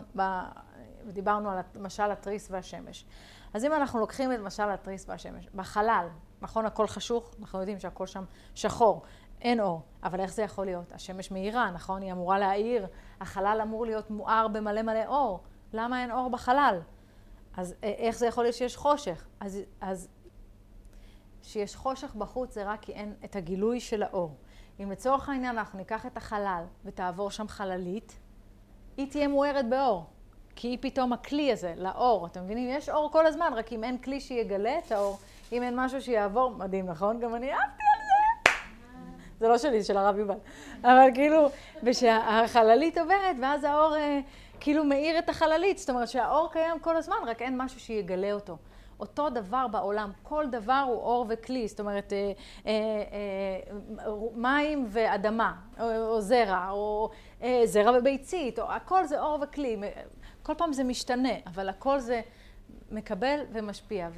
ודיברנו 1.07 1.49
על 1.49 1.59
משל 1.75 2.11
התריס 2.11 2.47
והשמש. 2.51 3.05
אז 3.53 3.65
אם 3.65 3.73
אנחנו 3.73 3.99
לוקחים 3.99 4.33
את 4.33 4.39
משל 4.39 4.69
התריס 4.69 5.09
והשמש, 5.09 5.49
בחלל, 5.55 6.07
נכון 6.41 6.65
הכל 6.65 6.87
חשוך, 6.87 7.35
אנחנו 7.41 7.59
יודעים 7.59 7.79
שהכל 7.79 8.07
שם 8.07 8.23
שחור, 8.55 9.01
אין 9.41 9.59
אור, 9.59 9.81
אבל 10.03 10.19
איך 10.19 10.33
זה 10.33 10.41
יכול 10.41 10.65
להיות? 10.65 10.91
השמש 10.91 11.31
מאירה, 11.31 11.71
נכון? 11.71 12.01
היא 12.01 12.11
אמורה 12.11 12.39
להאיר, 12.39 12.87
החלל 13.19 13.59
אמור 13.63 13.85
להיות 13.85 14.11
מואר 14.11 14.47
במלא 14.47 14.81
מלא 14.81 15.05
אור, 15.05 15.43
למה 15.73 16.01
אין 16.01 16.11
אור 16.11 16.29
בחלל? 16.29 16.79
אז 17.57 17.75
איך 17.83 18.17
זה 18.17 18.27
יכול 18.27 18.43
להיות 18.43 18.55
שיש 18.55 18.77
חושך? 18.77 19.27
אז, 19.39 19.59
אז 19.81 20.09
שיש 21.41 21.75
חושך 21.75 22.15
בחוץ 22.15 22.53
זה 22.53 22.63
רק 22.63 22.81
כי 22.81 22.91
אין 22.91 23.13
את 23.25 23.35
הגילוי 23.35 23.79
של 23.79 24.03
האור. 24.03 24.37
אם 24.79 24.91
לצורך 24.91 25.29
העניין 25.29 25.57
אנחנו 25.57 25.77
ניקח 25.77 26.05
את 26.05 26.17
החלל 26.17 26.63
ותעבור 26.85 27.31
שם 27.31 27.47
חללית, 27.47 28.19
היא 28.97 29.11
תהיה 29.11 29.27
מוארת 29.27 29.69
באור. 29.69 30.05
כי 30.55 30.67
היא 30.67 30.77
פתאום 30.81 31.13
הכלי 31.13 31.51
הזה, 31.51 31.73
לאור. 31.77 32.25
אתם 32.25 32.43
מבינים? 32.43 32.69
יש 32.69 32.89
אור 32.89 33.11
כל 33.11 33.25
הזמן, 33.25 33.51
רק 33.55 33.73
אם 33.73 33.83
אין 33.83 33.97
כלי 33.97 34.19
שיגלה 34.19 34.77
את 34.85 34.91
האור, 34.91 35.17
אם 35.51 35.63
אין 35.63 35.79
משהו 35.79 36.01
שיעבור, 36.01 36.51
מדהים, 36.51 36.85
נכון? 36.85 37.19
גם 37.19 37.35
אני 37.35 37.51
אהבתי 37.51 37.63
על 37.63 38.01
זה. 38.05 38.51
זה 39.39 39.47
לא 39.47 39.57
שלי, 39.57 39.81
זה 39.81 39.87
של 39.87 39.97
הרב 39.97 40.17
יובל. 40.17 40.37
אבל 40.83 41.09
כאילו, 41.13 41.49
ושהחללית 41.83 42.97
עוברת, 42.97 43.35
ואז 43.41 43.63
האור 43.63 43.95
אה, 43.95 44.19
כאילו 44.59 44.83
מאיר 44.83 45.19
את 45.19 45.29
החללית. 45.29 45.77
זאת 45.77 45.89
אומרת 45.89 46.07
שהאור 46.07 46.49
קיים 46.51 46.79
כל 46.79 46.97
הזמן, 46.97 47.15
רק 47.25 47.41
אין 47.41 47.57
משהו 47.57 47.79
שיגלה 47.79 48.33
אותו. 48.33 48.57
אותו 48.99 49.29
דבר 49.29 49.67
בעולם, 49.67 50.11
כל 50.23 50.45
דבר 50.51 50.83
הוא 50.87 50.95
אור 50.95 51.25
וכלי, 51.29 51.67
זאת 51.67 51.79
אומרת, 51.79 52.13
אה, 52.13 52.31
אה, 52.65 52.71
אה, 52.71 54.13
מים 54.35 54.85
ואדמה, 54.89 55.53
או, 55.79 55.95
או 55.95 56.21
זרע, 56.21 56.69
או 56.69 57.09
אה, 57.43 57.61
זרע 57.65 57.97
וביצית, 57.97 58.59
או, 58.59 58.71
הכל 58.71 59.05
זה 59.05 59.21
אור 59.21 59.39
וכלי. 59.41 59.77
כל 60.43 60.53
פעם 60.57 60.73
זה 60.73 60.83
משתנה, 60.83 61.33
אבל 61.47 61.69
הכל 61.69 61.99
זה 61.99 62.21
מקבל 62.91 63.39
ומשפיע, 63.51 64.09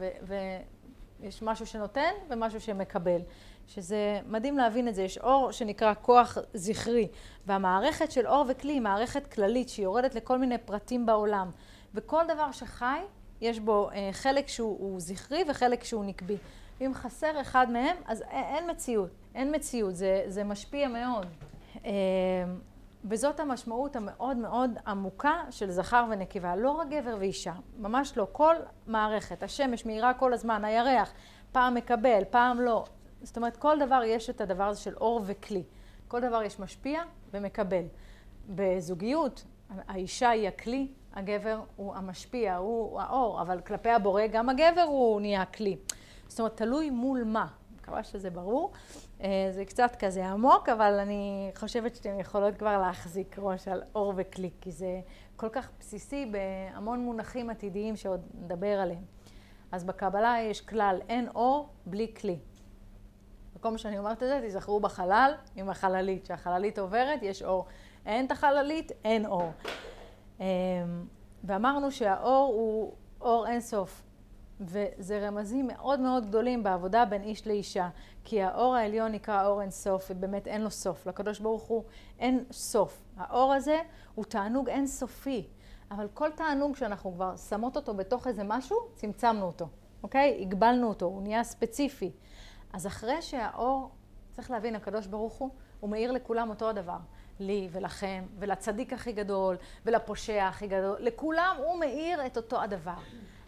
ויש 1.22 1.44
משהו 1.44 1.66
שנותן 1.66 2.12
ומשהו 2.30 2.62
שמקבל. 2.62 3.22
שזה 3.68 4.20
מדהים 4.28 4.58
להבין 4.58 4.88
את 4.88 4.96
זה, 4.96 5.02
יש 5.02 5.18
אור 5.18 5.52
שנקרא 5.52 5.94
כוח 6.02 6.38
זכרי, 6.54 7.08
והמערכת 7.46 8.12
של 8.12 8.28
אור 8.28 8.46
וכלי 8.50 8.74
היא 8.74 8.82
מערכת 8.82 9.34
כללית 9.34 9.70
שיורדת 9.70 10.16
לכל 10.16 10.38
מיני 10.38 10.58
פרטים 10.58 11.06
בעולם, 11.06 11.52
וכל 11.94 12.24
דבר 12.28 12.52
שחי 12.52 13.00
יש 13.42 13.60
בו 13.60 13.90
אה, 13.90 14.10
חלק 14.12 14.48
שהוא 14.48 15.00
זכרי 15.00 15.44
וחלק 15.50 15.84
שהוא 15.84 16.06
נקבי. 16.06 16.38
אם 16.82 16.92
חסר 16.94 17.42
אחד 17.42 17.72
מהם, 17.72 17.98
אז 18.06 18.22
אין 18.22 18.70
מציאות, 18.70 19.10
אין 19.36 19.56
מציאות, 19.56 19.96
זה, 19.96 20.24
זה 20.28 20.44
משפיע 20.44 20.88
מאוד. 20.88 21.26
אה, 21.86 21.92
וזאת 23.10 23.39
המשמעות 23.39 23.96
המאוד 23.96 24.38
מאוד 24.38 24.72
עמוקה 24.88 25.44
של 25.50 25.72
זכר 25.72 26.06
ונקבה, 26.10 26.56
לא 26.56 26.72
רק 26.72 26.88
גבר 26.89 27.15
ואישה, 27.20 27.54
ממש 27.78 28.18
לא, 28.18 28.28
כל 28.32 28.56
מערכת, 28.88 29.44
השמש 29.44 29.86
מאירה 29.86 30.13
כל 30.13 30.34
הזמן, 30.34 30.65
הירח, 30.65 31.13
פעם 31.52 31.76
מקבל, 31.76 32.24
פעם 32.30 32.62
לא, 32.62 32.86
זאת 33.22 33.38
אומרת 33.38 33.58
כל 33.58 33.80
דבר 33.80 34.02
יש 34.04 34.30
את 34.30 34.41
הדבר 34.41 34.63
הזה 34.63 34.80
של 34.80 34.96
אור 34.96 35.22
וכלי, 35.26 35.63
כל 36.08 36.22
דבר 36.22 36.44
יש 36.44 36.60
משפיע 36.60 37.02
ומקבל. 37.34 37.84
בזוגיות, 38.50 39.46
האישה 39.70 40.30
היא 40.30 40.48
הכלי, 40.48 40.88
הגבר 41.13 41.62
הוא 41.76 41.96
המשפיע, 41.96 42.56
הוא 42.56 43.02
האור, 43.02 43.41
אבל 43.41 43.62
כלפי 43.62 43.89
הבורא 43.89 44.28
גם 44.28 44.50
הגבר 44.50 44.82
הוא 44.82 45.22
נהיה 45.22 45.46
כלי. 45.46 45.78
זאת 46.28 46.39
אומרת, 46.39 46.58
תלוי 46.58 46.89
מול 46.89 47.24
מה. 47.24 47.48
מקווה 47.86 48.04
שזה 48.04 48.30
ברור. 48.30 48.72
אה, 49.21 49.47
זה 49.51 49.65
קצת 49.65 49.95
כזה 49.99 50.28
עמוק, 50.28 50.69
אבל 50.69 50.99
אני 50.99 51.51
חושבת 51.56 51.95
שאתם 51.95 52.19
יכולות 52.19 52.58
כבר 52.58 52.78
להחזיק 52.78 53.36
ראש 53.39 53.67
על 53.67 53.84
אור 53.95 54.13
וכלי, 54.15 54.49
כי 54.62 54.71
זה 54.71 55.01
כל 55.36 55.49
כך 55.49 55.69
בסיסי 55.80 56.32
בהמון 56.32 56.99
מונחים 56.99 57.49
עתידיים 57.49 57.95
שעוד 57.95 58.21
נדבר 58.34 58.80
עליהם. 58.80 59.04
אז 59.71 59.84
בקבלה 59.84 60.36
יש 60.41 60.62
כלל, 60.62 60.99
אין 61.10 61.28
אור 61.36 61.69
בלי 61.86 62.13
כלי. 62.17 62.39
מה 63.71 63.78
שאני 63.78 63.97
אומרת 63.97 64.23
את 64.23 64.28
זה, 64.28 64.39
תיזכרו 64.41 64.80
בחלל 64.80 65.34
עם 65.56 65.69
החללית. 65.69 66.23
כשהחללית 66.23 66.80
עוברת, 66.80 67.19
יש 67.21 67.43
אור. 67.43 67.65
אין 68.06 68.25
את 68.25 68.32
החללית, 68.32 68.91
אין 69.04 69.25
אור. 69.25 69.51
אמ, 70.39 70.45
ואמרנו 71.43 71.91
שהאור 71.91 72.54
הוא 72.54 72.93
אור 73.21 73.47
אינסוף. 73.47 74.04
וזה 74.62 75.28
רמזים 75.28 75.68
מאוד 75.68 76.00
מאוד 76.00 76.26
גדולים 76.26 76.63
בעבודה 76.63 77.06
בין 77.06 77.22
איש 77.24 77.48
לאישה. 77.48 77.89
כי 78.24 78.41
האור 78.41 78.76
העליון 78.76 79.12
נקרא 79.12 79.48
אור 79.48 79.62
אין 79.62 79.72
סוף, 79.72 80.08
ובאמת 80.10 80.48
אין 80.48 80.62
לו 80.62 80.72
סוף. 80.72 81.08
לקדוש 81.08 81.39
ברוך 81.39 81.63
הוא 81.63 81.84
אין 82.20 82.46
סוף. 82.52 83.02
האור 83.18 83.54
הזה 83.54 83.82
הוא 84.15 84.26
תענוג 84.26 84.70
אין 84.70 84.88
סופי. 84.88 85.48
אבל 85.91 86.08
כל 86.13 86.32
תענוג 86.32 86.76
שאנחנו 86.76 87.13
כבר 87.13 87.38
שמות 87.38 87.76
אותו 87.76 87.94
בתוך 87.94 88.28
איזה 88.28 88.44
משהו, 88.44 88.78
צמצמנו 88.96 89.46
אותו, 89.46 89.68
אוקיי? 90.04 90.38
הגבלנו 90.41 90.88
אותו, 90.88 91.06
הוא 91.06 91.22
נהיה 91.22 91.44
ספציפי. 91.44 92.12
אז 92.74 92.88
אחרי 92.88 93.22
שהאור, 93.22 93.89
צריך 94.32 94.52
להבין, 94.52 94.76
הקדוש 94.76 95.08
ברוך 95.08 95.34
הוא, 95.34 95.50
הוא 95.80 95.89
מאיר 95.89 96.12
לכולם 96.12 96.50
אותו 96.50 96.70
הדבר. 96.70 96.98
לי 97.39 97.68
ולכם, 97.72 98.26
ולצדיק 98.39 98.94
הכי 98.94 99.12
גדול, 99.12 99.58
ולפושע 99.86 100.48
הכי 100.48 100.67
גדול, 100.67 100.98
לכולם 101.00 101.56
הוא 101.58 101.79
מאיר 101.79 102.25
את 102.25 102.38
אותו 102.38 102.62
הדבר. 102.62 102.98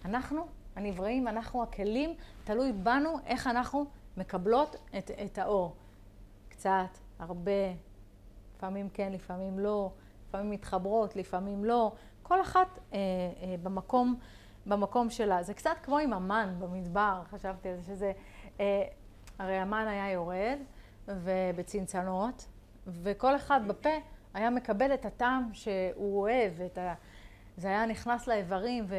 אנחנו 0.05 0.47
הנבראים, 0.77 1.27
אנחנו 1.27 1.63
הכלים, 1.63 2.13
תלוי 2.43 2.71
בנו 2.71 3.17
איך 3.25 3.47
אנחנו 3.47 3.85
מקבלות 4.17 4.75
את, 4.97 5.11
את 5.25 5.37
האור. 5.37 5.75
קצת, 6.49 6.97
הרבה, 7.19 7.51
לפעמים 8.55 8.89
כן, 8.89 9.11
לפעמים 9.11 9.59
לא, 9.59 9.91
לפעמים 10.27 10.51
מתחברות, 10.51 11.15
לפעמים 11.15 11.65
לא. 11.65 11.91
כל 12.23 12.41
אחת 12.41 12.79
אה, 12.93 12.97
אה, 12.97 13.55
במקום, 13.63 14.15
במקום 14.65 15.09
שלה. 15.09 15.43
זה 15.43 15.53
קצת 15.53 15.77
כמו 15.83 15.97
עם 15.97 16.13
המן 16.13 16.55
במדבר, 16.59 17.21
חשבתי 17.29 17.69
על 17.69 17.75
זה, 17.75 17.83
שזה... 17.83 18.11
אה, 18.59 18.83
הרי 19.39 19.57
המן 19.57 19.87
היה 19.87 20.11
יורד 20.11 20.57
ובצנצנות, 21.07 22.47
וכל 22.87 23.35
אחד 23.35 23.61
בפה 23.67 23.89
היה 24.33 24.49
מקבל 24.49 24.93
את 24.93 25.05
הטעם 25.05 25.49
שהוא 25.53 26.21
אוהב, 26.21 26.61
את 26.61 26.77
ה... 26.77 26.93
זה 27.57 27.67
היה 27.67 27.85
נכנס 27.85 28.27
לאיברים 28.27 28.85
ו... 28.87 28.95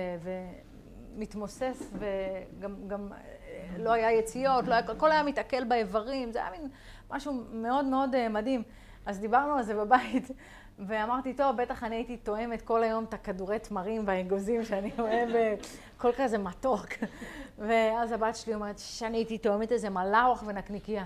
מתמוסס 1.18 1.90
וגם 1.98 2.74
גם 2.86 3.12
אה, 3.12 3.78
לא 3.78 3.92
היה 3.92 4.12
יציאות, 4.12 4.64
לא 4.68 4.74
היה, 4.74 4.82
הכל 4.88 5.12
היה 5.12 5.22
מתעכל 5.22 5.64
באיברים, 5.64 6.32
זה 6.32 6.38
היה 6.38 6.50
מין 6.50 6.68
משהו 7.10 7.42
מאוד 7.52 7.84
מאוד 7.84 8.14
אה, 8.14 8.28
מדהים. 8.28 8.62
אז 9.06 9.20
דיברנו 9.20 9.54
על 9.54 9.62
זה 9.62 9.74
בבית, 9.74 10.30
ואמרתי, 10.86 11.34
טוב, 11.34 11.56
בטח 11.56 11.84
אני 11.84 11.96
הייתי 11.96 12.16
תואמת 12.16 12.62
כל 12.62 12.82
היום 12.82 13.04
את 13.04 13.14
הכדורי 13.14 13.58
תמרים 13.58 14.02
והאגוזים 14.06 14.64
שאני 14.64 14.90
אוהבת, 14.98 15.66
כל 15.96 16.10
כזה 16.16 16.38
מתוק. 16.38 16.86
ואז 17.66 18.12
הבת 18.12 18.36
שלי 18.36 18.54
אומרת, 18.54 18.78
שאני 18.78 19.16
הייתי 19.16 19.38
תואמת 19.38 19.72
איזה 19.72 19.90
מלאוח 19.90 20.44
ונקניקייה. 20.46 21.04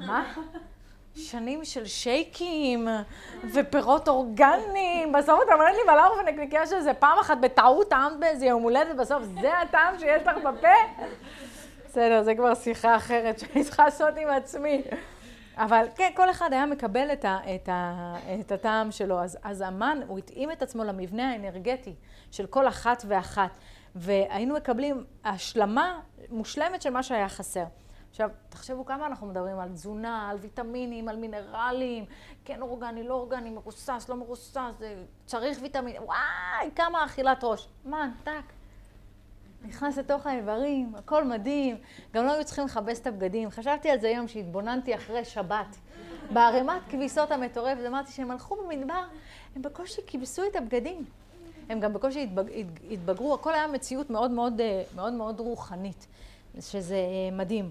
מה? 0.00 0.32
שנים 1.14 1.64
של 1.64 1.86
שייקים 1.86 2.88
ופירות 3.54 4.08
אורגניים, 4.08 5.12
בסוף 5.12 5.40
אתה 5.44 5.54
אומר 5.54 5.64
לי 5.64 5.82
מלאך 5.92 6.12
ונקניקיה 6.20 6.66
של 6.66 6.80
זה 6.80 6.94
פעם 6.94 7.18
אחת 7.18 7.38
בטעות 7.38 7.90
טעמת 7.90 8.20
באיזה 8.20 8.46
יום 8.46 8.62
הולדת, 8.62 8.96
בסוף 8.96 9.22
זה 9.40 9.58
הטעם 9.58 9.98
שיש 9.98 10.22
לך 10.26 10.36
בפה? 10.36 11.04
בסדר, 11.84 12.22
זה 12.22 12.34
כבר 12.34 12.54
שיחה 12.54 12.96
אחרת 12.96 13.38
שאני 13.38 13.64
צריכה 13.64 13.84
לעשות 13.84 14.14
עם 14.16 14.28
עצמי. 14.28 14.82
אבל 15.56 15.86
כן, 15.96 16.10
כל 16.16 16.30
אחד 16.30 16.52
היה 16.52 16.66
מקבל 16.66 17.12
את, 17.12 17.24
ה, 17.24 17.38
את, 17.54 17.68
ה, 17.68 18.14
את 18.40 18.52
הטעם 18.52 18.92
שלו. 18.92 19.20
אז, 19.20 19.38
אז 19.42 19.60
המן, 19.60 20.00
הוא 20.06 20.18
התאים 20.18 20.52
את 20.52 20.62
עצמו 20.62 20.84
למבנה 20.84 21.30
האנרגטי 21.30 21.94
של 22.30 22.46
כל 22.46 22.68
אחת 22.68 23.04
ואחת. 23.08 23.50
והיינו 23.94 24.54
מקבלים 24.54 25.04
השלמה 25.24 26.00
מושלמת 26.28 26.82
של 26.82 26.90
מה 26.90 27.02
שהיה 27.02 27.28
חסר. 27.28 27.64
עכשיו, 28.10 28.30
תחשבו 28.48 28.84
כמה 28.84 29.06
אנחנו 29.06 29.26
מדברים 29.26 29.58
על 29.58 29.68
תזונה, 29.68 30.30
על 30.30 30.36
ויטמינים, 30.36 31.08
על 31.08 31.16
מינרלים, 31.16 32.04
כן 32.44 32.62
אורגני, 32.62 33.02
לא 33.02 33.14
אורגני, 33.14 33.50
מרוסס, 33.50 34.06
לא 34.08 34.16
מרוסס, 34.16 34.56
צריך 35.26 35.58
ויטמין, 35.62 35.96
וואי, 36.02 36.70
כמה 36.76 37.04
אכילת 37.04 37.44
ראש. 37.44 37.68
מה, 37.84 38.10
טאק. 38.24 38.44
נכנס 39.64 39.98
לתוך 39.98 40.26
האיברים, 40.26 40.92
הכל 40.94 41.24
מדהים. 41.24 41.76
גם 42.14 42.24
לא 42.24 42.32
היו 42.32 42.44
צריכים 42.44 42.64
לכבס 42.64 43.00
את 43.00 43.06
הבגדים. 43.06 43.50
חשבתי 43.50 43.90
על 43.90 44.00
זה 44.00 44.08
היום 44.08 44.28
שהתבוננתי 44.28 44.94
אחרי 44.94 45.24
שבת. 45.24 45.76
בערימת 46.32 46.82
כביסות 46.88 47.30
המטורפת, 47.30 47.80
אמרתי 47.86 48.12
שהם 48.12 48.30
הלכו 48.30 48.56
במדבר, 48.56 49.02
הם 49.56 49.62
בקושי 49.62 50.00
כיבסו 50.06 50.42
את 50.50 50.56
הבגדים. 50.56 51.04
הם 51.68 51.80
גם 51.80 51.92
בקושי 51.92 52.22
התבג, 52.22 52.44
התבגרו, 52.90 53.34
הכל 53.34 53.54
היה 53.54 53.66
מציאות 53.66 54.10
מאוד 54.10 54.30
מאוד, 54.30 54.60
אה, 54.60 54.82
מאוד, 54.94 55.12
מאוד 55.12 55.40
רוחנית, 55.40 56.06
שזה 56.60 56.94
אה, 56.94 57.36
מדהים. 57.36 57.70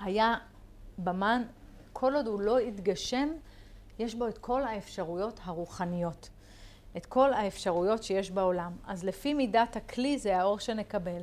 היה 0.00 0.34
במן, 0.98 1.42
כל 1.92 2.14
עוד 2.14 2.26
הוא 2.26 2.40
לא 2.40 2.58
התגשם, 2.58 3.28
יש 3.98 4.14
בו 4.14 4.28
את 4.28 4.38
כל 4.38 4.62
האפשרויות 4.64 5.40
הרוחניות. 5.44 6.30
את 6.96 7.06
כל 7.06 7.32
האפשרויות 7.32 8.02
שיש 8.02 8.30
בעולם. 8.30 8.72
אז 8.86 9.04
לפי 9.04 9.34
מידת 9.34 9.76
הכלי 9.76 10.18
זה 10.18 10.38
האור 10.38 10.58
שנקבל. 10.58 11.22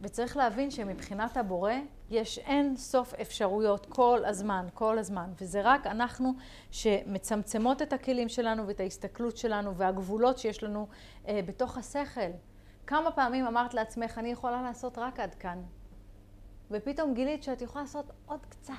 וצריך 0.00 0.36
להבין 0.36 0.70
שמבחינת 0.70 1.36
הבורא 1.36 1.72
יש 2.10 2.38
אין 2.38 2.76
סוף 2.76 3.14
אפשרויות 3.14 3.86
כל 3.86 4.22
הזמן, 4.26 4.66
כל 4.74 4.98
הזמן. 4.98 5.30
וזה 5.40 5.60
רק 5.64 5.86
אנחנו 5.86 6.32
שמצמצמות 6.70 7.82
את 7.82 7.92
הכלים 7.92 8.28
שלנו 8.28 8.66
ואת 8.66 8.80
ההסתכלות 8.80 9.36
שלנו 9.36 9.74
והגבולות 9.76 10.38
שיש 10.38 10.62
לנו 10.62 10.86
אה, 11.28 11.40
בתוך 11.46 11.78
השכל. 11.78 12.30
כמה 12.86 13.10
פעמים 13.10 13.46
אמרת 13.46 13.74
לעצמך, 13.74 14.18
אני 14.18 14.28
יכולה 14.28 14.62
לעשות 14.62 14.98
רק 14.98 15.20
עד 15.20 15.34
כאן. 15.34 15.62
ופתאום 16.70 17.14
גילית 17.14 17.42
שאת 17.42 17.62
יכולה 17.62 17.84
לעשות 17.84 18.06
עוד 18.26 18.46
קצת. 18.48 18.72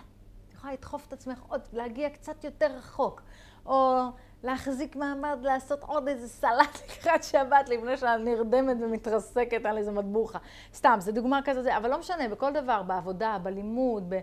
את 0.47 0.53
יכולה 0.53 0.73
לדחוף 0.73 1.07
את 1.07 1.13
עצמך 1.13 1.43
עוד, 1.47 1.61
להגיע 1.73 2.09
קצת 2.09 2.43
יותר 2.43 2.71
רחוק. 2.77 3.21
או 3.65 4.01
להחזיק 4.43 4.95
מעמד, 4.95 5.37
לעשות 5.41 5.83
עוד 5.83 6.07
איזה 6.07 6.27
סלט 6.27 6.79
לקראת 6.91 7.23
שבת, 7.23 7.69
לפני 7.69 7.97
שאת 7.97 8.19
נרדמת 8.19 8.77
ומתרסקת 8.81 9.65
על 9.65 9.77
איזה 9.77 9.91
מטבוחה. 9.91 10.39
סתם, 10.73 10.97
זו 10.99 11.11
דוגמה 11.11 11.39
כזאת, 11.45 11.67
אבל 11.67 11.89
לא 11.89 11.99
משנה, 11.99 12.27
בכל 12.27 12.53
דבר, 12.53 12.83
בעבודה, 12.83 13.37
בלימוד, 13.43 14.13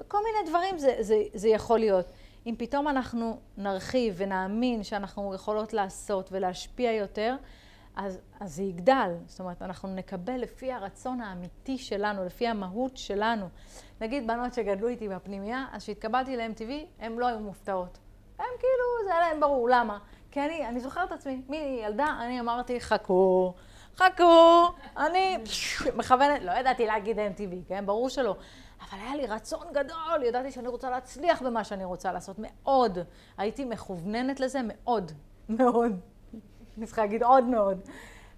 בכל 0.00 0.18
מיני 0.24 0.50
דברים 0.50 0.78
זה, 0.78 0.96
זה, 1.00 1.22
זה 1.34 1.48
יכול 1.48 1.78
להיות. 1.78 2.12
אם 2.46 2.54
פתאום 2.58 2.88
אנחנו 2.88 3.38
נרחיב 3.56 4.14
ונאמין 4.16 4.82
שאנחנו 4.82 5.34
יכולות 5.34 5.72
לעשות 5.72 6.28
ולהשפיע 6.32 6.92
יותר, 6.92 7.36
אז, 7.96 8.20
אז 8.40 8.56
זה 8.56 8.62
יגדל. 8.62 9.14
זאת 9.26 9.40
אומרת, 9.40 9.62
אנחנו 9.62 9.94
נקבל 9.94 10.36
לפי 10.36 10.72
הרצון 10.72 11.20
האמיתי 11.20 11.78
שלנו, 11.78 12.24
לפי 12.24 12.48
המהות 12.48 12.96
שלנו. 12.96 13.48
נגיד 14.00 14.26
בנות 14.26 14.54
שגדלו 14.54 14.88
איתי 14.88 15.08
בפנימייה, 15.08 15.66
אז 15.72 15.82
כשהתקבלתי 15.82 16.36
ל-MTV, 16.36 16.70
הן 16.98 17.12
לא 17.12 17.26
היו 17.26 17.38
מופתעות. 17.40 17.98
הן 18.38 18.44
כאילו, 18.58 19.08
זה 19.08 19.14
היה 19.14 19.28
להן 19.28 19.40
ברור. 19.40 19.68
למה? 19.68 19.98
כי 20.30 20.40
אני, 20.40 20.66
אני 20.66 20.80
זוכרת 20.80 21.08
את 21.08 21.12
עצמי, 21.12 21.42
מילדה, 21.48 22.06
אני 22.20 22.40
אמרתי, 22.40 22.80
חכו, 22.80 23.54
חכו, 23.96 24.68
אני 24.96 25.38
מכוונת, 25.98 26.42
לא 26.42 26.52
ידעתי 26.52 26.86
להגיד 26.86 27.18
MTV, 27.18 27.68
כן? 27.68 27.86
ברור 27.86 28.08
שלא. 28.08 28.36
אבל 28.90 28.98
היה 29.00 29.16
לי 29.16 29.26
רצון 29.26 29.66
גדול, 29.72 30.22
ידעתי 30.22 30.50
שאני 30.50 30.68
רוצה 30.68 30.90
להצליח 30.90 31.42
במה 31.42 31.64
שאני 31.64 31.84
רוצה 31.84 32.12
לעשות, 32.12 32.36
מאוד. 32.38 32.98
הייתי 33.38 33.64
מכווננת 33.64 34.40
לזה 34.40 34.60
מאוד, 34.64 35.12
מאוד. 35.48 36.00
אני 36.78 36.86
צריכה 36.86 37.02
להגיד 37.02 37.22
עוד 37.22 37.44
מאוד. 37.44 37.80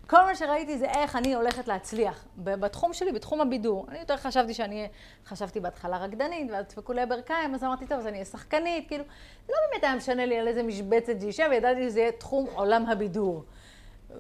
כל 0.06 0.24
מה 0.24 0.34
שראיתי 0.34 0.78
זה 0.78 0.86
איך 0.86 1.16
אני 1.16 1.34
הולכת 1.34 1.68
להצליח. 1.68 2.24
בתחום 2.36 2.92
שלי, 2.92 3.12
בתחום 3.12 3.40
הבידור. 3.40 3.86
אני 3.88 3.98
יותר 3.98 4.16
חשבתי 4.16 4.54
שאני, 4.54 4.88
חשבתי 5.26 5.60
בהתחלה 5.60 5.98
רקדנית, 5.98 6.50
ואז 6.50 6.66
דפקו 6.66 6.92
לי 6.92 7.02
הברכיים, 7.02 7.54
אז 7.54 7.64
אמרתי, 7.64 7.86
טוב, 7.86 7.98
אז 7.98 8.06
אני 8.06 8.14
אהיה 8.14 8.24
שחקנית, 8.24 8.88
כאילו, 8.88 9.04
זה 9.46 9.52
לא 9.52 9.58
באמת 9.70 9.84
היה 9.84 9.96
משנה 9.96 10.26
לי 10.26 10.38
על 10.38 10.48
איזה 10.48 10.62
משבצת 10.62 11.20
זה 11.20 11.26
יישב, 11.26 11.46
וידעתי 11.50 11.88
שזה 11.88 12.00
יהיה 12.00 12.12
תחום 12.12 12.46
עולם 12.54 12.86
הבידור. 12.86 13.44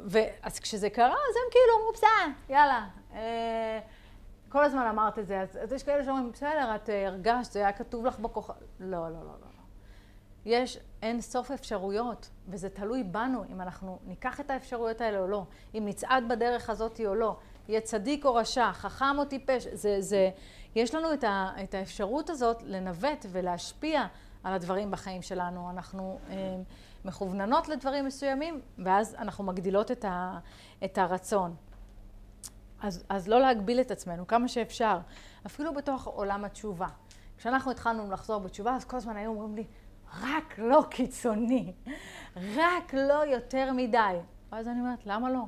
ואז 0.04 0.58
כשזה 0.58 0.90
קרה, 0.90 1.06
אז 1.06 1.36
הם 1.36 1.50
כאילו 1.50 1.78
אמרו, 1.80 1.92
בסדר, 1.92 2.54
יאללה. 2.54 2.86
אה, 3.14 3.80
כל 4.48 4.64
הזמן 4.64 4.86
אמרת 4.86 5.18
את 5.18 5.26
זה, 5.26 5.40
אז, 5.40 5.58
אז 5.62 5.72
יש 5.72 5.82
כאלה 5.82 6.04
שאומרים, 6.04 6.32
בסדר, 6.32 6.74
את 6.74 6.90
אה, 6.90 7.06
הרגשת, 7.06 7.52
זה 7.52 7.58
היה 7.58 7.72
כתוב 7.72 8.06
לך 8.06 8.18
בכוכב. 8.18 8.52
לא, 8.80 8.98
לא, 8.98 9.08
לא, 9.08 9.34
לא. 9.40 9.53
יש 10.46 10.78
אין 11.02 11.20
סוף 11.20 11.50
אפשרויות, 11.50 12.30
וזה 12.48 12.68
תלוי 12.68 13.02
בנו 13.02 13.44
אם 13.52 13.60
אנחנו 13.60 13.98
ניקח 14.06 14.40
את 14.40 14.50
האפשרויות 14.50 15.00
האלה 15.00 15.18
או 15.18 15.26
לא, 15.26 15.44
אם 15.74 15.82
נצעד 15.86 16.24
בדרך 16.28 16.70
הזאת 16.70 17.00
או 17.06 17.14
לא, 17.14 17.36
יהיה 17.68 17.80
צדיק 17.80 18.24
או 18.24 18.34
רשע, 18.34 18.72
חכם 18.72 19.18
או 19.18 19.24
טיפש, 19.24 19.66
זה, 19.66 20.00
זה, 20.00 20.30
יש 20.74 20.94
לנו 20.94 21.14
את, 21.14 21.24
ה, 21.24 21.50
את 21.62 21.74
האפשרות 21.74 22.30
הזאת 22.30 22.62
לנווט 22.62 23.26
ולהשפיע 23.28 24.06
על 24.44 24.52
הדברים 24.54 24.90
בחיים 24.90 25.22
שלנו. 25.22 25.70
אנחנו 25.70 26.18
אה, 26.30 26.36
מכווננות 27.04 27.68
לדברים 27.68 28.06
מסוימים, 28.06 28.60
ואז 28.78 29.14
אנחנו 29.18 29.44
מגדילות 29.44 29.90
את, 29.90 30.04
ה, 30.04 30.38
את 30.84 30.98
הרצון. 30.98 31.54
אז, 32.80 33.04
אז 33.08 33.28
לא 33.28 33.40
להגביל 33.40 33.80
את 33.80 33.90
עצמנו 33.90 34.26
כמה 34.26 34.48
שאפשר, 34.48 34.98
אפילו 35.46 35.74
בתוך 35.74 36.06
עולם 36.06 36.44
התשובה. 36.44 36.88
כשאנחנו 37.38 37.70
התחלנו 37.70 38.10
לחזור 38.10 38.38
בתשובה, 38.38 38.76
אז 38.76 38.84
כל 38.84 38.96
הזמן 38.96 39.16
היו 39.16 39.30
אומרים 39.30 39.54
לי, 39.54 39.64
רק 40.22 40.54
לא 40.58 40.84
קיצוני, 40.90 41.72
רק 42.36 42.94
לא 42.94 43.26
יותר 43.26 43.72
מדי. 43.72 44.16
ואז 44.52 44.68
אני 44.68 44.80
אומרת, 44.80 45.06
למה 45.06 45.30
לא? 45.30 45.42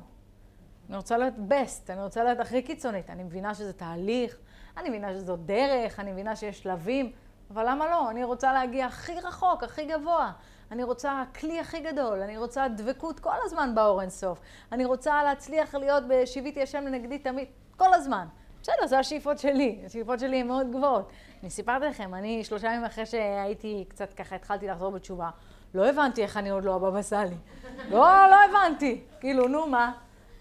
אני 0.89 0.97
רוצה 0.97 1.17
להיות 1.17 1.33
בסט, 1.37 1.89
אני 1.89 2.03
רוצה 2.03 2.23
להיות 2.23 2.39
הכי 2.39 2.61
קיצונית. 2.61 3.09
אני 3.09 3.23
מבינה 3.23 3.53
שזה 3.53 3.73
תהליך, 3.73 4.37
אני 4.77 4.89
מבינה 4.89 5.13
שזו 5.13 5.35
דרך, 5.35 5.99
אני 5.99 6.11
מבינה 6.11 6.35
שיש 6.35 6.63
שלבים, 6.63 7.11
אבל 7.51 7.69
למה 7.69 7.89
לא? 7.89 8.09
אני 8.09 8.23
רוצה 8.23 8.53
להגיע 8.53 8.85
הכי 8.85 9.19
רחוק, 9.19 9.63
הכי 9.63 9.85
גבוה. 9.85 10.31
אני 10.71 10.83
רוצה 10.83 11.23
כלי 11.39 11.59
הכי 11.59 11.79
גדול, 11.79 12.21
אני 12.21 12.37
רוצה 12.37 12.67
דבקות 12.67 13.19
כל 13.19 13.35
הזמן 13.43 13.75
באור 13.75 14.01
אינסוף. 14.01 14.39
אני 14.71 14.85
רוצה 14.85 15.23
להצליח 15.23 15.75
להיות 15.75 16.03
בשיביתי 16.07 16.61
השם 16.61 16.83
לנגדי 16.87 17.19
תמיד, 17.19 17.47
כל 17.77 17.93
הזמן. 17.93 18.27
בסדר, 18.67 18.87
זה 18.87 18.99
השאיפות 18.99 19.39
שלי, 19.39 19.79
השאיפות 19.85 20.19
שלי 20.19 20.37
הן 20.37 20.47
מאוד 20.47 20.71
גבוהות. 20.71 21.11
אני 21.41 21.49
סיפרתי 21.49 21.85
לכם, 21.85 22.13
אני 22.13 22.43
שלושה 22.43 22.67
ימים 22.67 22.85
אחרי 22.85 23.05
שהייתי 23.05 23.85
קצת 23.87 24.13
ככה, 24.13 24.35
התחלתי 24.35 24.67
לחזור 24.67 24.91
בתשובה, 24.91 25.29
לא 25.73 25.89
הבנתי 25.89 26.23
איך 26.23 26.37
אני 26.37 26.49
עוד 26.49 26.63
לא 26.63 26.75
הבבא 26.75 27.01
סאלי. 27.01 27.35
לא, 27.91 28.27
לא 28.29 28.35
הבנתי. 28.49 29.01
כאילו, 29.19 29.47
נו, 29.47 29.67
מה? 29.67 29.91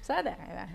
בסדר, 0.00 0.30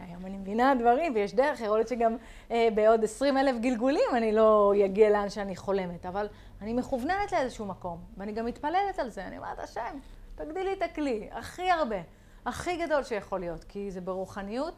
היום 0.07 0.25
אני 0.25 0.37
מבינה 0.37 0.73
דברים 0.79 1.15
ויש 1.15 1.33
דרך, 1.33 1.61
יכול 1.61 1.77
להיות 1.77 1.87
שגם 1.87 2.17
אה, 2.51 2.67
בעוד 2.75 3.03
עשרים 3.03 3.37
אלף 3.37 3.55
גלגולים 3.61 4.09
אני 4.13 4.31
לא 4.31 4.73
אגיע 4.85 5.09
לאן 5.09 5.29
שאני 5.29 5.55
חולמת, 5.55 6.05
אבל 6.05 6.27
אני 6.61 6.73
מכווננת 6.73 7.31
לאיזשהו 7.31 7.65
מקום, 7.65 7.97
ואני 8.17 8.31
גם 8.31 8.45
מתפללת 8.45 8.99
על 8.99 9.09
זה, 9.09 9.25
אני 9.27 9.37
אומרת, 9.37 9.59
השם, 9.59 9.99
תגדילי 10.35 10.73
את 10.73 10.81
הכלי, 10.81 11.27
הכי 11.31 11.71
הרבה, 11.71 12.01
הכי 12.45 12.85
גדול 12.85 13.03
שיכול 13.03 13.39
להיות, 13.39 13.63
כי 13.63 13.91
זה 13.91 14.01
ברוחניות, 14.01 14.73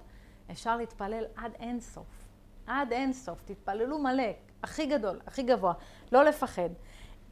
אפשר 0.51 0.77
להתפלל 0.77 1.23
עד 1.35 1.51
אין 1.59 1.79
סוף. 1.79 2.22
עד 2.67 2.93
אין 2.93 3.13
סוף, 3.13 3.43
תתפללו 3.45 3.99
מלא, 3.99 4.31
הכי 4.63 4.85
גדול, 4.85 5.19
הכי 5.27 5.43
גבוה, 5.43 5.73
לא 6.11 6.23
לפחד. 6.23 6.69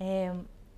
אמ, 0.01 0.05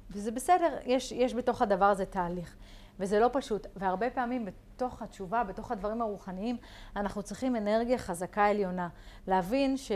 וזה 0.09 0.31
בסדר, 0.31 0.77
יש, 0.85 1.11
יש 1.11 1.33
בתוך 1.33 1.61
הדבר 1.61 1.85
הזה 1.85 2.05
תהליך. 2.05 2.55
וזה 2.99 3.19
לא 3.19 3.29
פשוט, 3.33 3.67
והרבה 3.75 4.09
פעמים 4.09 4.45
בתוך 4.45 5.01
התשובה, 5.01 5.43
בתוך 5.43 5.71
הדברים 5.71 6.01
הרוחניים, 6.01 6.57
אנחנו 6.95 7.23
צריכים 7.23 7.55
אנרגיה 7.55 7.97
חזקה 7.97 8.45
עליונה. 8.45 8.89
להבין 9.27 9.77
ש... 9.77 9.91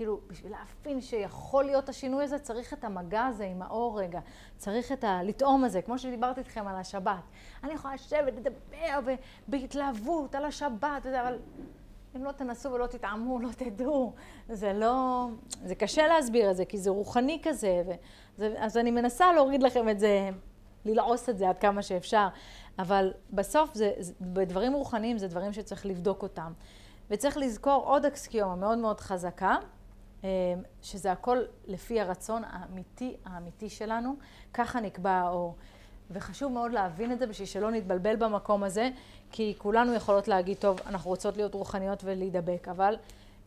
כאילו, 0.00 0.20
בשביל 0.26 0.52
להבין 0.52 1.00
שיכול 1.00 1.64
להיות 1.64 1.88
השינוי 1.88 2.24
הזה, 2.24 2.38
צריך 2.38 2.72
את 2.72 2.84
המגע 2.84 3.24
הזה 3.24 3.44
עם 3.44 3.62
האור 3.62 4.00
רגע. 4.00 4.20
צריך 4.56 4.92
את 4.92 5.04
הלטעום 5.04 5.64
הזה, 5.64 5.82
כמו 5.82 5.98
שדיברתי 5.98 6.40
איתכם 6.40 6.66
על 6.66 6.76
השבת. 6.76 7.22
אני 7.64 7.72
יכולה 7.72 7.94
לשבת, 7.94 8.32
לדבר 8.36 9.14
בהתלהבות 9.48 10.34
על 10.34 10.44
השבת, 10.44 11.02
וזה, 11.04 11.22
אבל 11.22 11.38
אם 12.16 12.24
לא 12.24 12.32
תנסו 12.32 12.72
ולא 12.72 12.86
תטעמו, 12.86 13.38
לא 13.38 13.48
תדעו. 13.56 14.12
זה 14.48 14.72
לא... 14.72 15.26
זה 15.64 15.74
קשה 15.74 16.06
להסביר 16.06 16.50
את 16.50 16.56
זה, 16.56 16.64
כי 16.64 16.78
זה 16.78 16.90
רוחני 16.90 17.40
כזה. 17.42 17.82
וזה, 18.34 18.54
אז 18.58 18.76
אני 18.76 18.90
מנסה 18.90 19.32
להוריד 19.32 19.62
לכם 19.62 19.88
את 19.88 20.00
זה, 20.00 20.30
ללעוס 20.84 21.28
את 21.28 21.38
זה 21.38 21.48
עד 21.48 21.58
כמה 21.58 21.82
שאפשר. 21.82 22.28
אבל 22.78 23.12
בסוף, 23.30 23.74
זה, 23.74 23.92
זה, 23.98 24.12
בדברים 24.20 24.72
רוחניים 24.72 25.18
זה 25.18 25.28
דברים 25.28 25.52
שצריך 25.52 25.86
לבדוק 25.86 26.22
אותם. 26.22 26.52
וצריך 27.10 27.36
לזכור 27.36 27.82
עוד 27.86 28.06
אקסקיומה 28.06 28.54
מאוד 28.56 28.78
מאוד 28.78 29.00
חזקה, 29.00 29.56
אה, 30.24 30.28
שזה 30.82 31.12
הכל 31.12 31.38
לפי 31.66 32.00
הרצון 32.00 32.42
האמיתי, 32.46 33.16
האמיתי 33.24 33.68
שלנו. 33.68 34.14
ככה 34.54 34.80
נקבע 34.80 35.10
האור. 35.10 35.56
וחשוב 36.10 36.52
מאוד 36.52 36.72
להבין 36.72 37.12
את 37.12 37.18
זה 37.18 37.26
בשביל 37.26 37.46
שלא 37.46 37.70
נתבלבל 37.70 38.16
במקום 38.16 38.64
הזה, 38.64 38.90
כי 39.32 39.54
כולנו 39.58 39.94
יכולות 39.94 40.28
להגיד, 40.28 40.56
טוב, 40.56 40.80
אנחנו 40.86 41.10
רוצות 41.10 41.36
להיות 41.36 41.54
רוחניות 41.54 42.04
ולהידבק, 42.04 42.68
אבל 42.68 42.96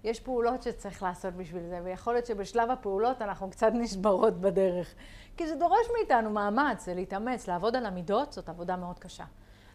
יש 0.03 0.19
פעולות 0.19 0.63
שצריך 0.63 1.03
לעשות 1.03 1.33
בשביל 1.33 1.63
זה, 1.69 1.79
ויכול 1.83 2.13
להיות 2.13 2.25
שבשלב 2.25 2.71
הפעולות 2.71 3.21
אנחנו 3.21 3.49
קצת 3.49 3.71
נשברות 3.73 4.41
בדרך. 4.41 4.93
כי 5.37 5.47
זה 5.47 5.55
דורש 5.55 5.87
מאיתנו 5.97 6.29
מאמץ, 6.29 6.85
זה 6.85 6.93
להתאמץ, 6.93 7.47
לעבוד 7.47 7.75
על 7.75 7.85
המידות, 7.85 8.33
זאת 8.33 8.49
עבודה 8.49 8.75
מאוד 8.75 8.99
קשה. 8.99 9.23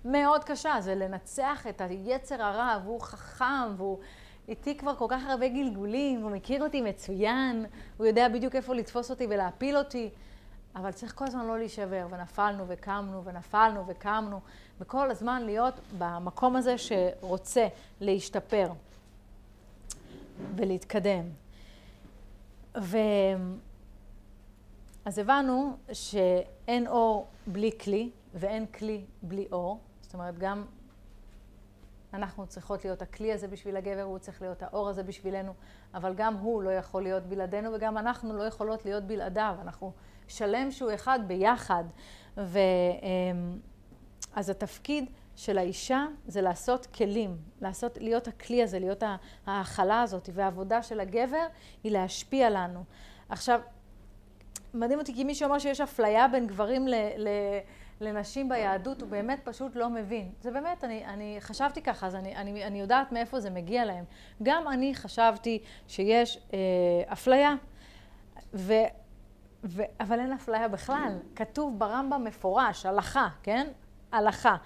מאוד 0.05 0.45
קשה, 0.45 0.75
זה 0.81 0.95
לנצח 0.95 1.67
את 1.67 1.81
היצר 1.81 2.43
הרע, 2.43 2.79
והוא 2.85 3.01
חכם, 3.01 3.75
והוא 3.77 3.99
איתי 4.49 4.77
כבר 4.77 4.95
כל 4.95 5.07
כך 5.09 5.23
הרבה 5.27 5.49
גלגולים, 5.49 6.23
הוא 6.23 6.31
מכיר 6.31 6.65
אותי 6.65 6.81
מצוין, 6.81 7.67
הוא 7.97 8.07
יודע 8.07 8.29
בדיוק 8.29 8.55
איפה 8.55 8.75
לתפוס 8.75 9.11
אותי 9.11 9.27
ולהפיל 9.31 9.77
אותי. 9.77 10.11
אבל 10.77 10.93
צריך 10.93 11.15
כל 11.15 11.25
הזמן 11.25 11.47
לא 11.47 11.59
להישבר, 11.59 12.07
ונפלנו 12.11 12.65
וקמנו, 12.69 13.25
ונפלנו 13.25 13.87
וקמנו, 13.87 14.41
וכל 14.81 15.11
הזמן 15.11 15.43
להיות 15.43 15.75
במקום 15.99 16.57
הזה 16.57 16.75
שרוצה 16.79 17.69
להשתפר 18.01 18.73
ולהתקדם. 20.57 21.25
ו... 22.81 22.97
אז 25.05 25.19
הבנו 25.19 25.77
שאין 25.93 26.87
אור 26.87 27.27
בלי 27.47 27.71
כלי, 27.81 28.11
ואין 28.35 28.67
כלי 28.67 29.05
בלי 29.23 29.49
אור. 29.53 29.79
זאת 30.01 30.15
אומרת, 30.15 30.39
גם 30.39 30.65
אנחנו 32.15 32.47
צריכות 32.47 32.85
להיות 32.85 33.03
הכלי 33.03 33.33
הזה 33.33 33.49
בשביל 33.49 33.77
הגבר, 33.77 34.03
הוא 34.03 34.19
צריך 34.19 34.43
להיות 34.43 34.63
האור 34.63 34.89
הזה 34.89 35.03
בשבילנו, 35.03 35.53
אבל 35.95 36.15
גם 36.15 36.35
הוא 36.35 36.63
לא 36.63 36.71
יכול 36.71 37.03
להיות 37.03 37.23
בלעדינו, 37.23 37.71
וגם 37.75 37.99
אנחנו 37.99 38.37
לא 38.37 38.43
יכולות 38.43 38.85
להיות 38.85 39.05
בלעדיו. 39.05 39.57
אנחנו 39.63 39.93
שלם 40.29 40.71
שהוא 40.71 40.95
אחד 40.95 41.19
ביחד. 41.27 41.85
ו... 42.37 42.59
אמ, 43.03 43.59
אז 44.35 44.51
התפקיד 44.51 45.11
של 45.37 45.59
האישה 45.59 46.07
זה 46.27 46.41
לעשות 46.41 46.87
כלים, 46.87 47.37
לעשות, 47.61 47.99
להיות 48.01 48.29
הכלי 48.29 48.63
הזה, 48.63 48.79
להיות 48.79 49.03
ההאכלה 49.47 50.03
הזאת, 50.03 50.29
והעבודה 50.33 50.83
של 50.83 51.01
הגבר 51.01 51.47
היא 51.85 51.93
להשפיע 51.93 52.51
לנו. 52.51 52.85
עכשיו, 53.29 53.61
מדהים 54.75 54.99
אותי 54.99 55.15
כי 55.15 55.25
מי 55.25 55.35
שאומר 55.35 55.59
שיש 55.59 55.81
אפליה 55.81 56.29
בין 56.29 56.47
גברים 56.47 56.89
ל... 56.89 56.95
ל 57.17 57.29
לנשים 58.01 58.49
ביהדות, 58.49 59.03
הוא 59.03 59.11
באמת 59.11 59.41
פשוט 59.45 59.77
לא 59.77 59.91
מבין. 59.91 60.33
זה 60.41 60.51
באמת, 60.51 60.85
אני, 60.85 61.07
אני 61.07 61.37
חשבתי 61.41 61.83
ככה, 61.83 62.07
אז 62.07 62.15
אני, 62.15 62.37
אני, 62.37 62.65
אני 62.65 62.81
יודעת 62.81 63.13
מאיפה 63.13 63.41
זה 63.41 63.51
מגיע 63.51 63.85
להם. 63.85 64.05
גם 64.43 64.69
אני 64.69 64.95
חשבתי 64.95 65.63
שיש 65.89 66.39
אה, 66.53 66.59
אפליה, 67.13 67.55
ו, 68.55 68.73
ו, 69.65 69.83
אבל 70.01 70.21
אין 70.21 70.33
אפליה 70.33 70.69
בכלל. 70.69 71.19
כתוב 71.37 71.79
ברמב"ם 71.79 72.25
מפורש, 72.25 72.87
הלכה, 72.87 73.29
כן? 73.43 73.69
הלכה. 74.13 74.57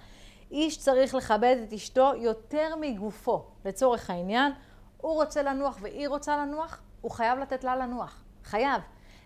איש 0.50 0.78
צריך 0.78 1.14
לכבד 1.14 1.56
את 1.68 1.72
אשתו 1.72 2.12
יותר 2.16 2.74
מגופו, 2.80 3.44
לצורך 3.64 4.10
העניין. 4.10 4.52
הוא 4.96 5.14
רוצה 5.14 5.42
לנוח 5.42 5.78
והיא 5.80 6.08
רוצה 6.08 6.36
לנוח, 6.36 6.80
הוא 7.00 7.10
חייב 7.10 7.38
לתת 7.38 7.64
לה 7.64 7.76
לנוח. 7.76 8.24
חייב. 8.44 8.82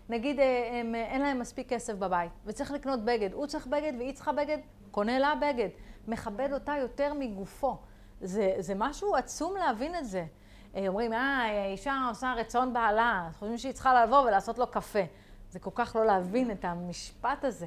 נגיד 0.08 0.40
אה, 0.40 0.80
הם, 0.80 0.94
אין 0.94 1.22
להם 1.22 1.38
מספיק 1.38 1.68
כסף 1.68 1.94
בבית, 1.94 2.32
וצריך 2.46 2.70
לקנות 2.70 3.04
בגד. 3.04 3.32
הוא 3.32 3.46
צריך 3.46 3.66
בגד 3.66 3.92
והיא 3.98 4.14
צריכה 4.14 4.32
בגד, 4.32 4.58
קונה 4.90 5.18
לה 5.18 5.34
בגד. 5.34 5.68
מכבד 6.08 6.52
אותה 6.52 6.74
יותר 6.80 7.14
מגופו. 7.14 7.76
זה, 8.20 8.54
זה 8.58 8.74
משהו 8.76 9.16
עצום 9.16 9.56
להבין 9.56 9.94
את 9.94 10.06
זה. 10.06 10.24
אה, 10.76 10.88
אומרים, 10.88 11.12
אה, 11.12 11.66
אישה 11.66 11.94
עושה 12.08 12.34
רצון 12.36 12.72
בעלה, 12.72 13.28
חושבים 13.38 13.58
שהיא 13.58 13.72
צריכה 13.72 14.04
לבוא 14.04 14.20
ולעשות 14.20 14.58
לו 14.58 14.66
קפה. 14.66 15.02
זה 15.50 15.58
כל 15.58 15.70
כך 15.74 15.96
לא 15.96 16.06
להבין 16.06 16.50
את 16.50 16.64
המשפט 16.64 17.44
הזה. 17.44 17.66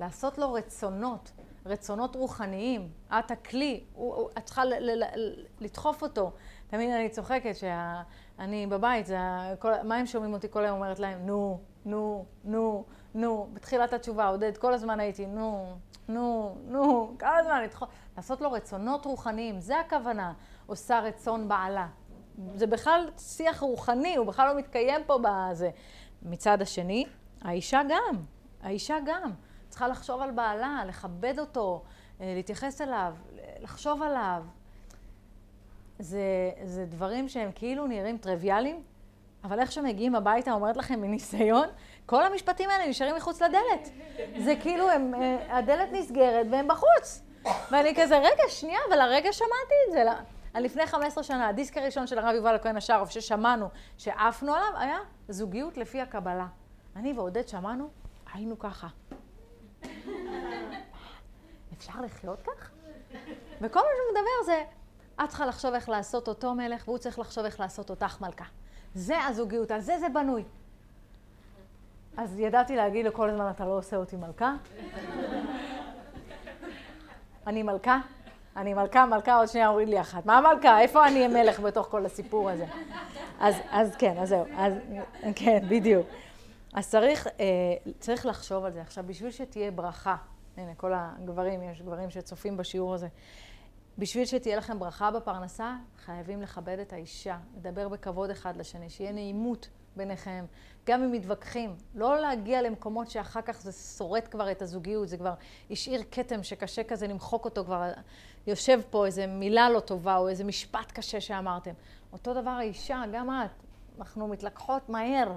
לעשות 0.00 0.38
לו 0.38 0.52
רצונות, 0.52 1.32
רצונות 1.66 2.16
רוחניים. 2.16 2.88
את 3.18 3.30
הכלי, 3.30 3.84
הוא, 3.94 4.14
הוא, 4.14 4.28
את 4.38 4.44
צריכה 4.44 4.64
ל, 4.64 4.74
ל, 4.74 5.04
ל, 5.04 5.44
לדחוף 5.60 6.02
אותו. 6.02 6.32
תמיד 6.66 6.90
אני 6.90 7.08
צוחקת 7.08 7.56
שאני 7.56 8.66
בבית, 8.66 9.06
זה, 9.06 9.18
כל, 9.58 9.72
מה 9.84 9.96
הם 9.96 10.06
שומעים 10.06 10.32
אותי 10.32 10.46
כל 10.50 10.64
היום 10.64 10.76
אומרת 10.76 10.98
להם? 10.98 11.26
נו, 11.26 11.60
נו, 11.84 12.24
נו, 12.44 12.84
נו. 13.14 13.48
בתחילת 13.52 13.92
התשובה, 13.92 14.28
עודד, 14.28 14.56
כל 14.56 14.74
הזמן 14.74 15.00
הייתי, 15.00 15.26
נו, 15.26 15.76
נו, 16.08 16.56
נו, 16.64 17.14
כל 17.20 17.36
הזמן 17.38 17.62
לדחוף. 17.62 17.88
לעשות 18.16 18.40
לו 18.40 18.52
רצונות 18.52 19.04
רוחניים, 19.04 19.60
זה 19.60 19.80
הכוונה, 19.80 20.32
עושה 20.66 21.00
רצון 21.00 21.48
בעלה. 21.48 21.86
זה 22.54 22.66
בכלל 22.66 23.10
שיח 23.18 23.60
רוחני, 23.60 24.16
הוא 24.16 24.26
בכלל 24.26 24.48
לא 24.48 24.58
מתקיים 24.58 25.00
פה 25.06 25.18
בזה. 25.22 25.70
מצד 26.24 26.62
השני, 26.62 27.06
האישה 27.42 27.80
גם, 27.88 28.16
האישה 28.62 28.96
גם. 29.06 29.30
צריכה 29.68 29.88
לחשוב 29.88 30.20
על 30.20 30.30
בעלה, 30.30 30.82
לכבד 30.86 31.38
אותו, 31.38 31.82
אה, 32.20 32.32
להתייחס 32.36 32.80
אליו, 32.80 33.14
לחשוב 33.60 34.02
עליו. 34.02 34.42
זה, 35.98 36.50
זה 36.64 36.86
דברים 36.86 37.28
שהם 37.28 37.50
כאילו 37.54 37.86
נראים 37.86 38.18
טריוויאליים, 38.18 38.82
אבל 39.44 39.60
איך 39.60 39.72
שמגיעים 39.72 40.14
הביתה, 40.14 40.52
אומרת 40.52 40.76
לכם 40.76 41.00
מניסיון, 41.00 41.68
כל 42.06 42.22
המשפטים 42.22 42.70
האלה 42.70 42.86
נשארים 42.86 43.16
מחוץ 43.16 43.42
לדלת. 43.42 43.90
זה 44.38 44.54
כאילו, 44.62 44.90
הם, 44.90 45.14
אה, 45.14 45.58
הדלת 45.58 45.92
נסגרת 45.92 46.46
והם 46.50 46.68
בחוץ. 46.68 47.22
ואני 47.70 47.94
כזה, 47.96 48.18
רגע, 48.18 48.42
שנייה, 48.48 48.78
אבל 48.88 49.00
הרגע 49.00 49.32
שמעתי 49.32 49.74
את 49.88 49.92
זה. 49.92 50.04
לפני 50.60 50.86
15 50.86 51.24
שנה, 51.24 51.48
הדיסק 51.48 51.76
הראשון 51.76 52.06
של 52.06 52.18
הרב 52.18 52.34
יובל 52.34 52.54
הכהן 52.54 52.76
השרוף, 52.76 53.10
ששמענו, 53.10 53.68
שעפנו 53.98 54.54
עליו, 54.54 54.78
היה 54.78 54.98
זוגיות 55.28 55.76
לפי 55.76 56.00
הקבלה. 56.00 56.46
אני 56.96 57.12
ועודד 57.12 57.48
שמענו, 57.48 57.88
היינו 58.32 58.58
ככה. 58.58 58.88
אפשר 61.78 62.00
לחיות 62.04 62.42
כך? 62.42 62.70
וכל 63.60 63.80
מה 63.80 63.86
שהוא 63.96 64.10
מדבר 64.12 64.44
זה, 64.46 64.62
את 65.24 65.28
צריכה 65.28 65.46
לחשוב 65.46 65.74
איך 65.74 65.88
לעשות 65.88 66.28
אותו 66.28 66.54
מלך, 66.54 66.88
והוא 66.88 66.98
צריך 66.98 67.18
לחשוב 67.18 67.44
איך 67.44 67.60
לעשות 67.60 67.90
אותך 67.90 68.20
מלכה. 68.20 68.44
זה 68.94 69.24
הזוגיות, 69.24 69.70
על 69.70 69.80
זה 69.80 69.98
זה 69.98 70.08
בנוי. 70.08 70.44
אז 72.16 72.38
ידעתי 72.38 72.76
להגיד 72.76 73.06
לו 73.06 73.12
כל 73.12 73.30
הזמן, 73.30 73.50
אתה 73.50 73.64
לא 73.64 73.78
עושה 73.78 73.96
אותי 73.96 74.16
מלכה? 74.16 74.54
אני 77.46 77.62
מלכה? 77.62 78.00
אני 78.56 78.74
מלכה, 78.74 79.06
מלכה, 79.06 79.36
עוד 79.36 79.48
שנייה 79.48 79.68
אומרים 79.68 79.88
לי 79.88 80.00
אחת. 80.00 80.26
מה 80.26 80.40
מלכה? 80.40 80.80
איפה 80.80 81.06
אני 81.06 81.16
אהיה 81.16 81.28
מלך 81.28 81.60
בתוך 81.60 81.86
כל 81.90 82.06
הסיפור 82.06 82.50
הזה? 82.50 82.66
אז, 83.40 83.54
אז 83.70 83.96
כן, 83.96 84.18
אז 84.18 84.28
זהו. 84.28 84.44
אז, 84.56 84.72
כן, 85.36 85.64
בדיוק. 85.68 86.06
אז 86.74 86.90
צריך, 86.90 87.26
אה, 87.26 87.44
צריך 87.98 88.26
לחשוב 88.26 88.64
על 88.64 88.72
זה. 88.72 88.80
עכשיו, 88.80 89.04
בשביל 89.06 89.30
שתהיה 89.30 89.70
ברכה, 89.70 90.16
הנה, 90.56 90.74
כל 90.74 90.92
הגברים, 90.94 91.62
יש 91.62 91.82
גברים 91.82 92.10
שצופים 92.10 92.56
בשיעור 92.56 92.94
הזה. 92.94 93.08
בשביל 93.98 94.24
שתהיה 94.24 94.56
לכם 94.56 94.78
ברכה 94.78 95.10
בפרנסה, 95.10 95.74
חייבים 96.04 96.42
לכבד 96.42 96.78
את 96.78 96.92
האישה, 96.92 97.36
לדבר 97.56 97.88
בכבוד 97.88 98.30
אחד 98.30 98.56
לשני, 98.56 98.90
שיהיה 98.90 99.12
נעימות 99.12 99.68
ביניכם, 99.96 100.44
גם 100.86 101.02
אם 101.02 101.12
מתווכחים. 101.12 101.76
לא 101.94 102.20
להגיע 102.20 102.62
למקומות 102.62 103.10
שאחר 103.10 103.42
כך 103.42 103.60
זה 103.60 103.72
שורט 103.72 104.28
כבר 104.30 104.50
את 104.50 104.62
הזוגיות, 104.62 105.08
זה 105.08 105.16
כבר 105.16 105.34
השאיר 105.70 106.02
כתם 106.10 106.42
שקשה 106.42 106.84
כזה 106.84 107.06
למחוק 107.06 107.44
אותו, 107.44 107.64
כבר 107.64 107.92
יושב 108.46 108.80
פה 108.90 109.06
איזה 109.06 109.26
מילה 109.26 109.70
לא 109.70 109.80
טובה 109.80 110.16
או 110.16 110.28
איזה 110.28 110.44
משפט 110.44 110.92
קשה 110.92 111.20
שאמרתם. 111.20 111.72
אותו 112.12 112.34
דבר 112.34 112.50
האישה, 112.50 113.02
גם 113.12 113.30
את. 113.30 113.64
אנחנו 113.98 114.28
מתלקחות 114.28 114.88
מהר. 114.88 115.32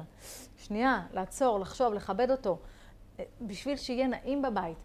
שנייה, 0.57 1.01
לעצור, 1.13 1.59
לחשוב, 1.59 1.93
לכבד 1.93 2.31
אותו, 2.31 2.59
בשביל 3.41 3.77
שיהיה 3.77 4.07
נעים 4.07 4.41
בבית. 4.41 4.77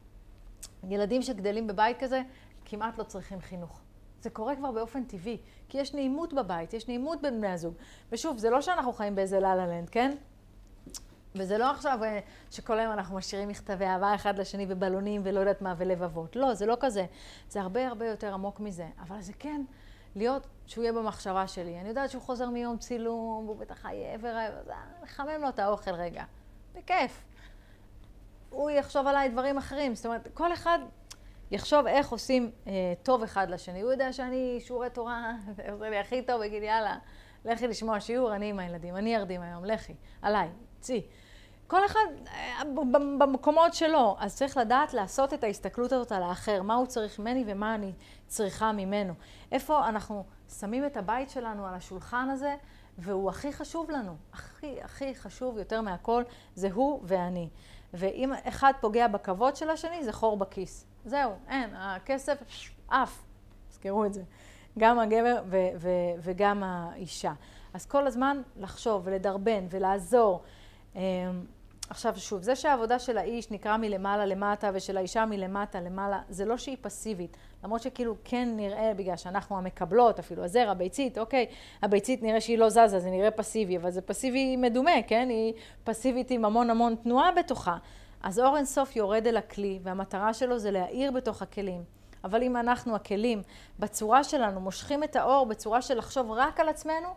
ילדים 0.88 1.22
שגדלים 1.22 1.66
בבית 1.66 1.96
כזה, 2.00 2.22
כמעט 2.64 2.98
לא 2.98 3.04
צריכים 3.04 3.40
חינוך. 3.40 3.81
זה 4.22 4.30
קורה 4.30 4.56
כבר 4.56 4.70
באופן 4.70 5.04
טבעי, 5.04 5.38
כי 5.68 5.78
יש 5.78 5.94
נעימות 5.94 6.32
בבית, 6.32 6.74
יש 6.74 6.88
נעימות 6.88 7.22
בין 7.22 7.38
בני 7.38 7.48
הזוג. 7.48 7.74
ושוב, 8.12 8.38
זה 8.38 8.50
לא 8.50 8.60
שאנחנו 8.60 8.92
חיים 8.92 9.14
באיזה 9.14 9.40
לה 9.40 9.54
לה 9.54 9.66
לנד, 9.66 9.90
כן? 9.90 10.16
וזה 11.34 11.58
לא 11.58 11.70
עכשיו 11.70 11.98
אה, 12.04 12.20
שכל 12.50 12.78
היום 12.78 12.92
אנחנו 12.92 13.16
משאירים 13.16 13.48
מכתבי 13.48 13.84
אהבה 13.84 14.14
אחד 14.14 14.38
לשני 14.38 14.66
ובלונים 14.68 15.20
ולא 15.24 15.40
יודעת 15.40 15.62
מה 15.62 15.74
ולבבות. 15.78 16.36
לא, 16.36 16.54
זה 16.54 16.66
לא 16.66 16.76
כזה. 16.80 17.06
זה 17.48 17.60
הרבה 17.60 17.88
הרבה 17.88 18.06
יותר 18.06 18.34
עמוק 18.34 18.60
מזה. 18.60 18.86
אבל 19.00 19.20
זה 19.20 19.32
כן 19.38 19.62
להיות, 20.16 20.46
שהוא 20.66 20.82
יהיה 20.82 20.92
במחשבה 20.92 21.46
שלי. 21.46 21.80
אני 21.80 21.88
יודעת 21.88 22.10
שהוא 22.10 22.22
חוזר 22.22 22.50
מיום 22.50 22.78
צילום, 22.78 23.44
והוא 23.46 23.56
בטח 23.56 23.86
עייף 23.86 24.20
ורעב, 24.24 24.52
אז 24.52 24.68
לחמם 25.02 25.40
לו 25.40 25.48
את 25.48 25.58
האוכל 25.58 25.90
רגע. 25.90 26.24
בכיף. 26.74 27.24
הוא 28.50 28.70
יחשוב 28.70 29.06
עליי 29.06 29.28
דברים 29.28 29.58
אחרים. 29.58 29.94
זאת 29.94 30.06
אומרת, 30.06 30.28
כל 30.34 30.52
אחד 30.52 30.78
יחשוב 31.52 31.86
איך 31.86 32.08
עושים 32.08 32.50
אה, 32.66 32.72
טוב 33.02 33.22
אחד 33.22 33.50
לשני. 33.50 33.80
הוא 33.80 33.92
יודע 33.92 34.12
שאני 34.12 34.58
שיעורי 34.60 34.90
תורה, 34.90 35.32
זה 35.56 35.62
עושה 35.72 35.90
לי 35.90 35.98
הכי 35.98 36.22
טוב, 36.22 36.42
יגיד 36.42 36.62
יאללה, 36.62 36.96
לכי 37.44 37.66
לשמוע 37.66 38.00
שיעור, 38.00 38.34
אני 38.34 38.50
עם 38.50 38.58
הילדים, 38.58 38.96
אני 38.96 39.16
ארדים 39.16 39.42
היום, 39.42 39.64
לכי, 39.64 39.94
עליי, 40.22 40.48
צאי. 40.80 41.02
כל 41.66 41.86
אחד 41.86 42.00
אה, 42.26 42.62
במקומות 43.18 43.74
שלו, 43.74 44.16
אז 44.18 44.36
צריך 44.36 44.56
לדעת 44.56 44.94
לעשות 44.94 45.34
את 45.34 45.44
ההסתכלות 45.44 45.92
הזאת 45.92 46.12
על 46.12 46.22
האחר, 46.22 46.62
מה 46.62 46.74
הוא 46.74 46.86
צריך 46.86 47.18
ממני 47.18 47.44
ומה 47.46 47.74
אני 47.74 47.92
צריכה 48.26 48.72
ממנו. 48.72 49.14
איפה 49.52 49.88
אנחנו 49.88 50.24
שמים 50.60 50.86
את 50.86 50.96
הבית 50.96 51.30
שלנו 51.30 51.66
על 51.66 51.74
השולחן 51.74 52.28
הזה, 52.30 52.54
והוא 52.98 53.30
הכי 53.30 53.52
חשוב 53.52 53.90
לנו, 53.90 54.16
הכי 54.32 54.82
הכי 54.82 55.14
חשוב 55.14 55.58
יותר 55.58 55.80
מהכל, 55.80 56.22
זה 56.54 56.68
הוא 56.72 57.00
ואני. 57.04 57.48
ואם 57.94 58.32
אחד 58.44 58.72
פוגע 58.80 59.08
בכבוד 59.08 59.56
של 59.56 59.70
השני, 59.70 60.04
זה 60.04 60.12
חור 60.12 60.36
בכיס. 60.36 60.91
זהו, 61.04 61.32
אין, 61.48 61.70
הכסף 61.74 62.38
עף, 62.88 63.22
תזכרו 63.68 64.04
את 64.04 64.14
זה. 64.14 64.22
גם 64.78 64.98
הגבר 64.98 65.42
ו- 65.46 65.68
ו- 65.76 66.14
וגם 66.22 66.62
האישה. 66.62 67.32
אז 67.74 67.86
כל 67.86 68.06
הזמן 68.06 68.42
לחשוב 68.56 69.02
ולדרבן 69.04 69.66
ולעזור. 69.70 70.42
אמ, 70.96 71.00
עכשיו 71.90 72.14
שוב, 72.16 72.42
זה 72.42 72.56
שהעבודה 72.56 72.98
של 72.98 73.18
האיש 73.18 73.50
נקרא 73.50 73.76
מלמעלה 73.76 74.26
למטה 74.26 74.70
ושל 74.74 74.96
האישה 74.96 75.26
מלמטה 75.26 75.80
למעלה, 75.80 76.20
זה 76.28 76.44
לא 76.44 76.56
שהיא 76.56 76.76
פסיבית. 76.80 77.36
למרות 77.64 77.82
שכאילו 77.82 78.14
כן 78.24 78.48
נראה, 78.56 78.92
בגלל 78.96 79.16
שאנחנו 79.16 79.58
המקבלות, 79.58 80.18
אפילו 80.18 80.44
הזרע, 80.44 80.70
הביצית, 80.70 81.18
אוקיי, 81.18 81.46
הביצית 81.82 82.22
נראה 82.22 82.40
שהיא 82.40 82.58
לא 82.58 82.68
זזה, 82.68 82.98
זה 82.98 83.10
נראה 83.10 83.30
פסיבי, 83.30 83.76
אבל 83.76 83.90
זה 83.90 84.00
פסיבי 84.00 84.56
מדומה, 84.56 85.02
כן? 85.06 85.28
היא 85.28 85.52
פסיבית 85.84 86.30
עם 86.30 86.44
המון 86.44 86.70
המון 86.70 86.94
תנועה 86.94 87.32
בתוכה. 87.32 87.76
אז 88.22 88.38
אור 88.38 88.56
אינסוף 88.56 88.96
יורד 88.96 89.26
אל 89.26 89.36
הכלי, 89.36 89.78
והמטרה 89.82 90.34
שלו 90.34 90.58
זה 90.58 90.70
להאיר 90.70 91.10
בתוך 91.10 91.42
הכלים. 91.42 91.84
אבל 92.24 92.42
אם 92.42 92.56
אנחנו, 92.56 92.96
הכלים, 92.96 93.42
בצורה 93.78 94.24
שלנו, 94.24 94.60
מושכים 94.60 95.04
את 95.04 95.16
האור 95.16 95.46
בצורה 95.46 95.82
של 95.82 95.98
לחשוב 95.98 96.30
רק 96.30 96.60
על 96.60 96.68
עצמנו, 96.68 97.08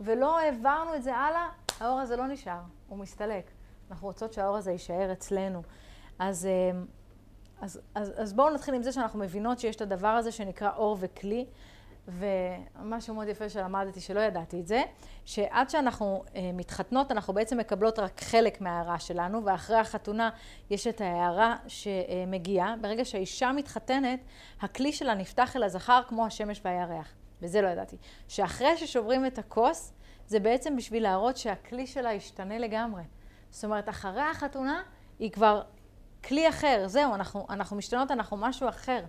ולא 0.00 0.38
העברנו 0.38 0.94
את 0.94 1.02
זה 1.02 1.16
הלאה, 1.16 1.48
האור 1.80 2.00
הזה 2.00 2.16
לא 2.16 2.26
נשאר, 2.26 2.60
הוא 2.88 2.98
מסתלק. 2.98 3.50
אנחנו 3.90 4.06
רוצות 4.06 4.32
שהאור 4.32 4.56
הזה 4.56 4.72
יישאר 4.72 5.12
אצלנו. 5.12 5.62
אז, 6.18 6.46
אה, 6.46 6.80
אז, 7.60 7.80
אז, 7.94 8.12
אז 8.16 8.32
בואו 8.32 8.54
נתחיל 8.54 8.74
עם 8.74 8.82
זה 8.82 8.92
שאנחנו 8.92 9.18
מבינות 9.18 9.58
שיש 9.58 9.76
את 9.76 9.80
הדבר 9.80 10.08
הזה 10.08 10.32
שנקרא 10.32 10.70
אור 10.76 10.96
וכלי. 11.00 11.46
ומשהו 12.08 13.14
מאוד 13.14 13.28
יפה 13.28 13.48
שלמדתי, 13.48 14.00
שלא 14.00 14.20
ידעתי 14.20 14.60
את 14.60 14.66
זה, 14.66 14.82
שעד 15.24 15.70
שאנחנו 15.70 16.24
אה, 16.36 16.50
מתחתנות, 16.54 17.10
אנחנו 17.12 17.34
בעצם 17.34 17.58
מקבלות 17.58 17.98
רק 17.98 18.20
חלק 18.20 18.60
מההערה 18.60 18.98
שלנו, 18.98 19.44
ואחרי 19.44 19.76
החתונה 19.76 20.30
יש 20.70 20.86
את 20.86 21.00
ההערה 21.00 21.56
שמגיעה. 21.66 22.74
ברגע 22.80 23.04
שהאישה 23.04 23.52
מתחתנת, 23.52 24.20
הכלי 24.60 24.92
שלה 24.92 25.14
נפתח 25.14 25.56
אל 25.56 25.62
הזכר 25.62 26.00
כמו 26.08 26.26
השמש 26.26 26.60
והירח. 26.64 27.14
וזה 27.42 27.60
לא 27.60 27.68
ידעתי. 27.68 27.96
שאחרי 28.28 28.76
ששוברים 28.76 29.26
את 29.26 29.38
הכוס, 29.38 29.92
זה 30.26 30.40
בעצם 30.40 30.76
בשביל 30.76 31.02
להראות 31.02 31.36
שהכלי 31.36 31.86
שלה 31.86 32.12
ישתנה 32.12 32.58
לגמרי. 32.58 33.02
זאת 33.50 33.64
אומרת, 33.64 33.88
אחרי 33.88 34.22
החתונה 34.22 34.82
היא 35.18 35.30
כבר 35.30 35.62
כלי 36.24 36.48
אחר, 36.48 36.84
זהו, 36.86 37.14
אנחנו, 37.14 37.46
אנחנו 37.50 37.76
משתנות, 37.76 38.10
אנחנו 38.10 38.36
משהו 38.36 38.68
אחר. 38.68 39.04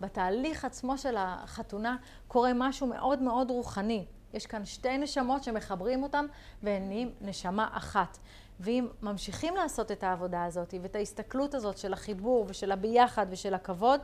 בתהליך 0.00 0.64
עצמו 0.64 0.98
של 0.98 1.14
החתונה 1.18 1.96
קורה 2.28 2.52
משהו 2.54 2.86
מאוד 2.86 3.22
מאוד 3.22 3.50
רוחני. 3.50 4.06
יש 4.34 4.46
כאן 4.46 4.64
שתי 4.64 4.98
נשמות 4.98 5.44
שמחברים 5.44 6.02
אותן 6.02 6.26
והן 6.62 6.88
נהיים 6.88 7.10
נשמה 7.20 7.68
אחת. 7.72 8.18
ואם 8.60 8.88
ממשיכים 9.02 9.56
לעשות 9.56 9.92
את 9.92 10.04
העבודה 10.04 10.44
הזאת 10.44 10.74
ואת 10.82 10.96
ההסתכלות 10.96 11.54
הזאת 11.54 11.78
של 11.78 11.92
החיבור 11.92 12.46
ושל 12.48 12.72
הביחד 12.72 13.26
ושל 13.30 13.54
הכבוד, 13.54 14.00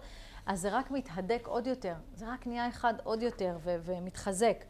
אז 0.46 0.60
זה 0.60 0.68
רק 0.72 0.90
מתהדק 0.90 1.46
עוד 1.46 1.66
יותר. 1.66 1.94
זה 2.14 2.32
רק 2.32 2.46
נהיה 2.46 2.68
אחד 2.68 2.94
עוד 3.04 3.22
יותר 3.22 3.56
ו- 3.64 3.76
ומתחזק. 3.82 4.64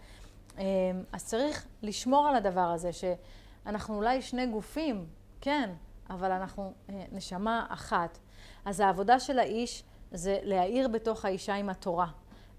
אמ, 0.59 0.65
אז 1.13 1.25
צריך 1.25 1.67
לשמור 1.83 2.29
על 2.29 2.37
הדבר 2.37 2.61
הזה, 2.61 2.91
שאנחנו 2.93 3.97
אולי 3.97 4.23
שני 4.23 4.47
גופים, 4.47 5.07
כן, 5.41 5.71
אבל 6.11 6.31
אנחנו 6.33 6.73
אה, 6.91 7.05
נשמה 7.13 7.67
אחת. 7.69 8.19
אז 8.65 8.81
העבודה 8.81 9.21
של 9.21 9.39
האיש 9.39 9.85
זה 10.13 10.39
להאיר 10.43 10.89
בתוך 10.89 11.25
האישה 11.25 11.55
עם 11.55 11.69
התורה. 11.69 12.07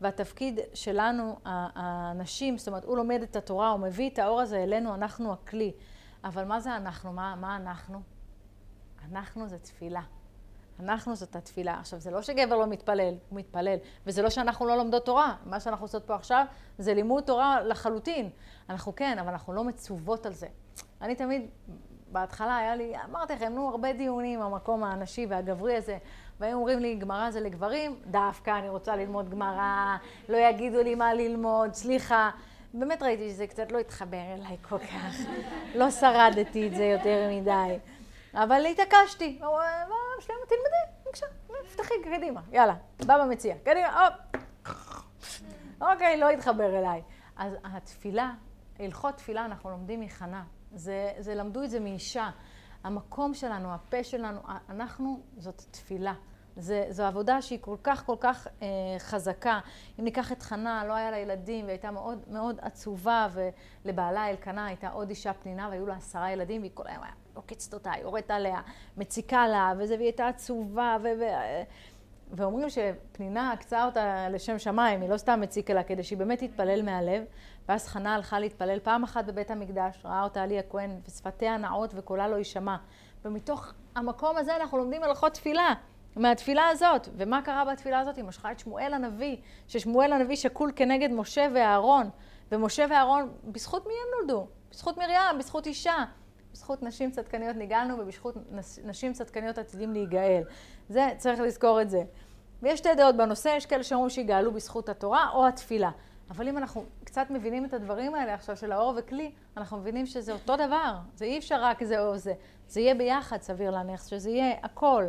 והתפקיד 0.01 0.59
שלנו, 0.73 1.35
הנשים, 1.45 2.57
זאת 2.57 2.67
אומרת, 2.67 2.83
הוא 2.83 2.97
לומד 2.97 3.21
את 3.21 3.35
התורה, 3.35 3.69
הוא 3.69 3.79
מביא 3.79 4.09
את 4.09 4.19
האור 4.19 4.41
הזה 4.41 4.63
אלינו, 4.63 4.95
אנחנו 4.95 5.33
הכלי. 5.33 5.71
אבל 6.23 6.45
מה 6.45 6.59
זה 6.59 6.75
אנחנו? 6.75 7.13
מה, 7.13 7.35
מה 7.35 7.55
אנחנו? 7.55 8.01
אנחנו 9.11 9.47
זה 9.47 9.57
תפילה. 9.57 10.01
אנחנו 10.79 11.15
זאת 11.15 11.35
התפילה. 11.35 11.79
עכשיו, 11.79 11.99
זה 11.99 12.11
לא 12.11 12.21
שגבר 12.21 12.55
לא 12.55 12.67
מתפלל, 12.67 13.13
הוא 13.29 13.39
מתפלל. 13.39 13.77
וזה 14.05 14.21
לא 14.21 14.29
שאנחנו 14.29 14.65
לא 14.65 14.77
לומדות 14.77 15.05
תורה. 15.05 15.35
מה 15.45 15.59
שאנחנו 15.59 15.85
עושות 15.85 16.03
פה 16.05 16.15
עכשיו 16.15 16.45
זה 16.77 16.93
לימוד 16.93 17.23
תורה 17.23 17.61
לחלוטין. 17.61 18.29
אנחנו 18.69 18.95
כן, 18.95 19.19
אבל 19.19 19.29
אנחנו 19.29 19.53
לא 19.53 19.63
מצוות 19.63 20.25
על 20.25 20.33
זה. 20.33 20.47
אני 21.01 21.15
תמיד, 21.15 21.49
בהתחלה 22.11 22.57
היה 22.57 22.75
לי, 22.75 22.93
אמרתי 23.09 23.33
לכם, 23.33 23.53
נו, 23.53 23.69
הרבה 23.69 23.93
דיונים, 23.93 24.41
המקום 24.41 24.83
הנשי 24.83 25.25
והגברי 25.29 25.75
הזה. 25.75 25.97
והיו 26.43 26.57
אומרים 26.57 26.79
לי, 26.79 26.95
גמרא 26.95 27.31
זה 27.31 27.39
לגברים, 27.39 27.99
דווקא 28.05 28.59
אני 28.59 28.69
רוצה 28.69 28.95
ללמוד 28.95 29.29
גמרא, 29.29 29.97
לא 30.29 30.37
יגידו 30.37 30.83
לי 30.83 30.95
מה 30.95 31.13
ללמוד, 31.13 31.73
סליחה. 31.73 32.31
באמת 32.73 33.03
ראיתי 33.03 33.29
שזה 33.29 33.47
קצת 33.47 33.71
לא 33.71 33.79
התחבר 33.79 34.33
אליי 34.33 34.57
כל 34.61 34.77
כך. 34.79 35.15
לא 35.79 35.91
שרדתי 35.91 36.67
את 36.67 36.75
זה 36.75 36.83
יותר 36.83 37.29
מדי. 37.31 37.77
אבל 38.33 38.65
התעקשתי. 38.65 39.39
אמר, 39.41 39.51
שלמה, 40.19 40.39
תלמדי, 40.47 41.03
בבקשה, 41.05 41.25
תפתחי 41.67 41.93
קדימה, 42.03 42.41
יאללה, 42.51 42.75
בא 43.05 43.25
במציע, 43.25 43.55
קדימה, 43.63 44.07
הופ. 44.07 44.41
אוקיי, 45.81 46.17
לא 46.17 46.29
התחבר 46.29 46.79
אליי. 46.79 47.01
אז 47.37 47.53
התפילה, 47.63 48.31
הלכות 48.79 49.17
תפילה 49.17 49.45
אנחנו 49.45 49.69
לומדים 49.69 50.01
מחנה. 50.01 50.43
זה, 50.71 51.11
זה 51.19 51.35
למדו 51.35 51.63
את 51.63 51.69
זה 51.69 51.79
מאישה. 51.79 52.29
המקום 52.83 53.33
שלנו, 53.33 53.73
הפה 53.73 54.03
שלנו, 54.03 54.39
אנחנו, 54.69 55.19
זאת 55.37 55.63
תפילה. 55.71 56.13
זה, 56.57 56.85
זו 56.89 57.03
עבודה 57.03 57.41
שהיא 57.41 57.59
כל 57.61 57.75
כך 57.83 58.05
כל 58.05 58.15
כך 58.19 58.47
אה, 58.61 58.67
חזקה. 58.99 59.59
אם 59.99 60.03
ניקח 60.03 60.31
את 60.31 60.41
חנה, 60.41 60.85
לא 60.85 60.93
היה 60.93 61.11
לה 61.11 61.17
ילדים, 61.17 61.65
והייתה 61.65 61.91
מאוד 61.91 62.19
מאוד 62.27 62.59
עצובה, 62.61 63.27
ולבעלה 63.85 64.29
אלקנה 64.29 64.65
הייתה 64.65 64.89
עוד 64.89 65.09
אישה 65.09 65.33
פנינה, 65.33 65.67
והיו 65.69 65.85
לה 65.85 65.95
עשרה 65.95 66.31
ילדים, 66.31 66.61
והיא 66.61 66.71
כל 66.73 66.83
היום 66.87 67.03
היה 67.03 67.13
עוקצת 67.33 67.73
אותה, 67.73 67.91
יורדת 68.01 68.31
עליה, 68.31 68.61
מציקה 68.97 69.47
לה, 69.47 69.73
וזה, 69.77 69.95
והיא 69.95 70.05
הייתה 70.05 70.27
עצובה, 70.27 70.97
ו... 71.03 71.07
ו 71.19 71.23
ואומרים 72.35 72.67
שפנינה 72.69 73.51
עקצה 73.51 73.85
אותה 73.85 74.29
לשם 74.29 74.59
שמיים, 74.59 75.01
היא 75.01 75.09
לא 75.09 75.17
סתם 75.17 75.41
מציקה 75.41 75.73
לה, 75.73 75.83
כדי 75.83 76.03
שהיא 76.03 76.17
באמת 76.17 76.43
תתפלל 76.43 76.81
מהלב. 76.81 77.23
ואז 77.69 77.87
חנה 77.87 78.15
הלכה 78.15 78.39
להתפלל 78.39 78.79
פעם 78.79 79.03
אחת 79.03 79.25
בבית 79.25 79.51
המקדש, 79.51 80.01
ראה 80.05 80.23
אותה 80.23 80.43
עלי 80.43 80.59
הכהן, 80.59 80.99
ושפתיה 81.07 81.57
נעות 81.57 81.91
וקולה 81.95 82.27
לא 82.27 82.35
יישמע. 82.35 82.75
ומתוך 83.25 83.73
המקום 83.95 84.37
הזה 84.37 84.55
אנחנו 84.55 84.77
לומדים 84.77 85.03
הלכות 85.03 85.33
תפילה, 85.33 85.73
מהתפילה 86.15 86.67
הזאת. 86.67 87.09
ומה 87.17 87.41
קרה 87.41 87.65
בתפילה 87.65 87.99
הזאת? 87.99 88.17
היא 88.17 88.23
משכה 88.23 88.51
את 88.51 88.59
שמואל 88.59 88.93
הנביא, 88.93 89.37
ששמואל 89.67 90.13
הנביא 90.13 90.35
שקול 90.35 90.71
כנגד 90.75 91.11
משה 91.11 91.47
ואהרון. 91.53 92.09
ומשה 92.51 92.85
ואהרון, 92.89 93.33
בזכות 93.43 93.87
מי 93.87 93.93
הם 93.93 94.19
נולדו? 94.19 94.47
בזכות 94.71 94.97
מרים, 94.97 95.37
בזכות 95.39 95.67
אישה. 95.67 96.05
בזכות 96.53 96.83
נשים 96.83 97.11
צדקניות 97.11 97.55
נגאלנו, 97.55 97.99
ובזכות 97.99 98.35
נשים 98.83 99.13
צדקניות 99.13 99.57
עתידים 99.57 99.93
להיגאל. 99.93 100.43
זה, 100.89 101.09
צריך 101.17 101.39
לזכור 101.39 101.81
את 101.81 101.89
זה. 101.89 102.03
ויש 102.61 102.79
שתי 102.79 102.95
דעות 102.95 103.17
בנושא, 103.17 103.53
יש 103.57 103.65
כאלה 103.65 103.83
שאומרים 103.83 104.09
שיגאלו 104.09 104.51
בזכות 104.51 104.89
התורה 104.89 105.29
או 105.33 105.47
התפילה. 105.47 105.91
אבל 106.29 106.47
אם 106.47 106.57
אנחנו 106.57 106.85
קצת 107.03 107.27
מבינים 107.29 107.65
את 107.65 107.73
הדברים 107.73 108.15
האלה 108.15 108.33
עכשיו 108.33 108.57
של 108.57 108.71
האור 108.71 108.93
וכלי, 108.97 109.31
אנחנו 109.57 109.77
מבינים 109.77 110.05
שזה 110.05 110.33
אותו 110.33 110.55
דבר. 110.55 110.95
זה 111.15 111.25
אי 111.25 111.37
אפשר 111.37 111.63
רק 111.63 111.83
זה 111.83 111.99
או 111.99 112.17
זה. 112.17 112.33
זה 112.67 112.79
יהיה 112.79 112.95
ביחד, 112.95 113.41
סביר 113.41 113.71
להניח, 113.71 114.07
שזה 114.07 114.29
יהיה 114.29 114.55
הכל. 114.63 115.05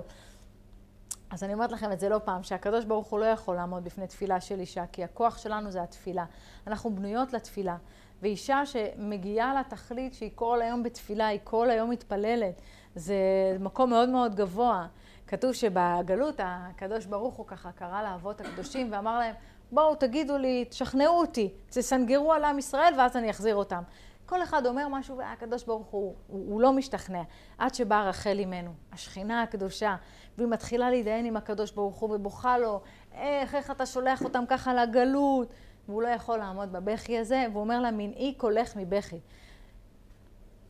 אז 1.31 1.45
אני 1.45 1.55
אומרת 1.55 1.73
לכם 1.73 1.93
את 1.93 2.01
זה 2.01 2.09
לא 2.09 2.21
פעם, 2.25 2.43
שהקדוש 2.43 2.85
ברוך 2.85 3.07
הוא 3.07 3.21
לא 3.21 3.25
יכול 3.25 3.57
לעמוד 3.57 3.85
בפני 3.85 4.07
תפילה 4.07 4.41
של 4.41 4.61
אישה, 4.61 4.85
כי 4.93 5.05
הכוח 5.05 5.39
שלנו 5.39 5.71
זה 5.71 5.83
התפילה. 5.83 6.25
אנחנו 6.67 6.95
בנויות 6.95 7.33
לתפילה. 7.33 7.77
ואישה 8.23 8.67
שמגיעה 8.67 9.61
לתכלית 9.61 10.15
שהיא 10.15 10.31
כל 10.35 10.63
היום 10.63 10.83
בתפילה, 10.83 11.27
היא 11.27 11.41
כל 11.45 11.71
היום 11.71 11.91
מתפללת, 11.91 12.61
זה 12.95 13.17
מקום 13.61 13.91
מאוד 13.91 14.09
מאוד 14.09 14.35
גבוה. 14.35 14.87
כתוב 15.27 15.53
שבגלות 15.53 16.41
הקדוש 16.45 17.07
ברוך 17.07 17.35
הוא 17.35 17.47
ככה 17.47 17.73
קרא 17.73 18.03
לאבות 18.03 18.41
הקדושים 18.41 18.93
ואמר 18.93 19.19
להם, 19.19 19.35
בואו 19.73 19.95
תגידו 19.95 20.39
לי, 20.39 20.65
תשכנעו 20.65 21.21
אותי, 21.21 21.53
תסנגרו 21.71 22.33
על 22.33 22.45
עם 22.45 22.59
ישראל 22.59 22.95
ואז 22.99 23.17
אני 23.17 23.31
אחזיר 23.31 23.57
אותם. 23.57 23.83
כל 24.27 24.43
אחד 24.43 24.67
אומר 24.67 24.89
משהו 24.89 25.17
והקדוש 25.19 25.65
ברוך 25.65 25.87
הוא, 25.87 26.15
הוא, 26.27 26.53
הוא 26.53 26.61
לא 26.61 26.73
משתכנע. 26.73 27.23
עד 27.59 27.75
שבאה 27.75 28.09
רחל 28.09 28.39
אימנו, 28.39 28.71
השכינה 28.93 29.43
הקדושה, 29.43 29.97
והיא 30.39 30.49
מתחילה 30.49 30.91
להתדיין 30.91 31.25
עם 31.25 31.37
הקדוש 31.37 31.71
ברוך 31.71 31.97
הוא 31.97 32.15
ובוכה 32.15 32.59
לו, 32.59 32.81
איך, 33.13 33.55
איך 33.55 33.71
אתה 33.71 33.87
שולח 33.87 34.23
אותם 34.25 34.45
ככה 34.49 34.75
לגלות? 34.75 35.55
והוא 35.89 36.03
לא 36.03 36.09
יכול 36.09 36.39
לעמוד 36.39 36.73
בבכי 36.73 37.19
הזה, 37.19 37.47
והוא 37.51 37.61
אומר 37.61 37.81
לה, 37.81 37.91
מנעי 37.91 38.35
קולך 38.39 38.77
מבכי. 38.77 39.21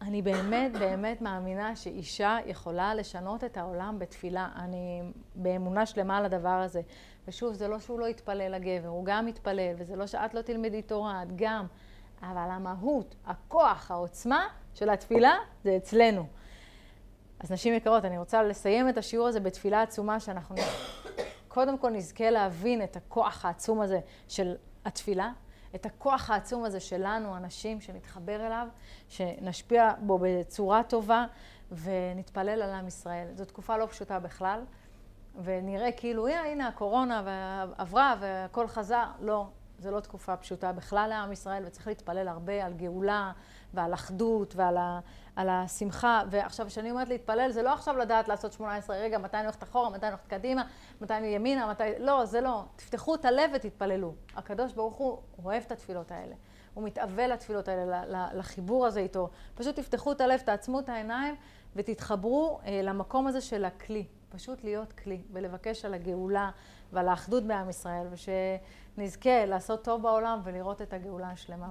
אני 0.02 0.22
באמת 0.22 0.72
באמת 0.72 1.22
מאמינה 1.22 1.76
שאישה 1.76 2.38
יכולה 2.46 2.94
לשנות 2.94 3.44
את 3.44 3.56
העולם 3.56 3.98
בתפילה. 3.98 4.48
אני 4.56 5.02
באמונה 5.34 5.86
שלמה 5.86 6.18
על 6.18 6.24
הדבר 6.24 6.48
הזה. 6.48 6.80
ושוב, 7.28 7.52
זה 7.52 7.68
לא 7.68 7.78
שהוא 7.78 8.00
לא 8.00 8.06
יתפלל 8.06 8.54
לגבר, 8.54 8.88
הוא 8.88 9.04
גם 9.04 9.28
יתפלל, 9.28 9.74
וזה 9.78 9.96
לא 9.96 10.06
שאת 10.06 10.34
לא 10.34 10.42
תלמדי 10.42 10.82
תורה, 10.82 11.22
את 11.22 11.28
גם. 11.36 11.66
אבל 12.30 12.50
המהות, 12.50 13.14
הכוח, 13.26 13.90
העוצמה 13.90 14.46
של 14.74 14.90
התפילה, 14.90 15.34
זה 15.64 15.76
אצלנו. 15.76 16.26
אז 17.40 17.52
נשים 17.52 17.74
יקרות, 17.74 18.04
אני 18.04 18.18
רוצה 18.18 18.42
לסיים 18.42 18.88
את 18.88 18.98
השיעור 18.98 19.28
הזה 19.28 19.40
בתפילה 19.40 19.82
עצומה, 19.82 20.20
שאנחנו 20.20 20.56
קודם 21.48 21.78
כל 21.78 21.90
נזכה 21.90 22.30
להבין 22.30 22.82
את 22.82 22.96
הכוח 22.96 23.44
העצום 23.44 23.80
הזה 23.80 24.00
של 24.28 24.54
התפילה, 24.84 25.30
את 25.74 25.86
הכוח 25.86 26.30
העצום 26.30 26.64
הזה 26.64 26.80
שלנו, 26.80 27.36
הנשים, 27.36 27.80
שנתחבר 27.80 28.46
אליו, 28.46 28.66
שנשפיע 29.08 29.92
בו 30.00 30.18
בצורה 30.22 30.82
טובה 30.82 31.26
ונתפלל 31.72 32.62
על 32.62 32.70
עם 32.70 32.86
ישראל. 32.86 33.26
זו 33.34 33.44
תקופה 33.44 33.76
לא 33.76 33.86
פשוטה 33.86 34.18
בכלל, 34.18 34.60
ונראה 35.42 35.92
כאילו, 35.92 36.28
הנה 36.28 36.68
הקורונה 36.68 37.22
עברה 37.78 38.14
והכל 38.20 38.68
חזר. 38.68 39.04
לא, 39.20 39.46
זו 39.84 39.90
לא 39.90 40.00
תקופה 40.00 40.36
פשוטה 40.36 40.72
בכלל 40.72 41.06
לעם 41.08 41.32
ישראל, 41.32 41.62
וצריך 41.66 41.86
להתפלל 41.86 42.28
הרבה 42.28 42.64
על 42.64 42.72
גאולה 42.72 43.32
ועל 43.74 43.94
אחדות 43.94 44.56
ועל 44.56 44.76
ה, 44.76 45.00
על 45.36 45.48
השמחה. 45.48 46.22
ועכשיו, 46.30 46.66
כשאני 46.66 46.90
אומרת 46.90 47.08
להתפלל, 47.08 47.50
זה 47.50 47.62
לא 47.62 47.72
עכשיו 47.72 47.96
לדעת 47.96 48.28
לעשות 48.28 48.52
18, 48.52 48.96
רגע, 48.96 49.18
מתי 49.18 49.36
אני 49.36 49.44
הולכת 49.44 49.62
אחורה, 49.62 49.90
מתי 49.90 50.06
אני 50.06 50.12
הולכת 50.12 50.26
קדימה, 50.26 50.62
מתי 51.00 51.14
אני 51.14 51.26
ימינה, 51.26 51.70
מתי... 51.70 51.84
לא, 51.98 52.24
זה 52.24 52.40
לא. 52.40 52.64
תפתחו 52.76 53.14
את 53.14 53.24
הלב 53.24 53.50
ותתפללו. 53.54 54.14
הקדוש 54.36 54.72
ברוך 54.72 54.96
הוא 54.96 55.18
אוהב 55.44 55.62
את 55.66 55.72
התפילות 55.72 56.10
האלה. 56.12 56.34
הוא 56.74 56.84
מתאבל 56.84 57.32
לתפילות 57.32 57.68
האלה, 57.68 58.30
לחיבור 58.34 58.86
הזה 58.86 59.00
איתו. 59.00 59.30
פשוט 59.54 59.76
תפתחו 59.76 60.12
את 60.12 60.20
הלב, 60.20 60.40
תעצמו 60.40 60.80
את 60.80 60.88
העיניים 60.88 61.34
ותתחברו 61.76 62.60
אה, 62.66 62.80
למקום 62.82 63.26
הזה 63.26 63.40
של 63.40 63.64
הכלי. 63.64 64.06
פשוט 64.28 64.64
להיות 64.64 64.92
כלי 64.92 65.22
ולבקש 65.32 65.84
על 65.84 65.94
הגאולה 65.94 66.50
ועל 66.92 67.08
האחדות 67.08 67.44
בעם 67.44 67.68
ישראל, 67.68 68.06
ושנזכה 68.94 69.44
לעשות 69.44 69.84
טוב 69.84 70.02
בעולם 70.02 70.40
ולראות 70.44 70.82
את 70.82 70.92
הגאולה 70.92 71.30
השלמה. 71.30 71.70